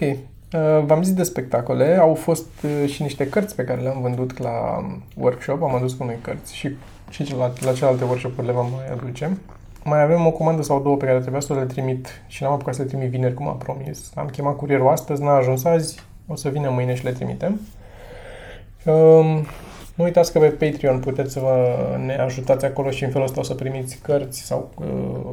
Uh, 0.53 0.85
v-am 0.85 1.03
zis 1.03 1.13
de 1.13 1.23
spectacole, 1.23 1.97
au 1.99 2.13
fost 2.13 2.47
uh, 2.63 2.89
și 2.89 3.01
niște 3.01 3.29
cărți 3.29 3.55
pe 3.55 3.63
care 3.63 3.81
le-am 3.81 4.01
vândut 4.01 4.37
la 4.37 4.77
um, 4.77 5.03
workshop, 5.15 5.63
am 5.63 5.75
adus 5.75 5.93
cu 5.93 6.03
noi 6.03 6.17
cărți 6.21 6.55
și, 6.55 6.75
și 7.09 7.23
celelalte, 7.23 7.65
la 7.65 7.73
celelalte 7.73 8.03
workshop-uri 8.03 8.47
le 8.47 8.53
vom 8.53 8.67
mai 8.75 8.91
aduce. 8.91 9.37
Mai 9.83 10.01
avem 10.01 10.25
o 10.25 10.31
comandă 10.31 10.61
sau 10.61 10.81
două 10.81 10.95
pe 10.95 11.05
care 11.05 11.19
trebuia 11.19 11.41
să 11.41 11.53
le 11.53 11.65
trimit 11.65 12.21
și 12.27 12.43
n-am 12.43 12.51
apucat 12.51 12.75
să 12.75 12.81
le 12.81 12.87
trimit 12.87 13.09
vineri, 13.09 13.33
cum 13.33 13.47
am 13.47 13.57
promis. 13.57 14.11
Am 14.15 14.27
chemat 14.27 14.55
curierul 14.55 14.87
astăzi, 14.87 15.23
n-a 15.23 15.35
ajuns 15.35 15.63
azi, 15.63 16.03
o 16.27 16.35
să 16.35 16.49
vină 16.49 16.69
mâine 16.69 16.95
și 16.95 17.03
le 17.03 17.11
trimitem. 17.11 17.59
Um, 18.85 19.45
nu 19.97 20.03
uitați 20.03 20.31
că 20.31 20.39
pe 20.39 20.47
Patreon 20.47 20.99
puteți 20.99 21.33
să 21.33 21.39
vă 21.39 21.55
ne 22.05 22.13
ajutați 22.15 22.65
acolo 22.65 22.89
și 22.89 23.03
în 23.03 23.09
felul 23.09 23.25
ăsta 23.27 23.39
o 23.39 23.43
să 23.43 23.53
primiți 23.53 23.99
cărți 24.01 24.39
sau 24.41 24.69
uh, 24.79 24.85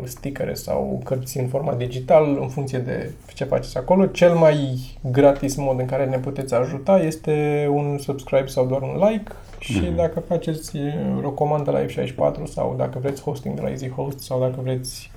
stickere 0.05 0.55
sau 0.55 1.01
cărți 1.05 1.39
în 1.39 1.47
format 1.49 1.77
digital 1.77 2.39
în 2.41 2.49
funcție 2.49 2.79
de 2.79 3.11
ce 3.35 3.45
faceți 3.45 3.77
acolo. 3.79 4.07
Cel 4.07 4.33
mai 4.35 4.79
gratis 5.11 5.55
mod 5.57 5.79
în 5.81 5.87
care 5.87 6.05
ne 6.05 6.19
puteți 6.19 6.55
ajuta 6.55 6.99
este 6.99 7.67
un 7.73 7.99
subscribe 7.99 8.47
sau 8.47 8.67
doar 8.67 8.83
un 8.83 9.01
like 9.09 9.33
și 9.59 9.79
Mhm. 9.81 9.97
dacă 9.97 10.21
faceți 10.29 10.77
uh, 10.77 11.25
o 11.25 11.31
comandă 11.31 11.71
la 11.71 11.85
F64 11.85 12.45
sau 12.53 12.75
dacă 12.79 12.99
vreți 13.03 13.23
hosting 13.23 13.55
de 13.55 13.61
la 13.61 13.69
Easy 13.71 13.89
Host 13.89 14.19
sau 14.21 14.41
dacă 14.41 14.61
vreți 14.63 15.11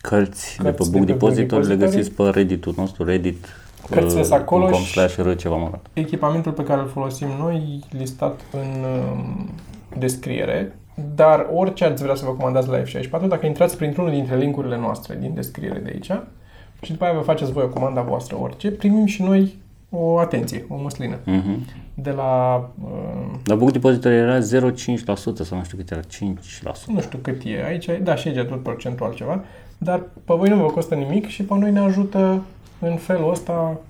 Cărți, 0.00 0.56
de 0.62 0.70
pe 0.70 0.74
Cărți 0.76 0.90
Book 0.90 1.04
de 1.04 1.12
pe 1.12 1.18
Book 1.18 1.32
Depository 1.32 1.66
le 1.66 1.74
Depository. 1.74 1.96
găsiți 1.96 2.16
pe 2.16 2.22
Reddit-ul 2.38 2.74
nostru, 2.76 3.04
Reddit. 3.04 3.46
Cărțile 3.90 4.22
sunt 4.22 4.40
acolo 4.40 4.64
com 4.64 4.80
și- 4.80 4.90
slash 4.90 5.16
r 5.16 5.34
ceva 5.36 5.56
mă 5.56 5.68
rog. 5.70 5.80
echipamentul 5.92 6.52
pe 6.52 6.62
care 6.62 6.80
îl 6.80 6.86
folosim 6.88 7.28
noi 7.40 7.80
listat 7.90 8.40
în 8.52 8.84
um, 8.84 9.48
descriere, 9.98 10.76
dar 11.14 11.46
orice 11.54 11.84
ați 11.84 12.02
vrea 12.02 12.14
să 12.14 12.24
vă 12.24 12.30
comandați 12.30 12.68
la 12.68 12.82
F64, 12.82 13.28
dacă 13.28 13.46
intrați 13.46 13.76
printr-unul 13.76 14.10
dintre 14.10 14.36
linkurile 14.36 14.78
noastre 14.78 15.16
din 15.20 15.34
descriere 15.34 15.78
de 15.78 15.90
aici 15.92 16.10
și 16.82 16.92
după 16.92 17.04
aia 17.04 17.12
vă 17.14 17.20
faceți 17.20 17.52
voi 17.52 17.62
o 17.62 17.68
comanda 17.68 18.00
voastră 18.00 18.36
orice, 18.40 18.70
primim 18.70 19.06
și 19.06 19.22
noi 19.22 19.56
o 19.90 20.18
atenție, 20.18 20.64
o 20.68 20.76
măslină. 20.82 21.16
Mhm. 21.24 21.66
De 21.94 22.10
la, 22.10 22.56
uh, 22.84 23.38
Dar 23.44 23.56
Book 23.56 23.72
Depository 23.72 24.14
era 24.14 24.38
0,5% 24.38 25.42
sau 25.44 25.58
nu 25.58 25.64
știu 25.64 25.76
cât 25.76 25.90
era, 25.90 26.00
5%. 26.00 26.90
nu 26.92 27.00
știu 27.00 27.18
cât 27.22 27.42
e 27.44 27.64
aici, 27.66 27.88
da, 28.02 28.14
și 28.14 28.28
aici 28.28 28.36
e 28.36 28.42
tot 28.44 28.62
procentual 28.62 29.14
ceva, 29.14 29.40
dar 29.78 29.98
pe 29.98 30.34
voi 30.36 30.48
nu 30.48 30.56
vă 30.56 30.66
costă 30.66 30.94
nimic 30.94 31.26
și 31.26 31.42
pe 31.42 31.54
noi 31.54 31.70
ne 31.70 31.78
ajută 31.78 32.42
în 32.80 32.96
felul 32.96 33.30
ăsta 33.30 33.80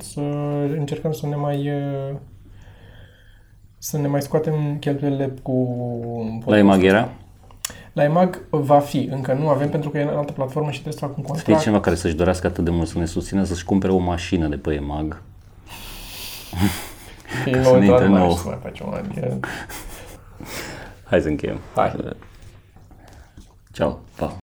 să 0.00 0.20
încercăm 0.76 1.12
să 1.12 1.26
ne 1.26 1.34
mai 1.36 1.68
uh, 1.70 2.14
să 3.78 3.98
ne 3.98 4.06
mai 4.06 4.22
scoatem 4.22 4.76
cheltuielile 4.80 5.32
cu 5.42 6.42
La 6.46 6.58
Emaghera? 6.58 7.08
La 7.92 8.04
EMAG 8.04 8.40
va 8.50 8.78
fi, 8.78 9.08
încă 9.12 9.32
nu 9.32 9.48
avem 9.48 9.68
pentru 9.68 9.90
că 9.90 9.98
e 9.98 10.02
în 10.02 10.08
altă 10.08 10.32
platformă 10.32 10.70
și 10.70 10.80
trebuie 10.80 10.92
să 10.92 11.06
fac 11.06 11.08
un 11.16 11.22
Știi 11.22 11.34
contract. 11.34 11.60
cineva 11.62 11.80
care 11.80 11.96
să-și 11.96 12.14
dorească 12.14 12.46
atât 12.46 12.64
de 12.64 12.70
mult 12.70 12.88
să 12.88 12.98
ne 12.98 13.04
susțină 13.04 13.44
să-și 13.44 13.64
cumpere 13.64 13.92
o 13.92 13.98
mașină 13.98 14.48
de 14.48 14.56
pe 14.56 14.72
EMAG? 14.74 15.22
E 17.46 17.62
să 17.62 17.70
nou 17.70 17.78
ne 17.78 17.78
într-o 17.78 17.92
intre 17.94 18.06
mai 18.06 18.20
nou. 18.20 18.30
să 18.32 18.42
mai 18.46 18.58
facem 18.62 18.86
un 18.88 18.94
an. 18.94 19.04
E- 19.24 19.38
Hai 21.04 21.20
să 21.20 21.28
încheiem. 21.28 21.58
Hai. 21.74 21.94
Ciao. 23.72 23.98
Pa. 24.16 24.36